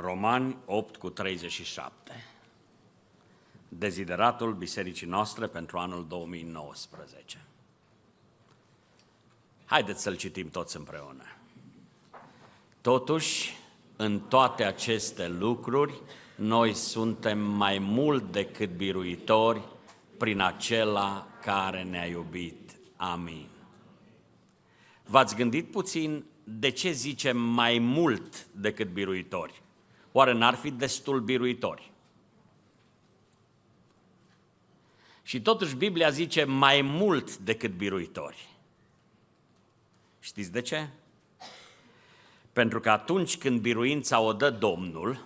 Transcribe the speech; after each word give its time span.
Romani 0.00 0.56
8 0.64 0.96
cu 0.96 1.10
37. 1.10 2.24
Dezideratul 3.68 4.54
bisericii 4.54 5.06
noastre 5.06 5.46
pentru 5.46 5.78
anul 5.78 6.06
2019. 6.08 7.46
Haideți 9.64 10.02
să-l 10.02 10.16
citim 10.16 10.50
toți 10.50 10.76
împreună. 10.76 11.24
Totuși, 12.80 13.56
în 13.96 14.20
toate 14.20 14.64
aceste 14.64 15.28
lucruri, 15.28 16.02
noi 16.34 16.74
suntem 16.74 17.38
mai 17.38 17.78
mult 17.78 18.32
decât 18.32 18.70
biruitori 18.70 19.62
prin 20.18 20.40
acela 20.40 21.26
care 21.42 21.82
ne-a 21.82 22.06
iubit. 22.06 22.76
Amin. 22.96 23.46
V-ați 25.04 25.36
gândit 25.36 25.70
puțin 25.70 26.24
de 26.44 26.70
ce 26.70 26.90
zicem 26.90 27.36
mai 27.36 27.78
mult 27.78 28.46
decât 28.46 28.88
biruitori? 28.88 29.62
Oare 30.12 30.32
n-ar 30.32 30.54
fi 30.54 30.70
destul 30.70 31.20
biruitori? 31.20 31.92
Și 35.22 35.42
totuși 35.42 35.76
Biblia 35.76 36.10
zice 36.10 36.44
mai 36.44 36.80
mult 36.80 37.36
decât 37.36 37.70
biruitori. 37.70 38.48
Știți 40.20 40.52
de 40.52 40.60
ce? 40.60 40.88
Pentru 42.52 42.80
că 42.80 42.90
atunci 42.90 43.36
când 43.36 43.60
biruința 43.60 44.20
o 44.20 44.32
dă 44.32 44.50
Domnul, 44.50 45.24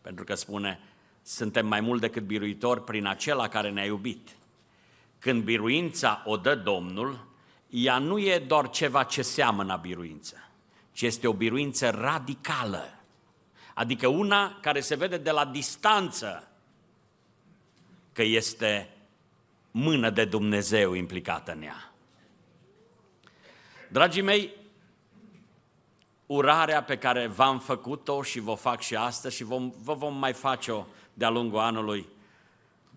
pentru 0.00 0.24
că 0.24 0.34
spune, 0.34 0.80
suntem 1.22 1.66
mai 1.66 1.80
mult 1.80 2.00
decât 2.00 2.22
biruitori 2.22 2.84
prin 2.84 3.06
acela 3.06 3.48
care 3.48 3.70
ne-a 3.70 3.84
iubit. 3.84 4.36
Când 5.18 5.42
biruința 5.42 6.22
o 6.24 6.36
dă 6.36 6.54
Domnul, 6.54 7.26
ea 7.68 7.98
nu 7.98 8.18
e 8.18 8.38
doar 8.38 8.70
ceva 8.70 9.02
ce 9.02 9.22
seamănă 9.22 9.76
biruință, 9.76 10.50
ci 10.92 11.02
este 11.02 11.26
o 11.26 11.32
biruință 11.32 11.90
radicală. 11.90 13.03
Adică 13.74 14.06
una 14.08 14.58
care 14.60 14.80
se 14.80 14.94
vede 14.94 15.16
de 15.16 15.30
la 15.30 15.44
distanță 15.44 16.48
că 18.12 18.22
este 18.22 18.88
mână 19.70 20.10
de 20.10 20.24
Dumnezeu 20.24 20.92
implicată 20.92 21.52
în 21.52 21.62
ea. 21.62 21.92
Dragii 23.88 24.22
mei, 24.22 24.50
urarea 26.26 26.82
pe 26.82 26.98
care 26.98 27.26
v-am 27.26 27.58
făcut-o 27.58 28.22
și 28.22 28.40
vă 28.40 28.54
fac 28.54 28.80
și 28.80 28.96
astăzi 28.96 29.36
și 29.36 29.44
vom, 29.44 29.72
vă 29.82 29.94
vom 29.94 30.16
mai 30.18 30.32
face-o 30.32 30.86
de-a 31.14 31.28
lungul 31.28 31.58
anului, 31.58 32.06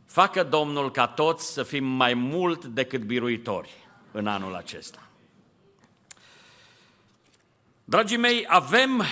facă 0.05 0.43
Domnul 0.43 0.91
ca 0.91 1.07
toți 1.07 1.53
să 1.53 1.63
fim 1.63 1.83
mai 1.85 2.13
mult 2.13 2.65
decât 2.65 3.01
biruitori 3.01 3.69
în 4.11 4.27
anul 4.27 4.55
acesta. 4.55 5.07
Dragii 7.83 8.17
mei, 8.17 8.45
avem 8.47 9.03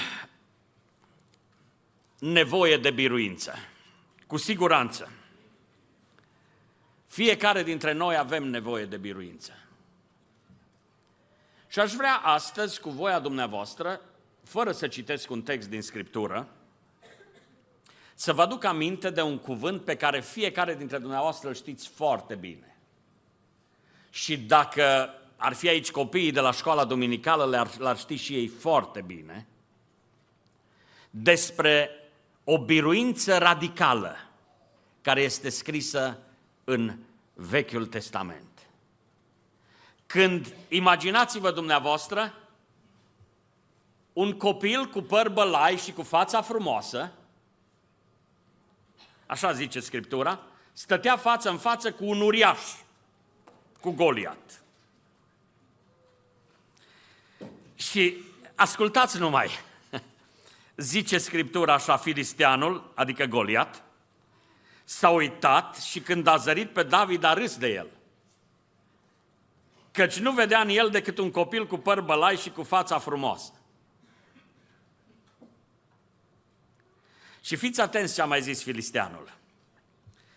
nevoie 2.19 2.77
de 2.77 2.91
biruință, 2.91 3.53
cu 4.27 4.38
siguranță. 4.38 5.11
Fiecare 7.08 7.63
dintre 7.63 7.91
noi 7.91 8.17
avem 8.17 8.44
nevoie 8.44 8.85
de 8.85 8.97
biruință. 8.97 9.52
Și 11.67 11.80
aș 11.80 11.91
vrea 11.93 12.16
astăzi, 12.16 12.80
cu 12.80 12.89
voia 12.89 13.19
dumneavoastră, 13.19 14.02
fără 14.43 14.71
să 14.71 14.88
citesc 14.88 15.30
un 15.30 15.41
text 15.41 15.69
din 15.69 15.81
Scriptură, 15.81 16.47
să 18.13 18.33
vă 18.33 18.41
aduc 18.41 18.63
aminte 18.63 19.09
de 19.09 19.21
un 19.21 19.38
cuvânt 19.38 19.81
pe 19.83 19.95
care 19.95 20.21
fiecare 20.21 20.75
dintre 20.75 20.97
dumneavoastră 20.97 21.47
îl 21.47 21.55
știți 21.55 21.88
foarte 21.88 22.36
bine. 22.36 22.77
Și 24.09 24.38
dacă 24.38 25.13
ar 25.36 25.53
fi 25.53 25.67
aici 25.67 25.91
copiii 25.91 26.31
de 26.31 26.39
la 26.39 26.52
școala 26.52 26.86
duminicală, 26.86 27.45
le-ar, 27.45 27.77
l-ar 27.77 27.97
ști 27.97 28.16
și 28.16 28.36
ei 28.36 28.47
foarte 28.47 29.02
bine, 29.02 29.47
despre 31.09 31.89
o 32.47 32.65
biruință 32.65 33.38
radicală 33.38 34.15
care 35.01 35.21
este 35.21 35.49
scrisă 35.49 36.17
în 36.63 36.97
Vechiul 37.33 37.85
Testament. 37.85 38.67
Când 40.05 40.53
imaginați-vă 40.67 41.52
dumneavoastră 41.52 42.33
un 44.14 44.37
copil 44.37 44.86
cu 44.86 45.02
păr 45.02 45.30
bălai 45.30 45.77
și 45.77 45.92
cu 45.92 46.03
fața 46.03 46.42
frumoasă, 46.42 47.11
așa 49.25 49.52
zice 49.52 49.80
Scriptura, 49.80 50.39
stătea 50.73 51.17
față 51.17 51.49
în 51.49 51.58
față 51.58 51.91
cu 51.91 52.05
un 52.05 52.21
uriaș, 52.21 52.59
cu 53.80 53.91
Goliat. 53.91 54.64
Și 57.75 58.15
ascultați 58.55 59.20
numai, 59.20 59.49
zice 60.75 61.17
Scriptura 61.17 61.73
așa, 61.73 61.97
filisteanul, 61.97 62.91
adică 62.95 63.25
Goliat, 63.25 63.83
s-a 64.83 65.09
uitat 65.09 65.75
și 65.77 65.99
când 65.99 66.27
a 66.27 66.37
zărit 66.37 66.69
pe 66.69 66.83
David 66.83 67.23
a 67.23 67.33
râs 67.33 67.58
de 67.58 67.67
el. 67.67 67.87
Căci 69.91 70.19
nu 70.19 70.31
vedea 70.31 70.61
în 70.61 70.69
el 70.69 70.89
decât 70.89 71.17
un 71.17 71.31
copil 71.31 71.67
cu 71.67 71.77
păr 71.77 72.02
bălai 72.02 72.37
și 72.37 72.49
cu 72.49 72.64
fața 72.64 72.99
frumoasă. 72.99 73.53
Și 77.41 77.55
fiți 77.55 77.81
atenți 77.81 78.14
ce 78.14 78.21
a 78.21 78.25
mai 78.25 78.41
zis 78.41 78.64
filisteanul. 78.64 79.33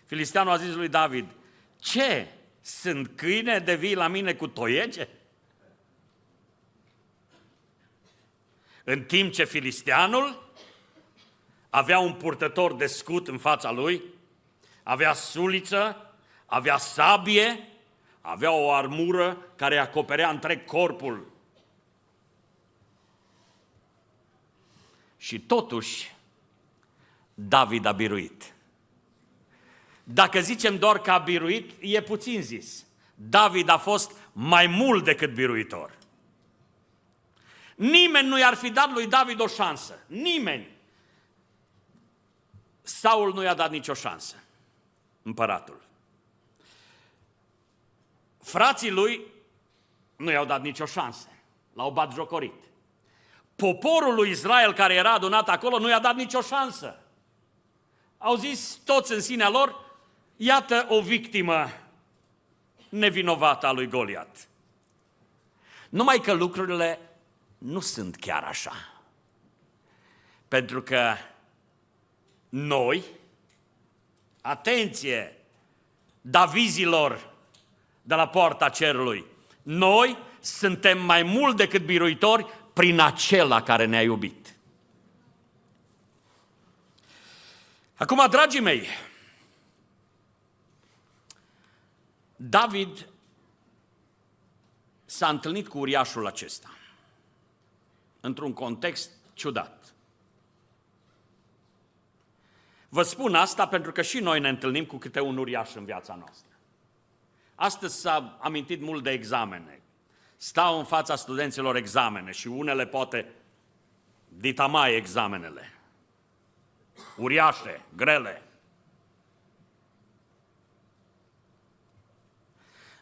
Filisteanul 0.05 0.51
a 0.51 0.57
zis 0.57 0.73
lui 0.73 0.87
David, 0.87 1.25
ce, 1.79 2.27
sunt 2.61 3.11
câine 3.15 3.59
de 3.59 3.75
vii 3.75 3.95
la 3.95 4.07
mine 4.07 4.33
cu 4.33 4.47
toiege? 4.47 5.07
În 8.89 9.03
timp 9.03 9.33
ce 9.33 9.43
filisteanul 9.43 10.51
avea 11.69 11.99
un 11.99 12.13
purtător 12.13 12.75
de 12.75 12.85
scut 12.85 13.27
în 13.27 13.37
fața 13.37 13.71
lui, 13.71 14.01
avea 14.83 15.13
suliță, 15.13 16.13
avea 16.45 16.77
sabie, 16.77 17.67
avea 18.21 18.51
o 18.51 18.71
armură 18.71 19.37
care 19.55 19.77
acoperea 19.77 20.29
întreg 20.29 20.65
corpul. 20.65 21.31
Și 25.17 25.39
totuși, 25.39 26.15
David 27.33 27.85
a 27.85 27.91
biruit. 27.91 28.53
Dacă 30.03 30.39
zicem 30.39 30.77
doar 30.77 30.99
că 30.99 31.11
a 31.11 31.17
biruit, 31.17 31.71
e 31.79 32.01
puțin 32.01 32.41
zis. 32.41 32.85
David 33.15 33.69
a 33.69 33.77
fost 33.77 34.11
mai 34.31 34.67
mult 34.67 35.03
decât 35.03 35.33
biruitor. 35.33 35.98
Nimeni 37.79 38.27
nu 38.27 38.39
i-ar 38.39 38.53
fi 38.53 38.69
dat 38.69 38.91
lui 38.91 39.07
David 39.07 39.39
o 39.39 39.47
șansă. 39.47 39.99
Nimeni. 40.07 40.67
Saul 42.81 43.33
nu 43.33 43.43
i-a 43.43 43.53
dat 43.53 43.71
nicio 43.71 43.93
șansă. 43.93 44.35
Împăratul. 45.21 45.81
Frații 48.41 48.89
lui 48.89 49.25
nu 50.15 50.31
i-au 50.31 50.45
dat 50.45 50.61
nicio 50.61 50.85
șansă. 50.85 51.27
L-au 51.73 51.91
bat 51.91 52.13
jocorit. 52.13 52.63
Poporul 53.55 54.13
lui 54.13 54.29
Israel 54.29 54.73
care 54.73 54.93
era 54.93 55.13
adunat 55.13 55.49
acolo 55.49 55.79
nu 55.79 55.89
i-a 55.89 55.99
dat 55.99 56.15
nicio 56.15 56.41
șansă. 56.41 56.99
Au 58.17 58.35
zis 58.35 58.79
toți 58.85 59.13
în 59.13 59.21
sinea 59.21 59.49
lor, 59.49 59.75
iată 60.35 60.85
o 60.89 61.01
victimă 61.01 61.67
nevinovată 62.89 63.67
a 63.67 63.71
lui 63.71 63.87
Goliat. 63.87 64.47
Numai 65.89 66.19
că 66.19 66.33
lucrurile 66.33 67.08
nu 67.59 67.79
sunt 67.79 68.15
chiar 68.15 68.43
așa. 68.43 69.01
Pentru 70.47 70.81
că 70.81 71.15
noi, 72.49 73.03
atenție, 74.41 75.37
davizilor 76.21 77.33
de 78.01 78.15
la 78.15 78.27
poarta 78.27 78.69
cerului, 78.69 79.25
noi 79.61 80.17
suntem 80.39 81.01
mai 81.01 81.23
mult 81.23 81.57
decât 81.57 81.85
biruitori 81.85 82.45
prin 82.73 82.99
acela 82.99 83.63
care 83.63 83.85
ne-a 83.85 84.01
iubit. 84.01 84.55
Acum, 87.95 88.27
dragii 88.29 88.61
mei, 88.61 88.87
David 92.35 93.07
s-a 95.05 95.29
întâlnit 95.29 95.67
cu 95.67 95.77
uriașul 95.77 96.27
acesta 96.27 96.69
într-un 98.19 98.53
context 98.53 99.11
ciudat. 99.33 99.93
Vă 102.89 103.03
spun 103.03 103.35
asta 103.35 103.67
pentru 103.67 103.91
că 103.91 104.01
și 104.01 104.19
noi 104.19 104.39
ne 104.39 104.49
întâlnim 104.49 104.85
cu 104.85 104.97
câte 104.97 105.19
un 105.19 105.37
uriaș 105.37 105.73
în 105.73 105.85
viața 105.85 106.15
noastră. 106.15 106.51
Astăzi 107.55 107.99
s-a 107.99 108.37
amintit 108.41 108.81
mult 108.81 109.03
de 109.03 109.11
examene. 109.11 109.81
Stau 110.37 110.77
în 110.77 110.85
fața 110.85 111.15
studenților 111.15 111.75
examene 111.75 112.31
și 112.31 112.47
unele 112.47 112.85
poate 112.85 113.33
ditamai 114.27 114.95
examenele. 114.95 115.73
Uriașe, 117.17 117.81
grele. 117.95 118.43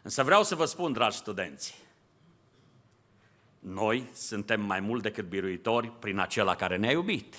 Însă 0.02 0.22
vreau 0.22 0.42
să 0.42 0.54
vă 0.54 0.64
spun, 0.64 0.92
dragi 0.92 1.16
studenți, 1.16 1.82
noi 3.58 4.10
suntem 4.14 4.60
mai 4.60 4.80
mult 4.80 5.02
decât 5.02 5.24
biruitori 5.24 5.90
prin 5.90 6.18
acela 6.18 6.54
care 6.54 6.76
ne-a 6.76 6.90
iubit. 6.90 7.34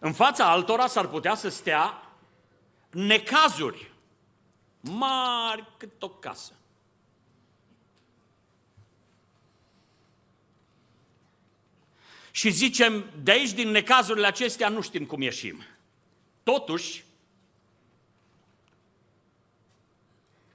În 0.00 0.12
fața 0.12 0.50
altora 0.50 0.86
s-ar 0.86 1.06
putea 1.06 1.34
să 1.34 1.48
stea 1.48 2.10
necazuri 2.90 3.92
mari 4.80 5.72
cât 5.76 6.02
o 6.02 6.08
casă. 6.08 6.52
Și 12.30 12.50
zicem, 12.50 13.04
de 13.22 13.30
aici, 13.30 13.52
din 13.52 13.68
necazurile 13.68 14.26
acestea, 14.26 14.68
nu 14.68 14.80
știm 14.80 15.04
cum 15.04 15.22
ieșim. 15.22 15.62
Totuși, 16.42 17.04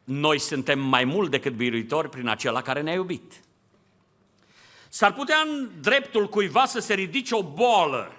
noi 0.04 0.39
suntem 0.39 0.80
mai 0.80 1.04
mult 1.04 1.31
decât 1.31 1.54
biruitori 1.54 2.09
prin 2.09 2.27
acela 2.27 2.62
care 2.62 2.81
ne-a 2.81 2.94
iubit. 2.94 3.44
S-ar 4.93 5.13
putea 5.13 5.38
în 5.38 5.81
dreptul 5.81 6.29
cuiva 6.29 6.65
să 6.65 6.79
se 6.79 6.93
ridice 6.93 7.35
o 7.35 7.43
boală, 7.43 8.15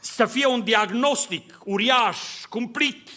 să 0.00 0.26
fie 0.26 0.46
un 0.46 0.64
diagnostic 0.64 1.58
uriaș, 1.64 2.44
cumplit, 2.48 3.10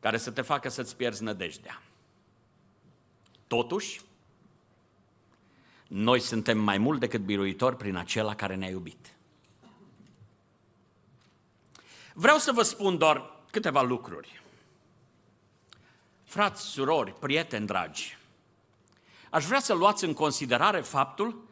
care 0.00 0.16
să 0.16 0.30
te 0.30 0.40
facă 0.40 0.68
să-ți 0.68 0.96
pierzi 0.96 1.22
nădejdea. 1.22 1.82
Totuși, 3.46 4.00
noi 5.86 6.20
suntem 6.20 6.58
mai 6.58 6.78
mult 6.78 7.00
decât 7.00 7.20
biruitori 7.20 7.76
prin 7.76 7.96
acela 7.96 8.34
care 8.34 8.54
ne-a 8.54 8.68
iubit. 8.68 9.16
Vreau 12.14 12.38
să 12.38 12.52
vă 12.52 12.62
spun 12.62 12.98
doar 12.98 13.30
câteva 13.50 13.82
lucruri. 13.82 14.42
Frați, 16.28 16.62
surori, 16.62 17.12
prieteni 17.12 17.66
dragi, 17.66 18.18
aș 19.30 19.44
vrea 19.44 19.60
să 19.60 19.74
luați 19.74 20.04
în 20.04 20.12
considerare 20.12 20.80
faptul 20.80 21.48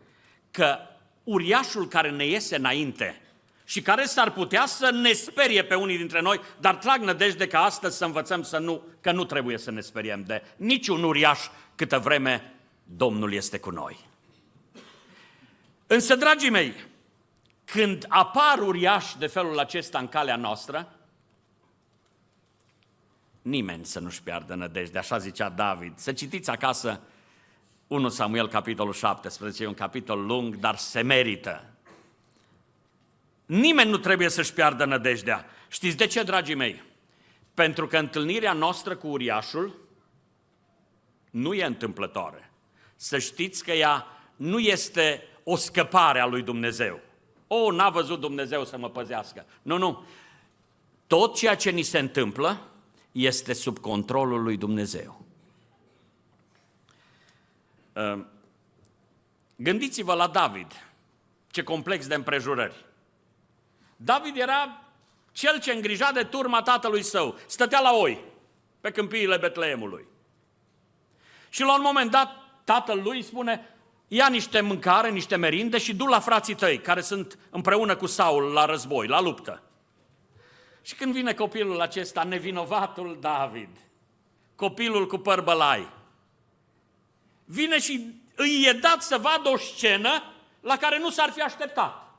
că 0.51 0.79
uriașul 1.25 1.89
care 1.89 2.11
ne 2.11 2.27
iese 2.27 2.57
înainte 2.57 3.21
și 3.65 3.83
care 3.83 4.05
s-ar 4.05 4.31
putea 4.33 4.67
să 4.67 4.91
ne 4.91 5.13
sperie 5.13 5.65
pe 5.65 5.75
unii 5.75 5.97
dintre 5.97 6.21
noi, 6.21 6.41
dar 6.61 6.75
trag 6.75 7.03
nădejde 7.03 7.47
ca 7.47 7.65
astăzi 7.65 7.97
să 7.97 8.05
învățăm 8.05 8.43
să 8.43 8.59
nu, 8.59 8.83
că 9.01 9.13
nu 9.13 9.25
trebuie 9.25 9.59
să 9.59 9.71
ne 9.71 9.81
speriem 9.81 10.23
de 10.25 10.43
niciun 10.57 11.03
uriaș 11.03 11.41
câtă 11.75 11.99
vreme 11.99 12.55
Domnul 12.83 13.33
este 13.33 13.59
cu 13.59 13.71
noi. 13.71 13.99
Însă, 15.87 16.17
dragii 16.17 16.51
mei, 16.51 16.75
când 17.65 18.05
apar 18.09 18.59
uriași 18.59 19.19
de 19.19 19.27
felul 19.27 19.59
acesta 19.59 19.99
în 19.99 20.09
calea 20.09 20.37
noastră, 20.37 20.96
nimeni 23.47 23.85
să 23.85 24.01
nu-și 24.01 24.23
piardă 24.23 24.55
nădejde, 24.55 24.99
așa 24.99 25.19
zicea 25.19 25.49
David. 25.49 25.99
Să 25.99 26.13
citiți 26.13 26.51
acasă 26.51 27.01
1 27.87 28.09
Samuel, 28.09 28.49
capitolul 28.49 28.93
17, 28.93 29.63
e 29.63 29.67
un 29.67 29.75
capitol 29.75 30.27
lung, 30.27 30.57
dar 30.57 30.77
se 30.77 31.01
merită. 31.01 31.65
Nimeni 33.47 33.91
nu 33.91 33.97
trebuie 33.97 34.29
să-și 34.29 34.53
piardă 34.53 34.85
nădejdea. 34.85 35.47
Știți 35.69 35.97
de 35.97 36.07
ce, 36.07 36.23
dragii 36.23 36.55
mei? 36.55 36.83
Pentru 37.55 37.87
că 37.87 37.99
întâlnirea 37.99 38.53
noastră 38.53 38.97
cu 38.97 39.07
uriașul 39.07 39.75
nu 41.31 41.55
e 41.55 41.65
întâmplătoare. 41.65 42.51
Să 42.97 43.19
știți 43.19 43.65
că 43.65 43.73
ea 43.73 44.07
nu 44.37 44.59
este 44.59 45.23
o 45.45 45.57
scăpare 45.57 46.21
a 46.21 46.27
lui 46.27 46.43
Dumnezeu. 46.43 47.01
O, 47.47 47.73
n-a 47.73 47.89
văzut 47.91 48.21
Dumnezeu 48.21 48.65
să 48.65 48.79
mă 48.79 48.89
păzească. 48.89 49.47
Nu, 49.63 49.79
nu. 49.79 50.05
Tot 51.07 51.37
ceea 51.37 51.57
ce 51.57 51.71
ni 51.71 51.83
se 51.83 51.99
întâmplă 51.99 52.71
este 53.17 53.53
sub 53.53 53.79
controlul 53.79 54.43
lui 54.43 54.57
Dumnezeu. 54.57 55.25
Ehm, 57.93 58.29
gândiți-vă 59.57 60.15
la 60.15 60.27
David, 60.27 60.91
ce 61.51 61.63
complex 61.63 62.07
de 62.07 62.15
împrejurări. 62.15 62.85
David 63.97 64.37
era 64.37 64.83
cel 65.33 65.61
ce 65.61 65.73
îngrija 65.73 66.13
de 66.13 66.23
turma 66.23 66.63
tatălui 66.63 67.03
său, 67.03 67.39
stătea 67.47 67.81
la 67.81 67.93
oi, 67.93 68.25
pe 68.81 68.91
câmpiile 68.91 69.37
Betleemului. 69.37 70.07
Și 71.49 71.63
la 71.63 71.75
un 71.75 71.83
moment 71.83 72.11
dat, 72.11 72.31
tatăl 72.65 73.03
lui 73.03 73.23
spune, 73.23 73.75
ia 74.09 74.29
niște 74.29 74.61
mâncare, 74.61 75.11
niște 75.11 75.37
merinde 75.37 75.79
și 75.79 75.95
du 75.95 76.07
la 76.07 76.21
frații 76.21 76.55
tăi, 76.55 76.79
care 76.79 77.01
sunt 77.01 77.39
împreună 77.51 77.97
cu 77.97 78.07
Saul 78.07 78.53
la 78.53 78.65
război, 78.65 79.07
la 79.07 79.21
luptă. 79.21 79.66
Și 80.87 80.95
când 80.95 81.13
vine 81.13 81.35
copilul 81.35 81.81
acesta, 81.81 82.23
nevinovatul 82.23 83.17
David, 83.21 83.69
copilul 84.55 85.07
cu 85.07 85.19
păr 85.19 85.41
bălai, 85.41 85.93
vine 87.45 87.79
și 87.79 88.15
îi 88.35 88.65
e 88.67 88.73
dat 88.73 89.03
să 89.03 89.19
vadă 89.19 89.49
o 89.49 89.57
scenă 89.57 90.23
la 90.61 90.77
care 90.77 90.99
nu 90.99 91.11
s-ar 91.11 91.31
fi 91.31 91.41
așteptat. 91.41 92.15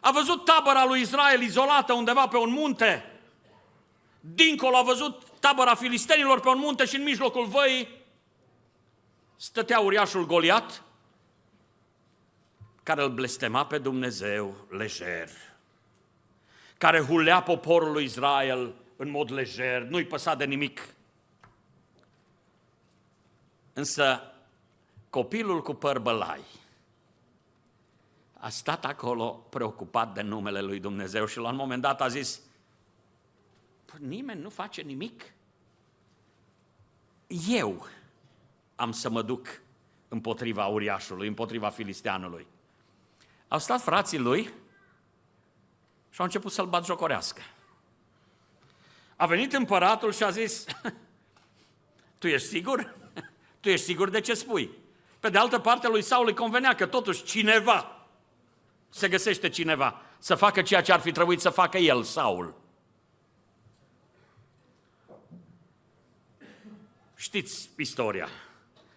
A 0.00 0.10
văzut 0.10 0.44
tabăra 0.44 0.84
lui 0.84 1.00
Israel 1.00 1.42
izolată 1.42 1.92
undeva 1.92 2.28
pe 2.28 2.36
un 2.36 2.50
munte, 2.50 3.20
dincolo 4.20 4.76
a 4.76 4.82
văzut 4.82 5.22
tabăra 5.40 5.74
filistenilor 5.74 6.40
pe 6.40 6.48
un 6.48 6.58
munte 6.58 6.84
și 6.84 6.96
în 6.96 7.02
mijlocul 7.02 7.46
văii 7.46 7.88
stătea 9.36 9.78
uriașul 9.78 10.26
Goliat, 10.26 10.82
care 12.82 13.02
îl 13.02 13.10
blestema 13.10 13.66
pe 13.66 13.78
Dumnezeu 13.78 14.54
lejer, 14.68 15.28
care 16.78 17.00
hulea 17.00 17.42
poporul 17.42 17.92
lui 17.92 18.04
Israel 18.04 18.74
în 18.96 19.10
mod 19.10 19.32
lejer, 19.32 19.82
nu-i 19.82 20.04
păsa 20.04 20.34
de 20.34 20.44
nimic. 20.44 20.94
Însă 23.72 24.32
copilul 25.10 25.62
cu 25.62 25.74
păr 25.74 25.98
bălai 25.98 26.44
a 28.32 28.48
stat 28.48 28.84
acolo 28.84 29.46
preocupat 29.50 30.14
de 30.14 30.22
numele 30.22 30.60
lui 30.60 30.80
Dumnezeu 30.80 31.26
și 31.26 31.38
la 31.38 31.48
un 31.48 31.56
moment 31.56 31.82
dat 31.82 32.00
a 32.00 32.08
zis, 32.08 32.40
nimeni 33.98 34.40
nu 34.40 34.48
face 34.48 34.82
nimic. 34.82 35.32
Eu 37.48 37.86
am 38.74 38.92
să 38.92 39.10
mă 39.10 39.22
duc 39.22 39.60
împotriva 40.08 40.66
uriașului, 40.66 41.28
împotriva 41.28 41.68
filisteanului. 41.68 42.46
Au 43.48 43.58
stat 43.58 43.80
frații 43.80 44.18
lui 44.18 44.50
și 46.16 46.22
au 46.22 46.28
început 46.28 46.52
să-l 46.52 46.66
batjocorească. 46.66 47.42
A 49.16 49.26
venit 49.26 49.52
împăratul 49.52 50.12
și 50.12 50.22
a 50.22 50.30
zis, 50.30 50.64
tu 52.18 52.26
ești 52.26 52.48
sigur? 52.48 52.94
Tu 53.60 53.68
ești 53.68 53.84
sigur 53.84 54.10
de 54.10 54.20
ce 54.20 54.34
spui? 54.34 54.70
Pe 55.20 55.28
de 55.28 55.38
altă 55.38 55.58
parte, 55.58 55.88
lui 55.88 56.02
Saul 56.02 56.26
îi 56.26 56.34
convenea 56.34 56.74
că 56.74 56.86
totuși 56.86 57.22
cineva, 57.22 58.06
se 58.88 59.08
găsește 59.08 59.48
cineva, 59.48 60.02
să 60.18 60.34
facă 60.34 60.62
ceea 60.62 60.82
ce 60.82 60.92
ar 60.92 61.00
fi 61.00 61.12
trebuit 61.12 61.40
să 61.40 61.50
facă 61.50 61.78
el, 61.78 62.02
Saul. 62.02 62.54
Știți 67.14 67.70
istoria. 67.76 68.28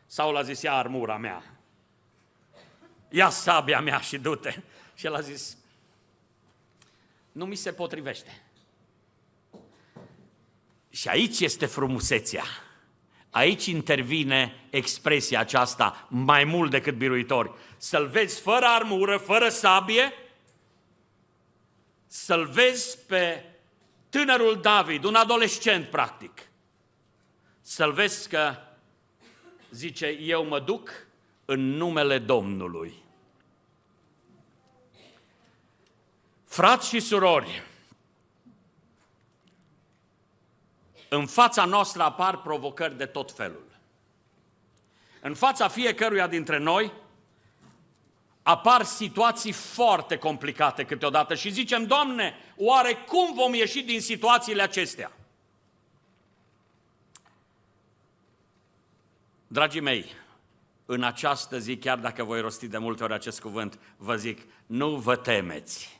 Saul 0.06 0.38
a 0.38 0.42
zis, 0.42 0.62
ia 0.62 0.74
armura 0.74 1.18
mea, 1.18 1.44
ia 3.10 3.30
sabia 3.30 3.80
mea 3.82 4.00
și 4.00 4.18
du-te. 4.18 4.62
Și 4.94 5.06
el 5.06 5.16
a 5.16 5.22
zis, 5.22 5.59
nu 7.32 7.46
mi 7.46 7.56
se 7.56 7.74
potrivește. 7.74 8.44
Și 10.90 11.08
aici 11.08 11.40
este 11.40 11.66
frumusețea. 11.66 12.44
Aici 13.30 13.66
intervine 13.66 14.68
expresia 14.70 15.40
aceasta, 15.40 16.08
mai 16.10 16.44
mult 16.44 16.72
decât 16.72 16.98
biruitori. 16.98 17.52
Să-l 17.78 18.08
vezi 18.08 18.42
fără 18.42 18.66
armură, 18.66 19.18
fără 19.18 19.50
sabie, 19.50 20.14
să-l 22.08 22.46
vezi 22.46 22.98
pe 23.08 23.44
tânărul 24.10 24.62
David, 24.62 25.04
un 25.04 25.16
adolescent 25.16 25.90
practic, 25.90 26.42
să-l 27.62 27.92
vezi 27.92 28.30
că 28.30 28.56
zice, 29.72 30.08
eu 30.08 30.46
mă 30.46 30.60
duc 30.60 31.08
în 31.46 31.60
numele 31.60 32.18
Domnului. 32.18 32.94
Frați 36.60 36.88
și 36.88 37.00
surori, 37.00 37.64
în 41.10 41.26
fața 41.26 41.66
noastră 41.66 42.04
apar 42.04 42.42
provocări 42.42 42.98
de 42.98 43.06
tot 43.06 43.32
felul. 43.32 43.66
În 45.22 45.36
fața 45.36 45.68
fiecăruia 45.68 46.28
dintre 46.28 46.58
noi 46.58 46.94
apar 48.44 48.84
situații 48.84 49.52
foarte 49.52 50.18
complicate 50.18 50.86
câteodată 50.86 51.36
și 51.36 51.50
zicem, 51.50 51.86
Doamne, 51.86 52.36
oare 52.58 52.94
cum 52.94 53.34
vom 53.34 53.54
ieși 53.54 53.82
din 53.82 54.02
situațiile 54.02 54.62
acestea? 54.62 55.12
Dragii 59.48 59.82
mei, 59.82 60.06
în 60.86 61.04
această 61.04 61.60
zi, 61.60 61.78
chiar 61.78 61.98
dacă 61.98 62.24
voi 62.24 62.42
rosti 62.42 62.68
de 62.68 62.78
multe 62.78 63.04
ori 63.04 63.14
acest 63.14 63.42
cuvânt, 63.42 63.80
vă 63.98 64.16
zic, 64.16 64.42
nu 64.66 64.96
vă 64.96 65.16
temeți. 65.16 65.99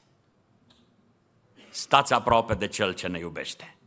Stați 1.80 2.14
aproape 2.14 2.54
de 2.54 2.68
Cel 2.68 2.94
ce 2.94 3.08
ne 3.08 3.20
iubește. 3.20 3.76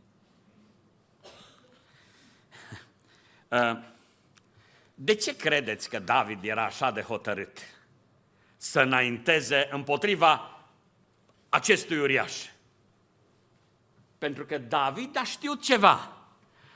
Uh, 3.47 3.77
De 4.95 5.15
ce 5.15 5.35
credeți 5.35 5.89
că 5.89 5.99
David 5.99 6.43
era 6.43 6.65
așa 6.65 6.91
de 6.91 7.01
hotărât 7.01 7.57
să 8.57 8.81
înainteze 8.81 9.67
împotriva 9.71 10.59
acestui 11.49 11.99
uriaș? 11.99 12.33
Pentru 14.17 14.45
că 14.45 14.57
David 14.57 15.17
a 15.17 15.23
știut 15.23 15.61
ceva. 15.61 16.17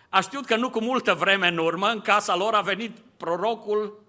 A 0.10 0.22
știut 0.22 0.46
că 0.46 0.56
nu 0.56 0.70
cu 0.70 0.82
multă 0.82 1.14
vreme 1.14 1.48
în 1.48 1.58
urmă, 1.58 1.88
în 1.88 2.02
casa 2.02 2.36
lor 2.36 2.54
a 2.54 2.62
venit 2.62 2.98
prorocul 3.18 4.04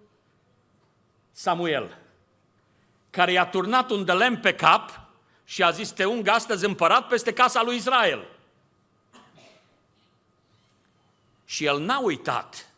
Samuel, 1.31 1.99
care 3.11 3.33
i-a 3.33 3.47
turnat 3.47 3.91
un 3.91 4.05
de 4.05 4.13
lemn 4.13 4.41
pe 4.41 4.55
cap 4.55 5.08
și 5.49 5.63
a 5.63 5.71
zis, 5.71 5.91
te 5.91 6.05
ung 6.05 6.29
astăzi 6.29 6.65
împărat 6.65 7.07
peste 7.07 7.33
casa 7.33 7.63
lui 7.63 7.77
Israel. 7.77 8.29
Și 11.45 11.65
el 11.65 11.79
n-a 11.79 11.99
uitat 11.99 12.69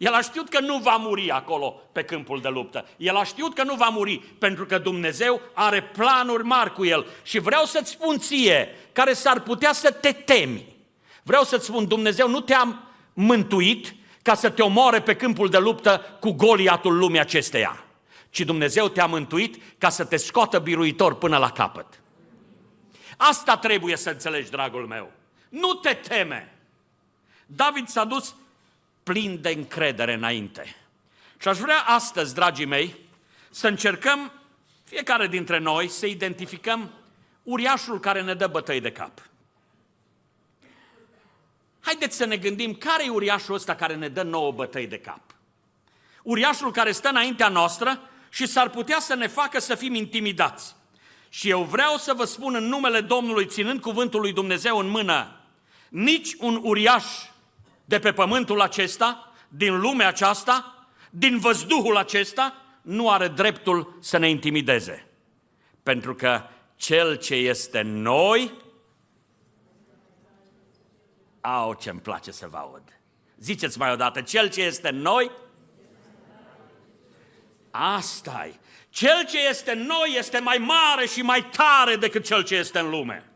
el 0.00 0.12
a 0.12 0.20
știut 0.20 0.48
că 0.48 0.60
nu 0.60 0.78
va 0.78 0.96
muri 0.96 1.30
acolo 1.30 1.82
pe 1.92 2.02
câmpul 2.02 2.40
de 2.40 2.48
luptă. 2.48 2.86
El 2.96 3.16
a 3.16 3.24
știut 3.24 3.54
că 3.54 3.62
nu 3.62 3.74
va 3.74 3.88
muri 3.88 4.18
pentru 4.38 4.66
că 4.66 4.78
Dumnezeu 4.78 5.40
are 5.52 5.82
planuri 5.82 6.44
mari 6.44 6.72
cu 6.72 6.84
el. 6.84 7.06
Și 7.22 7.38
vreau 7.38 7.64
să-ți 7.64 7.90
spun 7.90 8.18
ție, 8.18 8.76
care 8.92 9.12
s-ar 9.12 9.40
putea 9.40 9.72
să 9.72 9.90
te 9.90 10.12
temi. 10.12 10.76
Vreau 11.22 11.42
să-ți 11.42 11.64
spun, 11.64 11.88
Dumnezeu 11.88 12.28
nu 12.28 12.40
te-a 12.40 12.82
mântuit 13.12 13.94
ca 14.22 14.34
să 14.34 14.50
te 14.50 14.62
omoare 14.62 15.00
pe 15.00 15.16
câmpul 15.16 15.48
de 15.48 15.58
luptă 15.58 16.16
cu 16.20 16.30
goliatul 16.30 16.98
lumii 16.98 17.20
acesteia, 17.20 17.84
ci 18.30 18.40
Dumnezeu 18.40 18.88
te-a 18.88 19.06
mântuit 19.06 19.62
ca 19.78 19.88
să 19.88 20.04
te 20.04 20.16
scoată 20.16 20.58
biruitor 20.58 21.14
până 21.14 21.36
la 21.36 21.50
capăt. 21.50 21.99
Asta 23.22 23.56
trebuie 23.56 23.96
să 23.96 24.10
înțelegi, 24.10 24.50
dragul 24.50 24.86
meu. 24.86 25.12
Nu 25.48 25.74
te 25.74 25.94
teme. 25.94 26.54
David 27.46 27.88
s-a 27.88 28.04
dus 28.04 28.34
plin 29.02 29.40
de 29.40 29.48
încredere 29.50 30.12
înainte. 30.12 30.76
Și 31.38 31.48
aș 31.48 31.58
vrea 31.58 31.78
astăzi, 31.78 32.34
dragii 32.34 32.64
mei, 32.64 32.94
să 33.50 33.68
încercăm, 33.68 34.32
fiecare 34.84 35.26
dintre 35.26 35.58
noi, 35.58 35.88
să 35.88 36.06
identificăm 36.06 36.90
uriașul 37.42 38.00
care 38.00 38.22
ne 38.22 38.34
dă 38.34 38.46
bătăi 38.46 38.80
de 38.80 38.92
cap. 38.92 39.28
Haideți 41.80 42.16
să 42.16 42.24
ne 42.24 42.36
gândim 42.36 42.74
care 42.74 43.04
e 43.04 43.08
uriașul 43.08 43.54
ăsta 43.54 43.74
care 43.74 43.94
ne 43.94 44.08
dă 44.08 44.22
nouă 44.22 44.52
bătăi 44.52 44.86
de 44.86 44.98
cap. 44.98 45.22
Uriașul 46.22 46.72
care 46.72 46.92
stă 46.92 47.08
înaintea 47.08 47.48
noastră 47.48 48.10
și 48.28 48.46
s-ar 48.46 48.68
putea 48.68 48.98
să 49.00 49.14
ne 49.14 49.26
facă 49.26 49.58
să 49.58 49.74
fim 49.74 49.94
intimidați. 49.94 50.78
Și 51.32 51.48
eu 51.48 51.62
vreau 51.62 51.96
să 51.96 52.14
vă 52.14 52.24
spun 52.24 52.54
în 52.54 52.64
numele 52.64 53.00
Domnului, 53.00 53.46
ținând 53.46 53.80
cuvântul 53.80 54.20
lui 54.20 54.32
Dumnezeu 54.32 54.78
în 54.78 54.88
mână, 54.88 55.40
nici 55.88 56.34
un 56.38 56.60
uriaș 56.62 57.04
de 57.84 57.98
pe 57.98 58.12
pământul 58.12 58.60
acesta, 58.60 59.32
din 59.48 59.80
lumea 59.80 60.08
aceasta, 60.08 60.86
din 61.10 61.38
văzduhul 61.38 61.96
acesta, 61.96 62.54
nu 62.82 63.10
are 63.10 63.28
dreptul 63.28 63.96
să 64.00 64.18
ne 64.18 64.28
intimideze. 64.28 65.06
Pentru 65.82 66.14
că 66.14 66.42
cel 66.76 67.16
ce 67.16 67.34
este 67.34 67.82
noi, 67.82 68.52
au 71.40 71.74
ce-mi 71.74 72.00
place 72.00 72.30
să 72.30 72.46
vă 72.50 72.56
aud. 72.56 72.82
Ziceți 73.36 73.78
mai 73.78 73.92
odată, 73.92 74.20
cel 74.20 74.50
ce 74.50 74.62
este 74.62 74.90
noi, 74.90 75.30
asta 77.70 78.48
-i. 78.48 78.54
Cel 78.90 79.24
ce 79.28 79.48
este 79.48 79.72
noi 79.72 80.14
este 80.16 80.38
mai 80.38 80.58
mare 80.58 81.06
și 81.06 81.22
mai 81.22 81.44
tare 81.44 81.96
decât 81.96 82.24
cel 82.24 82.44
ce 82.44 82.54
este 82.54 82.78
în 82.78 82.90
lume. 82.90 83.30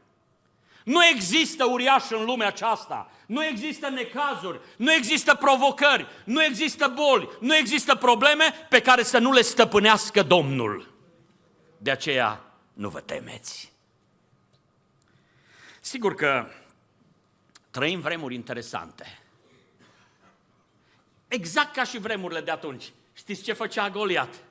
Nu 0.85 1.05
există 1.05 1.65
uriaș 1.65 2.11
în 2.11 2.25
lumea 2.25 2.47
aceasta. 2.47 3.11
Nu 3.27 3.45
există 3.45 3.89
necazuri, 3.89 4.61
nu 4.77 4.93
există 4.93 5.35
provocări, 5.35 6.07
nu 6.25 6.43
există 6.43 6.89
boli, 6.89 7.29
nu 7.41 7.57
există 7.57 7.95
probleme 7.95 8.67
pe 8.69 8.81
care 8.81 9.03
să 9.03 9.19
nu 9.19 9.33
le 9.33 9.41
stăpânească 9.41 10.23
Domnul. 10.23 10.95
De 11.79 11.91
aceea 11.91 12.45
nu 12.73 12.89
vă 12.89 13.01
temeți. 13.01 13.73
Sigur 15.81 16.15
că 16.15 16.47
trăim 17.71 18.01
vremuri 18.01 18.35
interesante. 18.35 19.23
Exact 21.29 21.75
ca 21.75 21.85
și 21.85 21.99
vremurile 21.99 22.41
de 22.41 22.51
atunci. 22.51 22.93
Știți 23.13 23.43
ce 23.43 23.53
făcea 23.53 23.91
Goliat? 23.91 24.44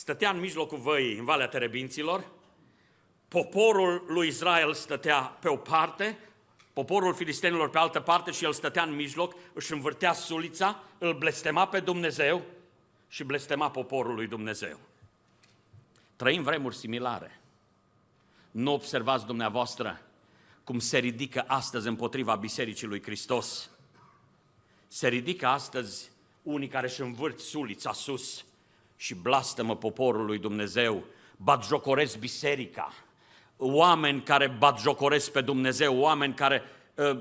Stătea 0.00 0.30
în 0.30 0.40
mijlocul 0.40 0.78
văii, 0.78 1.18
în 1.18 1.24
Valea 1.24 1.48
Terebinților, 1.48 2.30
poporul 3.28 4.04
lui 4.08 4.28
Israel 4.28 4.74
stătea 4.74 5.20
pe 5.20 5.48
o 5.48 5.56
parte, 5.56 6.18
poporul 6.72 7.14
filistenilor 7.14 7.70
pe 7.70 7.78
altă 7.78 8.00
parte 8.00 8.30
și 8.30 8.44
el 8.44 8.52
stătea 8.52 8.82
în 8.82 8.94
mijloc, 8.94 9.34
își 9.52 9.72
învârtea 9.72 10.12
sulița, 10.12 10.82
îl 10.98 11.14
blestema 11.14 11.66
pe 11.66 11.80
Dumnezeu 11.80 12.42
și 13.08 13.24
blestema 13.24 13.70
poporul 13.70 14.14
lui 14.14 14.26
Dumnezeu. 14.26 14.78
Trăim 16.16 16.42
vremuri 16.42 16.76
similare. 16.76 17.40
Nu 18.50 18.72
observați 18.72 19.26
dumneavoastră 19.26 20.00
cum 20.64 20.78
se 20.78 20.98
ridică 20.98 21.44
astăzi 21.46 21.88
împotriva 21.88 22.34
Bisericii 22.34 22.86
lui 22.86 23.02
Hristos. 23.02 23.70
Se 24.86 25.08
ridică 25.08 25.46
astăzi 25.46 26.10
unii 26.42 26.68
care 26.68 26.86
își 26.86 27.00
învârt 27.00 27.38
sulița 27.38 27.92
sus 27.92 28.44
și 29.00 29.14
blastămă 29.14 29.76
poporul 29.76 30.24
lui 30.24 30.38
Dumnezeu, 30.38 31.04
batjocoresc 31.36 32.18
biserica, 32.18 32.92
oameni 33.56 34.22
care 34.22 34.48
batjocoresc 34.58 35.32
pe 35.32 35.40
Dumnezeu, 35.40 35.98
oameni 35.98 36.34
care 36.34 36.62
uh, 36.94 37.18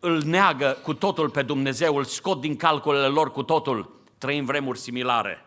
îl 0.00 0.22
neagă 0.22 0.78
cu 0.82 0.94
totul 0.94 1.30
pe 1.30 1.42
Dumnezeu, 1.42 1.96
îl 1.96 2.04
scot 2.04 2.40
din 2.40 2.56
calculele 2.56 3.06
lor 3.06 3.30
cu 3.30 3.42
totul. 3.42 4.02
Trăim 4.18 4.44
vremuri 4.44 4.78
similare. 4.78 5.44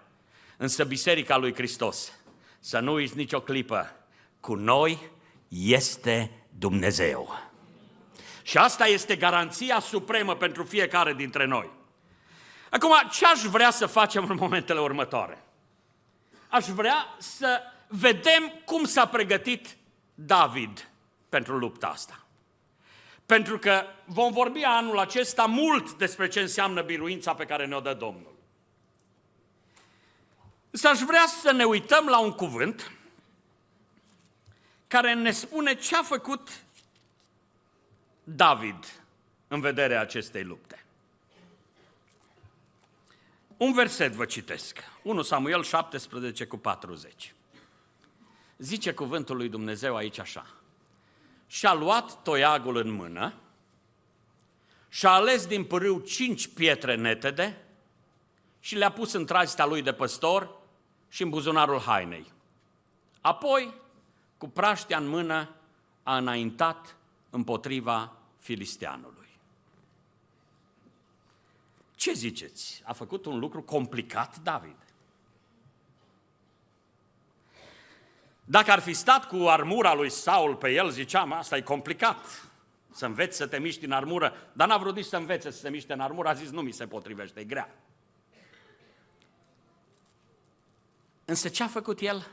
Însă 0.57 0.83
Biserica 0.83 1.37
lui 1.37 1.53
Hristos, 1.53 2.13
să 2.59 2.79
nu 2.79 2.93
uiți 2.93 3.17
nicio 3.17 3.39
clipă, 3.39 3.95
cu 4.39 4.55
noi 4.55 4.99
este 5.47 6.31
Dumnezeu. 6.49 7.29
Și 8.43 8.57
asta 8.57 8.85
este 8.85 9.15
garanția 9.15 9.79
supremă 9.79 10.35
pentru 10.35 10.63
fiecare 10.63 11.13
dintre 11.13 11.45
noi. 11.45 11.69
Acum, 12.69 12.93
ce 13.11 13.25
aș 13.25 13.41
vrea 13.41 13.69
să 13.69 13.85
facem 13.85 14.25
în 14.29 14.35
momentele 14.39 14.79
următoare? 14.79 15.43
Aș 16.49 16.65
vrea 16.65 17.15
să 17.17 17.61
vedem 17.87 18.61
cum 18.65 18.85
s-a 18.85 19.07
pregătit 19.07 19.77
David 20.15 20.89
pentru 21.29 21.57
lupta 21.57 21.87
asta. 21.87 22.25
Pentru 23.25 23.59
că 23.59 23.83
vom 24.05 24.31
vorbi 24.31 24.63
anul 24.63 24.99
acesta 24.99 25.45
mult 25.45 25.93
despre 25.93 26.27
ce 26.27 26.39
înseamnă 26.39 26.81
biruința 26.81 27.33
pe 27.33 27.45
care 27.45 27.65
ne-o 27.65 27.79
dă 27.79 27.93
Domnul. 27.93 28.35
Să 30.71 30.87
aș 30.87 30.99
vrea 30.99 31.25
să 31.41 31.51
ne 31.51 31.63
uităm 31.63 32.05
la 32.05 32.19
un 32.19 32.31
cuvânt 32.31 32.91
care 34.87 35.13
ne 35.13 35.31
spune 35.31 35.75
ce 35.75 35.95
a 35.95 36.03
făcut 36.03 36.49
David 38.23 39.03
în 39.47 39.59
vederea 39.59 40.01
acestei 40.01 40.43
lupte. 40.43 40.84
Un 43.57 43.73
verset 43.73 44.13
vă 44.13 44.25
citesc, 44.25 44.79
1 45.03 45.21
Samuel 45.21 45.63
17 45.63 46.45
cu 46.45 46.57
40. 46.57 47.33
Zice 48.57 48.93
cuvântul 48.93 49.35
lui 49.35 49.49
Dumnezeu 49.49 49.95
aici 49.95 50.19
așa. 50.19 50.47
Și-a 51.47 51.73
luat 51.73 52.21
toiagul 52.23 52.77
în 52.77 52.89
mână 52.89 53.33
și-a 54.89 55.09
ales 55.09 55.45
din 55.45 55.63
pârâu 55.63 55.99
cinci 55.99 56.47
pietre 56.47 56.95
netede 56.95 57.65
și 58.59 58.75
le-a 58.75 58.91
pus 58.91 59.13
în 59.13 59.25
trazita 59.25 59.65
lui 59.65 59.81
de 59.81 59.93
păstor 59.93 60.57
și 61.09 61.21
în 61.21 61.29
buzunarul 61.29 61.79
hainei. 61.79 62.31
Apoi, 63.21 63.73
cu 64.37 64.47
praștea 64.47 64.97
în 64.97 65.07
mână, 65.07 65.49
a 66.03 66.17
înaintat 66.17 66.95
împotriva 67.29 68.13
filisteanului. 68.39 69.24
Ce 72.05 72.13
ziceți? 72.13 72.81
A 72.83 72.93
făcut 72.93 73.25
un 73.25 73.39
lucru 73.39 73.61
complicat 73.61 74.37
David. 74.37 74.75
Dacă 78.43 78.71
ar 78.71 78.79
fi 78.79 78.93
stat 78.93 79.27
cu 79.27 79.47
armura 79.47 79.93
lui 79.93 80.09
Saul 80.09 80.55
pe 80.55 80.69
el, 80.69 80.89
ziceam, 80.89 81.31
asta 81.31 81.57
e 81.57 81.61
complicat, 81.61 82.49
să 82.91 83.05
înveți 83.05 83.37
să 83.37 83.47
te 83.47 83.59
miști 83.59 83.85
în 83.85 83.91
armură, 83.91 84.33
dar 84.53 84.67
n-a 84.67 84.77
vrut 84.77 84.95
nici 84.95 85.05
să 85.05 85.17
învețe 85.17 85.51
să 85.51 85.57
se 85.57 85.69
miște 85.69 85.93
în 85.93 85.99
armură, 85.99 86.27
a 86.27 86.33
zis, 86.33 86.49
nu 86.49 86.61
mi 86.61 86.71
se 86.71 86.87
potrivește, 86.87 87.39
e 87.39 87.43
grea. 87.43 87.75
Însă 91.25 91.49
ce 91.49 91.63
a 91.63 91.67
făcut 91.67 91.99
el? 91.99 92.27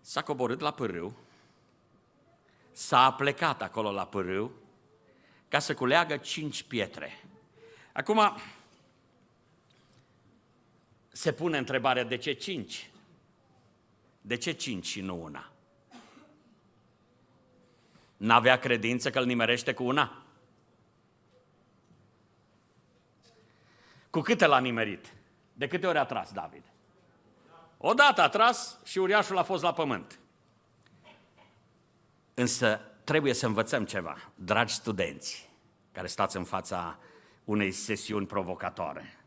S-a 0.00 0.22
coborât 0.22 0.60
la 0.60 0.70
pârâu, 0.70 1.16
s-a 2.72 3.12
plecat 3.12 3.62
acolo 3.62 3.90
la 3.90 4.06
pârâu, 4.06 4.52
ca 5.48 5.58
să 5.58 5.74
culeagă 5.74 6.16
cinci 6.16 6.62
pietre. 6.62 7.19
Acum, 8.00 8.36
se 11.08 11.32
pune 11.32 11.58
întrebarea 11.58 12.04
de 12.04 12.16
ce 12.16 12.32
cinci? 12.32 12.90
De 14.20 14.36
ce 14.36 14.52
cinci 14.52 14.86
și 14.86 15.00
nu 15.00 15.22
una? 15.22 15.52
N-avea 18.16 18.58
credință 18.58 19.10
că 19.10 19.18
îl 19.18 19.24
nimerește 19.24 19.74
cu 19.74 19.84
una? 19.84 20.22
Cu 24.10 24.20
câte 24.20 24.46
l-a 24.46 24.58
nimerit? 24.58 25.12
De 25.52 25.68
câte 25.68 25.86
ori 25.86 25.98
a 25.98 26.04
tras 26.04 26.32
David? 26.32 26.64
Odată 27.76 28.22
a 28.22 28.28
tras 28.28 28.78
și 28.84 28.98
uriașul 28.98 29.38
a 29.38 29.42
fost 29.42 29.62
la 29.62 29.72
pământ. 29.72 30.18
Însă 32.34 32.80
trebuie 33.04 33.34
să 33.34 33.46
învățăm 33.46 33.84
ceva, 33.84 34.32
dragi 34.34 34.74
studenți, 34.74 35.50
care 35.92 36.06
stați 36.06 36.36
în 36.36 36.44
fața 36.44 36.98
unei 37.50 37.70
sesiuni 37.70 38.26
provocatoare. 38.26 39.18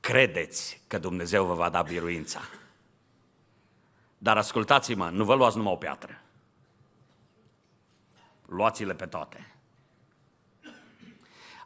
Credeți 0.00 0.82
că 0.86 0.98
Dumnezeu 0.98 1.44
vă 1.44 1.54
va 1.54 1.68
da 1.68 1.82
biruința. 1.82 2.40
Dar 4.18 4.36
ascultați-mă, 4.36 5.08
nu 5.08 5.24
vă 5.24 5.34
luați 5.34 5.56
numai 5.56 5.72
o 5.72 5.76
piatră. 5.76 6.22
Luați-le 8.46 8.94
pe 8.94 9.06
toate. 9.06 9.54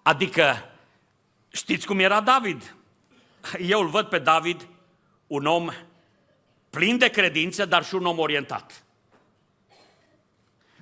Adică, 0.03 0.55
știți 1.49 1.87
cum 1.87 1.99
era 1.99 2.21
David? 2.21 2.77
Eu 3.59 3.81
îl 3.81 3.89
văd 3.89 4.07
pe 4.07 4.19
David 4.19 4.69
un 5.27 5.47
om 5.47 5.71
plin 6.71 6.99
de 6.99 7.09
credință, 7.09 7.65
dar 7.65 7.85
și 7.85 7.95
un 7.95 8.07
om 8.07 8.19
orientat. 8.19 8.85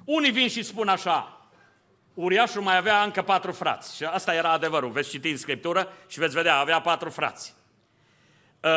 Unii 0.05 0.31
vin 0.31 0.49
și 0.49 0.63
spun 0.63 0.89
așa, 0.89 1.40
uriașul 2.23 2.63
mai 2.63 2.77
avea 2.77 3.03
încă 3.03 3.23
patru 3.23 3.53
frați. 3.53 3.97
Și 3.97 4.05
asta 4.05 4.35
era 4.35 4.53
adevărul. 4.53 4.91
Veți 4.91 5.11
citi 5.11 5.31
în 5.31 5.37
Scriptură 5.37 5.93
și 6.09 6.19
veți 6.19 6.35
vedea, 6.35 6.57
avea 6.57 6.81
patru 6.81 7.11
frați. 7.11 7.55
Uh, 8.63 8.71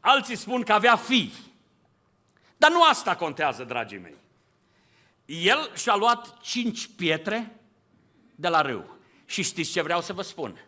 alții 0.00 0.36
spun 0.36 0.62
că 0.62 0.72
avea 0.72 0.96
fii. 0.96 1.32
Dar 2.56 2.70
nu 2.70 2.82
asta 2.82 3.16
contează, 3.16 3.64
dragii 3.64 3.98
mei. 3.98 4.16
El 5.24 5.70
și-a 5.76 5.96
luat 5.96 6.40
cinci 6.40 6.88
pietre 6.96 7.56
de 8.34 8.48
la 8.48 8.60
râu. 8.60 8.96
Și 9.24 9.42
știți 9.42 9.72
ce 9.72 9.82
vreau 9.82 10.00
să 10.00 10.12
vă 10.12 10.22
spun? 10.22 10.64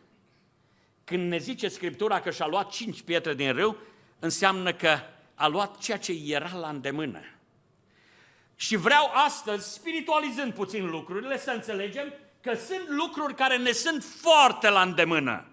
Când 1.04 1.28
ne 1.28 1.38
zice 1.38 1.68
Scriptura 1.68 2.20
că 2.20 2.30
și-a 2.30 2.46
luat 2.46 2.70
cinci 2.70 3.02
pietre 3.02 3.34
din 3.34 3.52
râu, 3.52 3.76
înseamnă 4.18 4.72
că 4.72 4.98
a 5.34 5.46
luat 5.46 5.78
ceea 5.78 5.98
ce 5.98 6.12
era 6.26 6.50
la 6.54 6.68
îndemână. 6.68 7.20
Și 8.60 8.76
vreau 8.76 9.10
astăzi, 9.26 9.72
spiritualizând 9.72 10.54
puțin 10.54 10.90
lucrurile, 10.90 11.38
să 11.38 11.50
înțelegem 11.50 12.12
că 12.40 12.54
sunt 12.54 12.88
lucruri 12.88 13.34
care 13.34 13.56
ne 13.56 13.72
sunt 13.72 14.04
foarte 14.04 14.68
la 14.68 14.82
îndemână. 14.82 15.46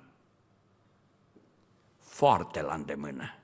Foarte 2.00 2.62
la 2.62 2.74
îndemână. 2.74 3.36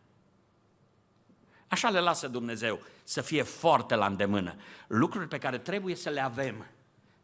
Așa 1.68 1.90
le 1.90 2.00
lasă 2.00 2.28
Dumnezeu, 2.28 2.80
să 3.04 3.22
fie 3.22 3.44
foarte 3.44 3.96
la 3.96 4.06
îndemână. 4.06 4.56
Lucruri 4.88 5.28
pe 5.28 5.38
care 5.38 5.58
trebuie 5.58 5.96
să 5.96 6.10
le 6.10 6.22
avem 6.22 6.66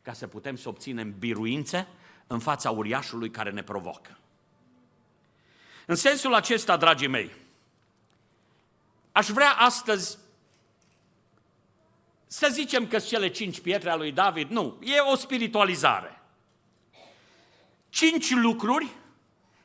ca 0.02 0.14
să 0.14 0.28
putem 0.28 0.56
să 0.56 0.70
obținem 0.70 1.16
biruințe 1.18 1.88
în 2.28 2.40
fața 2.40 2.70
uriașului 2.72 3.32
care 3.32 3.52
ne 3.52 3.64
provocă. 3.64 4.18
În 5.86 5.96
sensul 5.96 6.34
acesta, 6.34 6.78
dragii 6.78 7.08
mei, 7.08 7.32
aș 9.12 9.28
vrea 9.28 9.52
astăzi 9.52 10.18
să 12.32 12.48
zicem 12.52 12.88
că 12.88 13.00
cele 13.00 13.30
cinci 13.30 13.60
pietre 13.60 13.90
a 13.90 13.96
lui 13.96 14.12
David, 14.12 14.50
nu, 14.50 14.78
e 14.82 15.00
o 15.00 15.16
spiritualizare. 15.16 16.22
Cinci 17.90 18.32
lucruri 18.32 18.88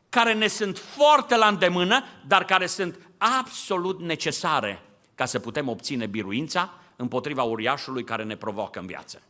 care 0.08 0.32
ne 0.32 0.46
sunt 0.46 0.78
foarte 0.78 1.36
la 1.36 1.46
îndemână, 1.48 2.04
dar 2.26 2.44
care 2.44 2.66
sunt 2.66 2.98
absolut 3.18 4.00
necesare 4.00 4.82
ca 5.14 5.24
să 5.24 5.38
putem 5.38 5.68
obține 5.68 6.06
biruința 6.06 6.80
împotriva 6.96 7.42
uriașului 7.42 8.04
care 8.04 8.24
ne 8.24 8.36
provoacă 8.36 8.78
în 8.78 8.86
viață. 8.86 9.22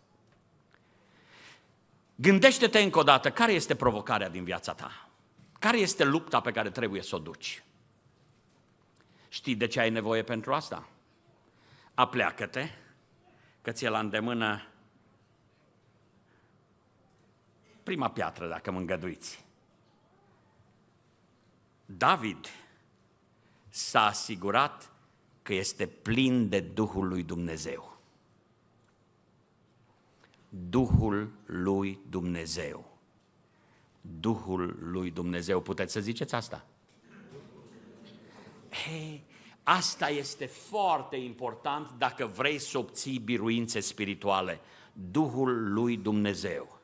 Gândește-te 2.14 2.78
încă 2.78 2.98
o 2.98 3.02
dată, 3.02 3.30
care 3.30 3.52
este 3.52 3.74
provocarea 3.74 4.28
din 4.28 4.44
viața 4.44 4.72
ta? 4.72 5.08
Care 5.58 5.78
este 5.78 6.04
lupta 6.04 6.40
pe 6.40 6.52
care 6.52 6.70
trebuie 6.70 7.02
să 7.02 7.16
o 7.16 7.18
duci? 7.18 7.62
Știi 9.28 9.54
de 9.54 9.66
ce 9.66 9.80
ai 9.80 9.90
nevoie 9.90 10.22
pentru 10.22 10.52
asta? 10.52 10.88
Apleacă-te, 11.94 12.68
că 13.64 13.72
ți-e 13.72 13.88
la 13.88 13.98
îndemână 13.98 14.62
prima 17.82 18.10
piatră, 18.10 18.48
dacă 18.48 18.70
mă 18.70 18.78
îngăduiți. 18.78 19.44
David 21.86 22.46
s-a 23.68 24.04
asigurat 24.04 24.92
că 25.42 25.54
este 25.54 25.86
plin 25.86 26.48
de 26.48 26.60
Duhul 26.60 27.08
lui 27.08 27.22
Dumnezeu. 27.22 28.00
Duhul 30.48 31.32
lui 31.44 31.98
Dumnezeu. 32.08 32.98
Duhul 34.00 34.76
lui 34.80 35.10
Dumnezeu. 35.10 35.60
Puteți 35.60 35.92
să 35.92 36.00
ziceți 36.00 36.34
asta? 36.34 36.66
Hei, 38.70 39.24
asta 39.64 40.08
este 40.08 40.46
foarte 40.46 41.16
important 41.16 41.90
dacă 41.98 42.30
vrei 42.36 42.58
să 42.58 42.78
obții 42.78 43.18
biruințe 43.18 43.80
spirituale. 43.80 44.60
Duhul 44.92 45.72
lui 45.72 45.96
Dumnezeu. 45.96 46.78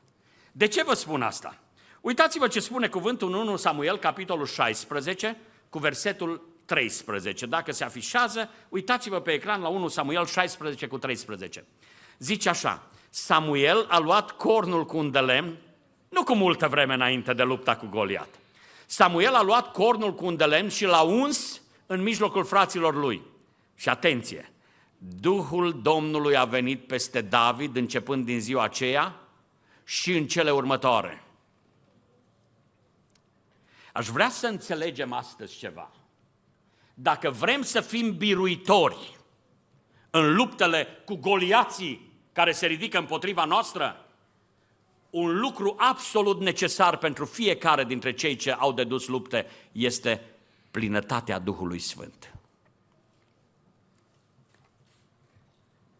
De 0.51 0.67
ce 0.67 0.83
vă 0.83 0.93
spun 0.93 1.21
asta? 1.21 1.57
Uitați-vă 2.01 2.47
ce 2.47 2.59
spune 2.59 2.87
cuvântul 2.87 3.27
în 3.27 3.47
1 3.47 3.55
Samuel, 3.55 3.97
capitolul 3.97 4.45
16, 4.45 5.37
cu 5.69 5.79
versetul 5.79 6.49
13. 6.65 7.45
Dacă 7.45 7.71
se 7.71 7.83
afișează, 7.83 8.49
uitați-vă 8.69 9.19
pe 9.19 9.31
ecran 9.31 9.61
la 9.61 9.67
1 9.67 9.87
Samuel 9.87 10.25
16 10.25 10.87
cu 10.87 10.97
13. 10.97 11.65
Zice 12.17 12.49
așa, 12.49 12.83
Samuel 13.09 13.85
a 13.89 13.99
luat 13.99 14.31
cornul 14.31 14.85
cu 14.85 14.97
un 14.97 15.11
de 15.11 15.19
lemn, 15.19 15.57
nu 16.09 16.23
cu 16.23 16.35
multă 16.35 16.67
vreme 16.67 16.93
înainte 16.93 17.33
de 17.33 17.43
lupta 17.43 17.75
cu 17.75 17.85
Goliat. 17.85 18.29
Samuel 18.85 19.33
a 19.33 19.41
luat 19.41 19.71
cornul 19.71 20.13
cu 20.13 20.25
un 20.25 20.35
de 20.35 20.45
lemn 20.45 20.69
și 20.69 20.85
l-a 20.85 21.01
uns 21.01 21.61
în 21.91 22.01
mijlocul 22.01 22.43
fraților 22.43 22.95
lui. 22.95 23.21
Și 23.75 23.89
atenție, 23.89 24.51
Duhul 24.97 25.81
Domnului 25.81 26.37
a 26.37 26.45
venit 26.45 26.87
peste 26.87 27.21
David 27.21 27.75
începând 27.75 28.25
din 28.25 28.39
ziua 28.39 28.63
aceea 28.63 29.19
și 29.83 30.17
în 30.17 30.27
cele 30.27 30.51
următoare. 30.51 31.23
Aș 33.93 34.07
vrea 34.07 34.29
să 34.29 34.47
înțelegem 34.47 35.13
astăzi 35.13 35.57
ceva. 35.57 35.91
Dacă 36.93 37.29
vrem 37.29 37.61
să 37.61 37.81
fim 37.81 38.17
biruitori 38.17 39.17
în 40.09 40.35
luptele 40.35 40.87
cu 41.05 41.15
goliații 41.15 42.11
care 42.31 42.51
se 42.51 42.67
ridică 42.67 42.97
împotriva 42.97 43.45
noastră, 43.45 44.05
un 45.09 45.39
lucru 45.39 45.75
absolut 45.77 46.39
necesar 46.39 46.97
pentru 46.97 47.25
fiecare 47.25 47.83
dintre 47.83 48.13
cei 48.13 48.35
ce 48.35 48.51
au 48.51 48.71
de 48.71 48.83
dus 48.83 49.07
lupte 49.07 49.47
este 49.71 50.30
plinătatea 50.71 51.39
Duhului 51.39 51.79
Sfânt. 51.79 52.33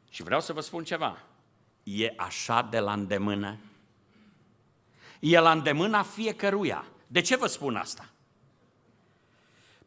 Și 0.09 0.23
vreau 0.23 0.41
să 0.41 0.53
vă 0.53 0.61
spun 0.61 0.83
ceva. 0.83 1.23
E 1.83 2.13
așa 2.17 2.61
de 2.61 2.79
la 2.79 2.93
îndemână. 2.93 3.57
E 5.19 5.39
la 5.39 5.51
îndemâna 5.51 6.03
fiecăruia. 6.03 6.85
De 7.07 7.21
ce 7.21 7.35
vă 7.35 7.47
spun 7.47 7.75
asta? 7.75 8.09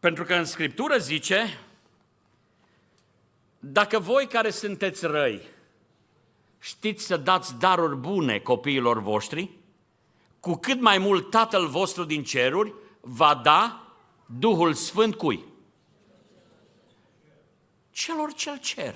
Pentru 0.01 0.25
că 0.25 0.35
în 0.35 0.45
Scriptură 0.45 0.97
zice, 0.97 1.59
dacă 3.59 3.99
voi 3.99 4.27
care 4.27 4.51
sunteți 4.51 5.07
răi 5.07 5.53
știți 6.59 7.05
să 7.05 7.17
dați 7.17 7.59
daruri 7.59 7.97
bune 7.97 8.39
copiilor 8.39 9.01
voștri, 9.01 9.51
cu 10.41 10.55
cât 10.55 10.81
mai 10.81 10.99
mult 10.99 11.31
Tatăl 11.31 11.67
vostru 11.67 12.05
din 12.05 12.25
ceruri 12.25 12.75
va 13.01 13.35
da 13.35 13.84
Duhul 14.39 14.75
Sfânt 14.75 15.15
cui? 15.15 15.45
Celor 17.91 18.33
cel 18.33 18.59
cer. 18.59 18.95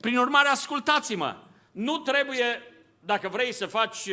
Prin 0.00 0.18
urmare, 0.18 0.48
ascultați-mă, 0.48 1.36
nu 1.70 1.98
trebuie, 1.98 2.62
dacă 3.00 3.28
vrei 3.28 3.52
să 3.52 3.66
faci, 3.66 4.08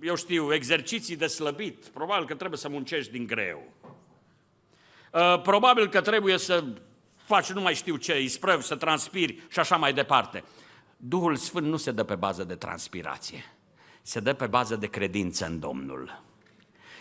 eu 0.00 0.14
știu, 0.14 0.54
exerciții 0.54 1.16
de 1.16 1.26
slăbit, 1.26 1.86
probabil 1.86 2.26
că 2.26 2.34
trebuie 2.34 2.58
să 2.58 2.68
muncești 2.68 3.12
din 3.12 3.26
greu. 3.26 3.72
Uh, 5.12 5.40
probabil 5.42 5.88
că 5.88 6.00
trebuie 6.00 6.38
să 6.38 6.64
faci 7.16 7.52
nu 7.52 7.60
mai 7.60 7.74
știu 7.74 7.96
ce, 7.96 8.20
isprăvi, 8.20 8.64
să 8.64 8.76
transpiri 8.76 9.46
și 9.48 9.58
așa 9.58 9.76
mai 9.76 9.92
departe. 9.92 10.44
Duhul 10.96 11.36
Sfânt 11.36 11.66
nu 11.66 11.76
se 11.76 11.90
dă 11.90 12.04
pe 12.04 12.14
bază 12.14 12.44
de 12.44 12.54
transpirație, 12.54 13.54
se 14.02 14.20
dă 14.20 14.32
pe 14.32 14.46
bază 14.46 14.76
de 14.76 14.86
credință 14.86 15.46
în 15.46 15.58
Domnul. 15.58 16.22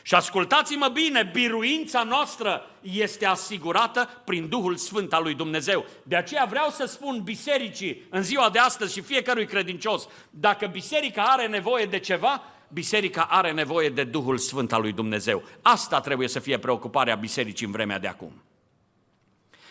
Și 0.06 0.16
ascultați-mă 0.16 0.88
bine, 0.88 1.30
biruința 1.34 2.04
noastră 2.04 2.70
este 2.82 3.26
asigurată 3.26 4.22
prin 4.26 4.50
Duhul 4.50 4.76
Sfânt 4.76 5.14
al 5.14 5.24
lui 5.24 5.34
Dumnezeu. 5.34 5.86
De 6.04 6.16
aceea 6.16 6.46
vreau 6.46 6.70
să 6.70 6.86
spun 6.86 7.22
bisericii 7.24 8.04
în 8.10 8.24
ziua 8.24 8.50
de 8.50 8.60
astăzi 8.60 8.94
și 8.94 9.02
fiecărui 9.02 9.46
credincios, 9.46 10.08
dacă 10.30 10.66
biserica 10.66 11.24
are 11.24 11.48
nevoie 11.48 11.86
de 11.86 12.00
ceva, 12.00 12.44
biserica 12.68 13.28
are 13.30 13.52
nevoie 13.52 13.90
de 13.90 14.04
Duhul 14.04 14.38
Sfânt 14.38 14.74
al 14.74 14.82
lui 14.82 14.92
Dumnezeu. 14.92 15.44
Asta 15.62 16.00
trebuie 16.00 16.28
să 16.28 16.40
fie 16.40 16.60
preocuparea 16.60 17.16
bisericii 17.16 17.66
în 17.66 17.72
vremea 17.72 18.00
de 18.00 18.08
acum. 18.08 18.44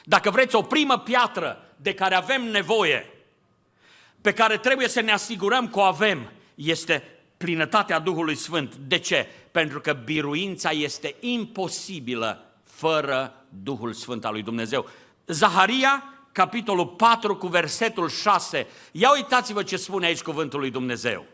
Dacă 0.04 0.30
vreți 0.30 0.54
o 0.54 0.62
primă 0.62 0.98
piatră 0.98 1.74
de 1.76 1.94
care 1.94 2.14
avem 2.14 2.50
nevoie, 2.50 3.10
pe 4.20 4.32
care 4.32 4.56
trebuie 4.56 4.88
să 4.88 5.00
ne 5.00 5.12
asigurăm 5.12 5.68
că 5.68 5.78
o 5.78 5.82
avem, 5.82 6.32
este 6.54 7.02
plinătatea 7.42 7.98
Duhului 7.98 8.34
Sfânt. 8.34 8.74
De 8.74 8.98
ce? 8.98 9.28
Pentru 9.50 9.80
că 9.80 9.92
biruința 9.92 10.70
este 10.70 11.14
imposibilă 11.20 12.44
fără 12.64 13.34
Duhul 13.62 13.92
Sfânt 13.92 14.24
al 14.24 14.32
lui 14.32 14.42
Dumnezeu. 14.42 14.88
Zaharia, 15.26 16.04
capitolul 16.32 16.86
4 16.86 17.36
cu 17.36 17.46
versetul 17.46 18.08
6. 18.08 18.66
Ia 18.92 19.12
uitați-vă 19.12 19.62
ce 19.62 19.76
spune 19.76 20.06
aici 20.06 20.22
cuvântul 20.22 20.60
lui 20.60 20.70
Dumnezeu. 20.70 21.24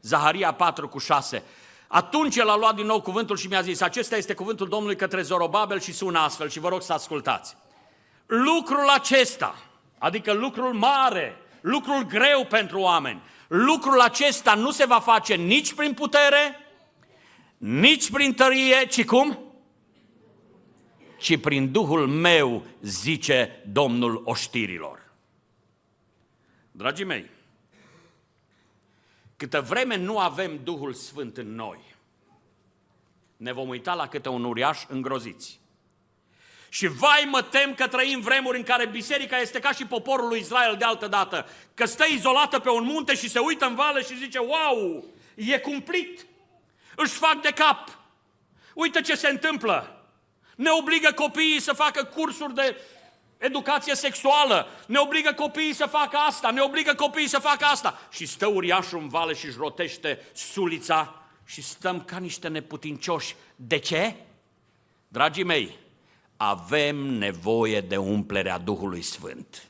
Zaharia 0.00 0.52
4 0.52 0.88
cu 0.88 0.98
6. 0.98 1.42
Atunci 1.86 2.36
el 2.36 2.48
a 2.48 2.56
luat 2.56 2.74
din 2.74 2.86
nou 2.86 3.00
cuvântul 3.00 3.36
și 3.36 3.46
mi-a 3.46 3.60
zis, 3.60 3.80
acesta 3.80 4.16
este 4.16 4.34
cuvântul 4.34 4.68
Domnului 4.68 4.96
către 4.96 5.22
Zorobabel 5.22 5.80
și 5.80 5.92
sună 5.92 6.18
astfel 6.18 6.48
și 6.48 6.58
vă 6.58 6.68
rog 6.68 6.82
să 6.82 6.92
ascultați. 6.92 7.56
Lucrul 8.26 8.88
acesta, 8.88 9.54
adică 9.98 10.32
lucrul 10.32 10.72
mare, 10.72 11.36
lucrul 11.60 12.02
greu 12.02 12.44
pentru 12.48 12.80
oameni, 12.80 13.22
lucrul 13.48 14.00
acesta 14.00 14.54
nu 14.54 14.70
se 14.70 14.84
va 14.84 15.00
face 15.00 15.34
nici 15.34 15.74
prin 15.74 15.94
putere, 15.94 16.56
nici 17.56 18.10
prin 18.10 18.34
tărie, 18.34 18.86
ci 18.86 19.04
cum? 19.04 19.38
Ci 21.18 21.40
prin 21.40 21.72
Duhul 21.72 22.06
meu, 22.06 22.66
zice 22.80 23.62
Domnul 23.72 24.22
oștirilor. 24.24 25.12
Dragii 26.70 27.04
mei, 27.04 27.30
câtă 29.36 29.60
vreme 29.60 29.96
nu 29.96 30.18
avem 30.18 30.60
Duhul 30.62 30.92
Sfânt 30.92 31.36
în 31.36 31.54
noi, 31.54 31.78
ne 33.36 33.52
vom 33.52 33.68
uita 33.68 33.94
la 33.94 34.08
câte 34.08 34.28
un 34.28 34.44
uriaș 34.44 34.84
îngroziți. 34.88 35.57
Și 36.68 36.86
vai 36.86 37.28
mă 37.30 37.42
tem 37.42 37.74
că 37.74 37.86
trăim 37.86 38.20
vremuri 38.20 38.58
în 38.58 38.64
care 38.64 38.86
biserica 38.86 39.38
este 39.38 39.58
ca 39.58 39.72
și 39.72 39.84
poporul 39.84 40.28
lui 40.28 40.40
Israel 40.40 40.76
de 40.76 40.84
altă 40.84 41.06
dată, 41.06 41.48
că 41.74 41.86
stă 41.86 42.04
izolată 42.04 42.58
pe 42.58 42.70
un 42.70 42.84
munte 42.84 43.14
și 43.14 43.28
se 43.28 43.38
uită 43.38 43.66
în 43.66 43.74
vale 43.74 44.02
și 44.02 44.18
zice, 44.18 44.38
wow, 44.38 45.04
e 45.34 45.58
cumplit, 45.58 46.26
își 46.96 47.12
fac 47.12 47.40
de 47.40 47.50
cap, 47.50 47.98
uite 48.74 49.00
ce 49.00 49.14
se 49.14 49.28
întâmplă. 49.28 50.02
Ne 50.56 50.70
obligă 50.70 51.12
copiii 51.12 51.60
să 51.60 51.72
facă 51.72 52.04
cursuri 52.04 52.54
de 52.54 52.76
educație 53.38 53.94
sexuală, 53.94 54.68
ne 54.86 54.98
obligă 54.98 55.32
copiii 55.32 55.74
să 55.74 55.86
facă 55.86 56.16
asta, 56.16 56.50
ne 56.50 56.60
obligă 56.60 56.94
copiii 56.94 57.28
să 57.28 57.38
facă 57.38 57.64
asta. 57.64 57.98
Și 58.10 58.26
stă 58.26 58.46
uriașul 58.46 58.98
în 58.98 59.08
vale 59.08 59.34
și 59.34 59.46
își 59.46 59.56
rotește 59.58 60.24
sulița 60.34 61.22
și 61.44 61.62
stăm 61.62 62.04
ca 62.04 62.16
niște 62.16 62.48
neputincioși. 62.48 63.34
De 63.56 63.78
ce? 63.78 64.14
Dragii 65.08 65.44
mei, 65.44 65.78
avem 66.40 66.96
nevoie 66.96 67.80
de 67.80 67.96
umplerea 67.96 68.58
Duhului 68.58 69.02
Sfânt. 69.02 69.68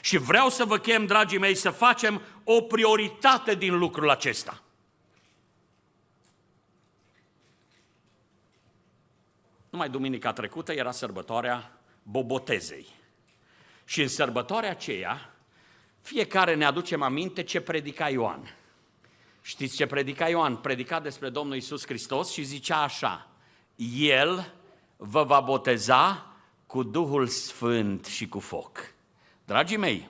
Și 0.00 0.16
vreau 0.16 0.48
să 0.48 0.64
vă 0.64 0.78
chem, 0.78 1.06
dragii 1.06 1.38
mei, 1.38 1.54
să 1.54 1.70
facem 1.70 2.22
o 2.44 2.60
prioritate 2.60 3.54
din 3.54 3.78
lucrul 3.78 4.10
acesta. 4.10 4.62
Numai 9.70 9.88
duminica 9.88 10.32
trecută 10.32 10.72
era 10.72 10.90
sărbătoarea 10.90 11.80
Bobotezei. 12.02 12.86
Și 13.84 14.02
în 14.02 14.08
sărbătoarea 14.08 14.70
aceea, 14.70 15.34
fiecare 16.00 16.54
ne 16.54 16.64
aducem 16.64 17.02
aminte 17.02 17.42
ce 17.42 17.60
predica 17.60 18.08
Ioan. 18.08 18.56
Știți 19.42 19.76
ce 19.76 19.86
predica 19.86 20.28
Ioan? 20.28 20.56
Predica 20.56 21.00
despre 21.00 21.28
Domnul 21.28 21.56
Isus 21.56 21.86
Hristos 21.86 22.32
și 22.32 22.42
zicea 22.42 22.82
așa, 22.82 23.28
El 23.96 24.54
vă 25.02 25.22
va 25.22 25.40
boteza 25.40 26.26
cu 26.66 26.82
Duhul 26.82 27.26
Sfânt 27.26 28.04
și 28.04 28.28
cu 28.28 28.38
foc. 28.38 28.78
Dragii 29.44 29.76
mei, 29.76 30.08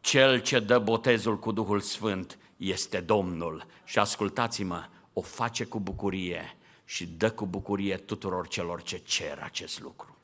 cel 0.00 0.40
ce 0.40 0.58
dă 0.58 0.78
botezul 0.78 1.38
cu 1.38 1.52
Duhul 1.52 1.80
Sfânt 1.80 2.38
este 2.56 3.00
Domnul 3.00 3.66
și 3.84 3.98
ascultați-mă, 3.98 4.84
o 5.12 5.20
face 5.20 5.64
cu 5.64 5.80
bucurie 5.80 6.56
și 6.84 7.06
dă 7.06 7.30
cu 7.30 7.46
bucurie 7.46 7.96
tuturor 7.96 8.48
celor 8.48 8.82
ce 8.82 8.96
cer 8.96 9.40
acest 9.42 9.80
lucru. 9.80 10.16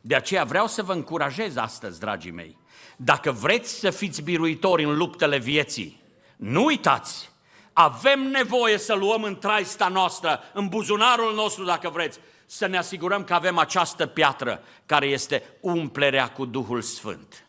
De 0.00 0.14
aceea 0.14 0.44
vreau 0.44 0.66
să 0.66 0.82
vă 0.82 0.92
încurajez 0.92 1.56
astăzi, 1.56 2.00
dragii 2.00 2.30
mei, 2.30 2.58
dacă 2.96 3.32
vreți 3.32 3.78
să 3.78 3.90
fiți 3.90 4.22
biruitori 4.22 4.84
în 4.84 4.96
luptele 4.96 5.38
vieții, 5.38 6.02
nu 6.36 6.64
uitați, 6.64 7.30
avem 7.72 8.20
nevoie 8.20 8.78
să 8.78 8.94
luăm 8.94 9.22
în 9.22 9.38
traista 9.38 9.88
noastră, 9.88 10.40
în 10.52 10.68
buzunarul 10.68 11.34
nostru, 11.34 11.64
dacă 11.64 11.88
vreți, 11.88 12.18
să 12.50 12.66
ne 12.66 12.78
asigurăm 12.78 13.24
că 13.24 13.34
avem 13.34 13.58
această 13.58 14.06
piatră 14.06 14.62
care 14.86 15.06
este 15.06 15.42
umplerea 15.60 16.30
cu 16.30 16.44
Duhul 16.44 16.82
Sfânt. 16.82 17.46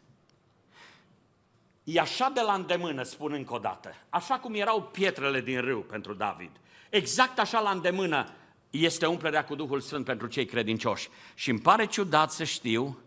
E 1.83 1.99
așa 1.99 2.31
de 2.33 2.41
la 2.41 2.53
îndemână, 2.53 3.03
spun 3.03 3.31
încă 3.31 3.53
o 3.53 3.57
dată, 3.57 3.95
așa 4.09 4.39
cum 4.39 4.53
erau 4.53 4.81
pietrele 4.81 5.41
din 5.41 5.61
râu 5.61 5.79
pentru 5.79 6.13
David, 6.13 6.49
exact 6.89 7.39
așa 7.39 7.59
la 7.59 7.69
îndemână 7.69 8.27
este 8.69 9.05
umplerea 9.05 9.45
cu 9.45 9.55
Duhul 9.55 9.79
Sfânt 9.79 10.05
pentru 10.05 10.27
cei 10.27 10.45
credincioși. 10.45 11.09
Și 11.33 11.49
îmi 11.49 11.59
pare 11.59 11.85
ciudat 11.85 12.31
să 12.31 12.43
știu 12.43 12.99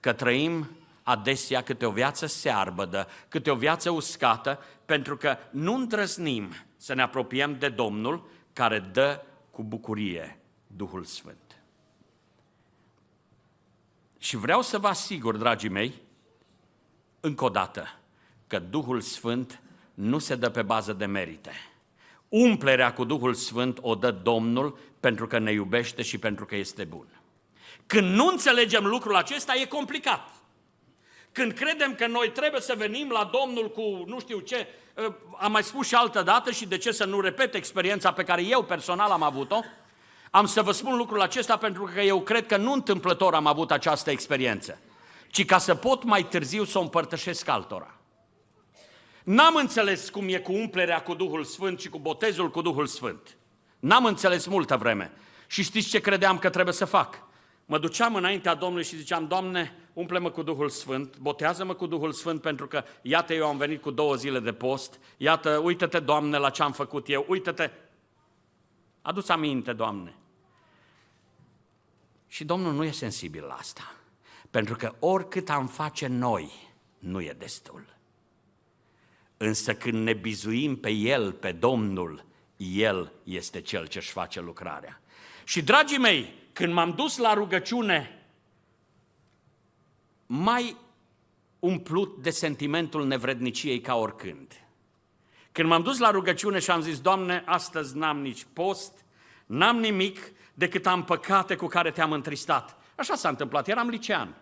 că 0.00 0.12
trăim 0.12 0.70
adesea 1.02 1.62
câte 1.62 1.86
o 1.86 1.90
viață 1.90 2.26
searbădă, 2.26 3.08
câte 3.28 3.50
o 3.50 3.54
viață 3.54 3.90
uscată, 3.90 4.62
pentru 4.84 5.16
că 5.16 5.36
nu 5.50 5.74
îndrăznim 5.74 6.52
să 6.76 6.94
ne 6.94 7.02
apropiem 7.02 7.58
de 7.58 7.68
Domnul 7.68 8.28
care 8.52 8.78
dă 8.78 9.24
cu 9.50 9.62
bucurie 9.62 10.36
Duhul 10.76 11.04
Sfânt. 11.04 11.41
Și 14.22 14.36
vreau 14.36 14.62
să 14.62 14.78
vă 14.78 14.88
asigur, 14.88 15.36
dragii 15.36 15.68
mei, 15.68 15.92
încă 17.20 17.44
o 17.44 17.48
dată, 17.48 17.98
că 18.46 18.58
Duhul 18.58 19.00
Sfânt 19.00 19.60
nu 19.94 20.18
se 20.18 20.34
dă 20.34 20.50
pe 20.50 20.62
bază 20.62 20.92
de 20.92 21.04
merite. 21.04 21.52
Umplerea 22.28 22.92
cu 22.92 23.04
Duhul 23.04 23.34
Sfânt 23.34 23.78
o 23.80 23.94
dă 23.94 24.10
Domnul 24.10 24.78
pentru 25.00 25.26
că 25.26 25.38
ne 25.38 25.52
iubește 25.52 26.02
și 26.02 26.18
pentru 26.18 26.46
că 26.46 26.56
este 26.56 26.84
bun. 26.84 27.06
Când 27.86 28.14
nu 28.14 28.26
înțelegem 28.26 28.86
lucrul 28.86 29.16
acesta, 29.16 29.54
e 29.54 29.64
complicat. 29.64 30.28
Când 31.32 31.52
credem 31.52 31.94
că 31.94 32.06
noi 32.06 32.30
trebuie 32.30 32.60
să 32.60 32.74
venim 32.76 33.10
la 33.10 33.30
Domnul 33.32 33.70
cu 33.70 34.04
nu 34.06 34.20
știu 34.20 34.38
ce, 34.38 34.68
ă, 34.96 35.16
am 35.38 35.52
mai 35.52 35.62
spus 35.62 35.86
și 35.86 35.94
altă 35.94 36.22
dată 36.22 36.50
și 36.50 36.66
de 36.66 36.78
ce 36.78 36.92
să 36.92 37.04
nu 37.04 37.20
repet 37.20 37.54
experiența 37.54 38.12
pe 38.12 38.24
care 38.24 38.42
eu 38.42 38.64
personal 38.64 39.10
am 39.10 39.22
avut-o, 39.22 39.60
am 40.34 40.46
să 40.46 40.62
vă 40.62 40.72
spun 40.72 40.96
lucrul 40.96 41.20
acesta 41.20 41.56
pentru 41.56 41.90
că 41.94 42.00
eu 42.00 42.20
cred 42.20 42.46
că 42.46 42.56
nu 42.56 42.72
întâmplător 42.72 43.34
am 43.34 43.46
avut 43.46 43.70
această 43.70 44.10
experiență, 44.10 44.78
ci 45.30 45.44
ca 45.44 45.58
să 45.58 45.74
pot 45.74 46.04
mai 46.04 46.22
târziu 46.22 46.64
să 46.64 46.78
o 46.78 46.80
împărtășesc 46.80 47.48
altora. 47.48 47.94
N-am 49.24 49.54
înțeles 49.54 50.10
cum 50.10 50.28
e 50.28 50.38
cu 50.38 50.52
umplerea 50.52 51.02
cu 51.02 51.14
Duhul 51.14 51.44
Sfânt 51.44 51.80
și 51.80 51.88
cu 51.88 51.98
botezul 51.98 52.50
cu 52.50 52.62
Duhul 52.62 52.86
Sfânt. 52.86 53.36
N-am 53.78 54.04
înțeles 54.04 54.46
multă 54.46 54.76
vreme. 54.76 55.12
Și 55.46 55.62
știți 55.62 55.88
ce 55.88 56.00
credeam 56.00 56.38
că 56.38 56.50
trebuie 56.50 56.74
să 56.74 56.84
fac? 56.84 57.22
Mă 57.64 57.78
duceam 57.78 58.14
înaintea 58.14 58.54
Domnului 58.54 58.84
și 58.84 58.96
ziceam, 58.96 59.26
Doamne, 59.26 59.74
umple-mă 59.92 60.30
cu 60.30 60.42
Duhul 60.42 60.68
Sfânt, 60.68 61.18
botează-mă 61.18 61.74
cu 61.74 61.86
Duhul 61.86 62.12
Sfânt 62.12 62.40
pentru 62.40 62.66
că, 62.66 62.84
iată, 63.02 63.34
eu 63.34 63.46
am 63.46 63.56
venit 63.56 63.82
cu 63.82 63.90
două 63.90 64.14
zile 64.14 64.40
de 64.40 64.52
post, 64.52 64.98
iată, 65.16 65.60
uită-te, 65.64 65.98
Doamne, 65.98 66.38
la 66.38 66.50
ce 66.50 66.62
am 66.62 66.72
făcut 66.72 67.08
eu, 67.08 67.24
uită-te. 67.28 67.70
Adu-ți 69.02 69.30
aminte, 69.30 69.72
Doamne. 69.72 70.16
Și 72.32 72.44
Domnul 72.44 72.72
nu 72.72 72.84
e 72.84 72.90
sensibil 72.90 73.44
la 73.44 73.54
asta. 73.54 73.94
Pentru 74.50 74.76
că 74.76 74.94
oricât 74.98 75.50
am 75.50 75.66
face 75.66 76.06
noi, 76.06 76.52
nu 76.98 77.20
e 77.20 77.34
destul. 77.38 77.96
Însă 79.36 79.74
când 79.74 80.02
ne 80.02 80.12
bizuim 80.12 80.76
pe 80.76 80.90
El, 80.90 81.32
pe 81.32 81.52
Domnul, 81.52 82.24
El 82.56 83.12
este 83.24 83.60
Cel 83.60 83.86
ce 83.86 83.98
își 83.98 84.10
face 84.10 84.40
lucrarea. 84.40 85.00
Și, 85.44 85.62
dragii 85.62 85.98
mei, 85.98 86.34
când 86.52 86.72
m-am 86.72 86.92
dus 86.94 87.16
la 87.16 87.34
rugăciune, 87.34 88.26
mai 90.26 90.76
umplut 91.58 92.22
de 92.22 92.30
sentimentul 92.30 93.06
nevredniciei 93.06 93.80
ca 93.80 93.94
oricând. 93.94 94.66
Când 95.52 95.68
m-am 95.68 95.82
dus 95.82 95.98
la 95.98 96.10
rugăciune 96.10 96.58
și 96.58 96.70
am 96.70 96.80
zis, 96.80 97.00
Doamne, 97.00 97.42
astăzi 97.46 97.96
n-am 97.96 98.20
nici 98.20 98.46
post, 98.52 99.04
n-am 99.46 99.76
nimic 99.76 100.32
decât 100.54 100.86
am 100.86 101.04
păcate 101.04 101.56
cu 101.56 101.66
care 101.66 101.90
te-am 101.90 102.12
întristat. 102.12 102.76
Așa 102.94 103.14
s-a 103.14 103.28
întâmplat, 103.28 103.68
eram 103.68 103.88
licean. 103.88 104.34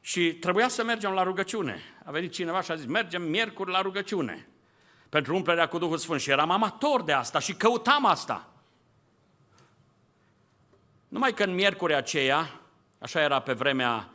Și 0.00 0.34
trebuia 0.34 0.68
să 0.68 0.84
mergem 0.84 1.12
la 1.12 1.22
rugăciune. 1.22 1.80
A 2.04 2.10
venit 2.10 2.32
cineva 2.32 2.60
și 2.60 2.70
a 2.70 2.74
zis, 2.74 2.86
mergem 2.86 3.22
miercuri 3.22 3.70
la 3.70 3.80
rugăciune 3.80 4.48
pentru 5.08 5.34
umplerea 5.34 5.68
cu 5.68 5.78
Duhul 5.78 5.98
Sfânt. 5.98 6.20
Și 6.20 6.30
eram 6.30 6.50
amator 6.50 7.02
de 7.02 7.12
asta 7.12 7.38
și 7.38 7.54
căutam 7.54 8.06
asta. 8.06 8.48
Numai 11.08 11.32
că 11.32 11.42
în 11.44 11.54
miercuri 11.54 11.94
aceea, 11.94 12.60
așa 12.98 13.20
era 13.20 13.40
pe 13.40 13.52
vremea 13.52 14.08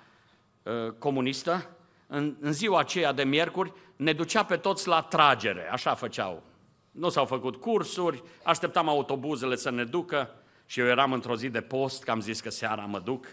uh, 0.64 0.92
comunistă, 0.98 1.70
în, 2.08 2.36
în 2.40 2.54
ziua 2.54 2.80
aceea 2.80 3.12
de 3.12 3.24
miercuri, 3.24 3.74
ne 3.96 4.14
ducea 4.14 4.46
pe 4.46 4.58
toți 4.58 4.88
la 4.88 5.02
tragere, 5.02 5.70
așa 5.72 5.96
făceau. 5.96 6.44
Nu 6.92 7.10
s-au 7.10 7.26
făcut 7.26 7.56
cursuri, 7.56 8.24
așteptam 8.44 8.90
autobuzele 8.90 9.56
să 9.56 9.72
ne 9.72 9.84
ducă 9.84 10.30
și 10.66 10.80
eu 10.80 10.86
eram 10.86 11.14
într-o 11.14 11.36
zi 11.36 11.50
de 11.50 11.62
post, 11.62 12.04
că 12.04 12.12
am 12.12 12.20
zis 12.20 12.42
că 12.42 12.50
seara 12.50 12.82
mă 12.82 13.00
duc 13.00 13.26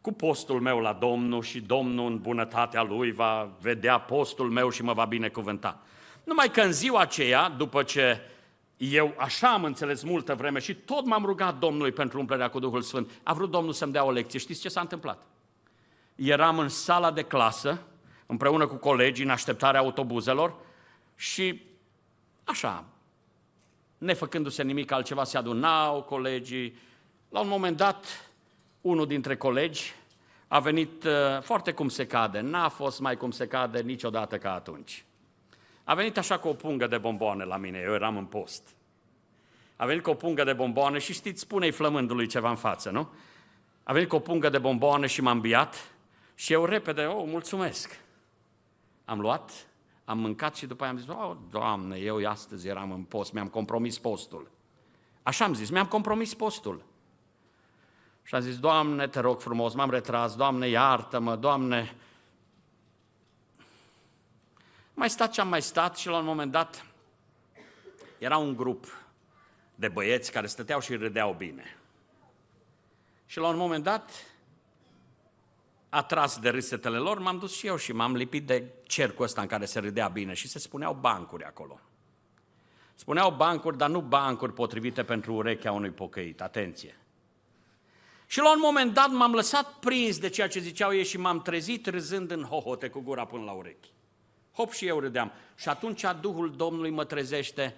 cu 0.00 0.12
postul 0.12 0.60
meu 0.60 0.78
la 0.78 0.92
Domnul 0.92 1.42
și 1.42 1.60
Domnul 1.60 2.06
în 2.06 2.18
bunătatea 2.18 2.82
Lui 2.82 3.12
va 3.12 3.50
vedea 3.60 4.00
postul 4.00 4.50
meu 4.50 4.70
și 4.70 4.82
mă 4.82 4.92
va 4.92 5.04
binecuvânta. 5.04 5.80
Numai 6.24 6.50
că 6.50 6.60
în 6.60 6.72
ziua 6.72 7.00
aceea, 7.00 7.48
după 7.48 7.82
ce 7.82 8.20
eu 8.76 9.14
așa 9.16 9.52
am 9.52 9.64
înțeles 9.64 10.02
multă 10.02 10.34
vreme 10.34 10.58
și 10.58 10.74
tot 10.74 11.06
m-am 11.06 11.24
rugat 11.24 11.58
Domnului 11.58 11.92
pentru 11.92 12.18
umplerea 12.18 12.50
cu 12.50 12.58
Duhul 12.58 12.82
Sfânt, 12.82 13.10
a 13.22 13.32
vrut 13.32 13.50
Domnul 13.50 13.72
să-mi 13.72 13.92
dea 13.92 14.04
o 14.04 14.10
lecție. 14.10 14.38
Știți 14.38 14.60
ce 14.60 14.68
s-a 14.68 14.80
întâmplat? 14.80 15.22
Eram 16.14 16.58
în 16.58 16.68
sala 16.68 17.10
de 17.10 17.22
clasă, 17.22 17.82
împreună 18.26 18.66
cu 18.66 18.74
colegii, 18.74 19.24
în 19.24 19.30
așteptarea 19.30 19.80
autobuzelor 19.80 20.54
și 21.16 21.62
așa, 22.48 22.84
nefăcându-se 23.98 24.62
nimic 24.62 24.90
altceva, 24.90 25.24
se 25.24 25.38
adunau 25.38 26.02
colegii. 26.02 26.76
La 27.28 27.40
un 27.40 27.48
moment 27.48 27.76
dat, 27.76 28.30
unul 28.80 29.06
dintre 29.06 29.36
colegi 29.36 29.94
a 30.48 30.60
venit 30.60 31.04
uh, 31.04 31.12
foarte 31.40 31.72
cum 31.72 31.88
se 31.88 32.06
cade, 32.06 32.40
n-a 32.40 32.68
fost 32.68 33.00
mai 33.00 33.16
cum 33.16 33.30
se 33.30 33.46
cade 33.46 33.80
niciodată 33.80 34.38
ca 34.38 34.54
atunci. 34.54 35.04
A 35.84 35.94
venit 35.94 36.18
așa 36.18 36.38
cu 36.38 36.48
o 36.48 36.54
pungă 36.54 36.86
de 36.86 36.98
bomboane 36.98 37.44
la 37.44 37.56
mine, 37.56 37.82
eu 37.84 37.94
eram 37.94 38.16
în 38.16 38.24
post. 38.24 38.68
A 39.76 39.86
venit 39.86 40.02
cu 40.02 40.10
o 40.10 40.14
pungă 40.14 40.44
de 40.44 40.52
bomboane 40.52 40.98
și 40.98 41.12
știți, 41.12 41.40
spune-i 41.40 41.70
flămândului 41.70 42.26
ceva 42.26 42.50
în 42.50 42.56
față, 42.56 42.90
nu? 42.90 43.08
A 43.82 43.92
venit 43.92 44.08
cu 44.08 44.16
o 44.16 44.20
pungă 44.20 44.48
de 44.48 44.58
bomboane 44.58 45.06
și 45.06 45.20
m-a 45.20 45.30
îmbiat 45.30 45.92
și 46.34 46.52
eu 46.52 46.64
repede, 46.64 47.04
oh, 47.04 47.24
mulțumesc. 47.26 48.00
Am 49.04 49.20
luat, 49.20 49.67
am 50.08 50.18
mâncat 50.18 50.56
și 50.56 50.66
după 50.66 50.82
aia 50.82 50.92
am 50.92 50.98
zis, 50.98 51.08
oh, 51.08 51.36
Doamne, 51.50 51.96
eu 51.96 52.28
astăzi 52.28 52.68
eram 52.68 52.92
în 52.92 53.02
post, 53.02 53.32
mi-am 53.32 53.48
compromis 53.48 53.98
postul. 53.98 54.50
Așa 55.22 55.44
am 55.44 55.54
zis, 55.54 55.70
mi-am 55.70 55.86
compromis 55.86 56.34
postul. 56.34 56.84
Și 58.22 58.34
am 58.34 58.40
zis, 58.40 58.58
Doamne, 58.58 59.08
te 59.08 59.20
rog 59.20 59.40
frumos, 59.40 59.74
m-am 59.74 59.90
retras, 59.90 60.36
Doamne, 60.36 60.68
iartă-mă, 60.68 61.36
Doamne. 61.36 61.96
Mai 64.94 65.10
stat 65.10 65.30
ce 65.30 65.40
am 65.40 65.48
mai 65.48 65.62
stat 65.62 65.96
și 65.96 66.08
la 66.08 66.18
un 66.18 66.24
moment 66.24 66.50
dat 66.50 66.86
era 68.18 68.36
un 68.36 68.56
grup 68.56 68.86
de 69.74 69.88
băieți 69.88 70.32
care 70.32 70.46
stăteau 70.46 70.80
și 70.80 70.94
râdeau 70.94 71.32
bine. 71.32 71.76
Și 73.26 73.38
la 73.38 73.48
un 73.48 73.56
moment 73.56 73.84
dat, 73.84 74.10
atras 75.88 76.38
de 76.38 76.48
râsetele 76.48 76.96
lor, 76.96 77.18
m-am 77.18 77.38
dus 77.38 77.56
și 77.56 77.66
eu 77.66 77.76
și 77.76 77.92
m-am 77.92 78.14
lipit 78.14 78.46
de 78.46 78.64
cercul 78.86 79.24
ăsta 79.24 79.40
în 79.40 79.46
care 79.46 79.64
se 79.64 79.78
râdea 79.78 80.08
bine 80.08 80.34
și 80.34 80.48
se 80.48 80.58
spuneau 80.58 80.94
bancuri 81.00 81.44
acolo. 81.44 81.80
Spuneau 82.94 83.30
bancuri, 83.30 83.76
dar 83.76 83.88
nu 83.88 84.00
bancuri 84.00 84.52
potrivite 84.52 85.02
pentru 85.02 85.34
urechea 85.34 85.72
unui 85.72 85.90
pocăit. 85.90 86.40
Atenție! 86.40 86.98
Și 88.26 88.38
la 88.38 88.50
un 88.50 88.58
moment 88.60 88.94
dat 88.94 89.10
m-am 89.10 89.32
lăsat 89.32 89.72
prins 89.72 90.18
de 90.18 90.28
ceea 90.28 90.48
ce 90.48 90.58
ziceau 90.58 90.94
ei 90.94 91.04
și 91.04 91.18
m-am 91.18 91.42
trezit 91.42 91.86
râzând 91.86 92.30
în 92.30 92.42
hohote 92.42 92.88
cu 92.88 93.00
gura 93.00 93.24
până 93.24 93.44
la 93.44 93.52
urechi. 93.52 93.88
Hop 94.52 94.72
și 94.72 94.86
eu 94.86 95.00
râdeam. 95.00 95.32
Și 95.56 95.68
atunci 95.68 96.04
Duhul 96.20 96.56
Domnului 96.56 96.90
mă 96.90 97.04
trezește, 97.04 97.76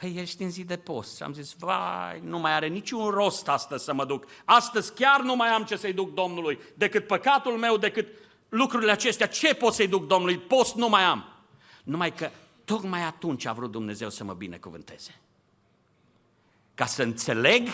Păi 0.00 0.14
ești 0.16 0.42
în 0.42 0.50
zi 0.50 0.64
de 0.64 0.76
post. 0.76 1.16
Și 1.16 1.22
am 1.22 1.32
zis, 1.32 1.54
vai, 1.58 2.20
nu 2.22 2.38
mai 2.38 2.52
are 2.52 2.66
niciun 2.66 3.10
rost 3.10 3.48
astăzi 3.48 3.84
să 3.84 3.94
mă 3.94 4.04
duc. 4.04 4.24
Astăzi 4.44 4.94
chiar 4.94 5.20
nu 5.20 5.36
mai 5.36 5.48
am 5.48 5.64
ce 5.64 5.76
să-i 5.76 5.92
duc 5.92 6.14
Domnului, 6.14 6.58
decât 6.74 7.06
păcatul 7.06 7.52
meu, 7.52 7.76
decât 7.76 8.06
lucrurile 8.48 8.90
acestea. 8.90 9.26
Ce 9.26 9.54
pot 9.54 9.72
să-i 9.72 9.88
duc 9.88 10.06
Domnului? 10.06 10.38
Post 10.38 10.74
nu 10.74 10.88
mai 10.88 11.02
am. 11.02 11.24
Numai 11.84 12.14
că 12.14 12.30
tocmai 12.64 13.02
atunci 13.02 13.46
a 13.46 13.52
vrut 13.52 13.70
Dumnezeu 13.70 14.10
să 14.10 14.24
mă 14.24 14.32
binecuvânteze. 14.32 15.14
Ca 16.74 16.86
să 16.86 17.02
înțeleg 17.02 17.68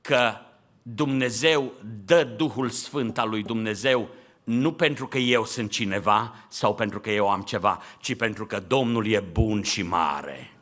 că 0.00 0.34
Dumnezeu 0.82 1.72
dă 2.04 2.24
Duhul 2.24 2.70
Sfânt 2.70 3.18
al 3.18 3.28
lui 3.28 3.42
Dumnezeu 3.42 4.08
nu 4.44 4.72
pentru 4.72 5.06
că 5.08 5.18
eu 5.18 5.44
sunt 5.44 5.70
cineva 5.70 6.34
sau 6.48 6.74
pentru 6.74 7.00
că 7.00 7.10
eu 7.10 7.28
am 7.28 7.42
ceva, 7.42 7.82
ci 8.00 8.16
pentru 8.16 8.46
că 8.46 8.60
Domnul 8.60 9.06
e 9.06 9.20
bun 9.20 9.62
și 9.62 9.82
mare. 9.82 10.52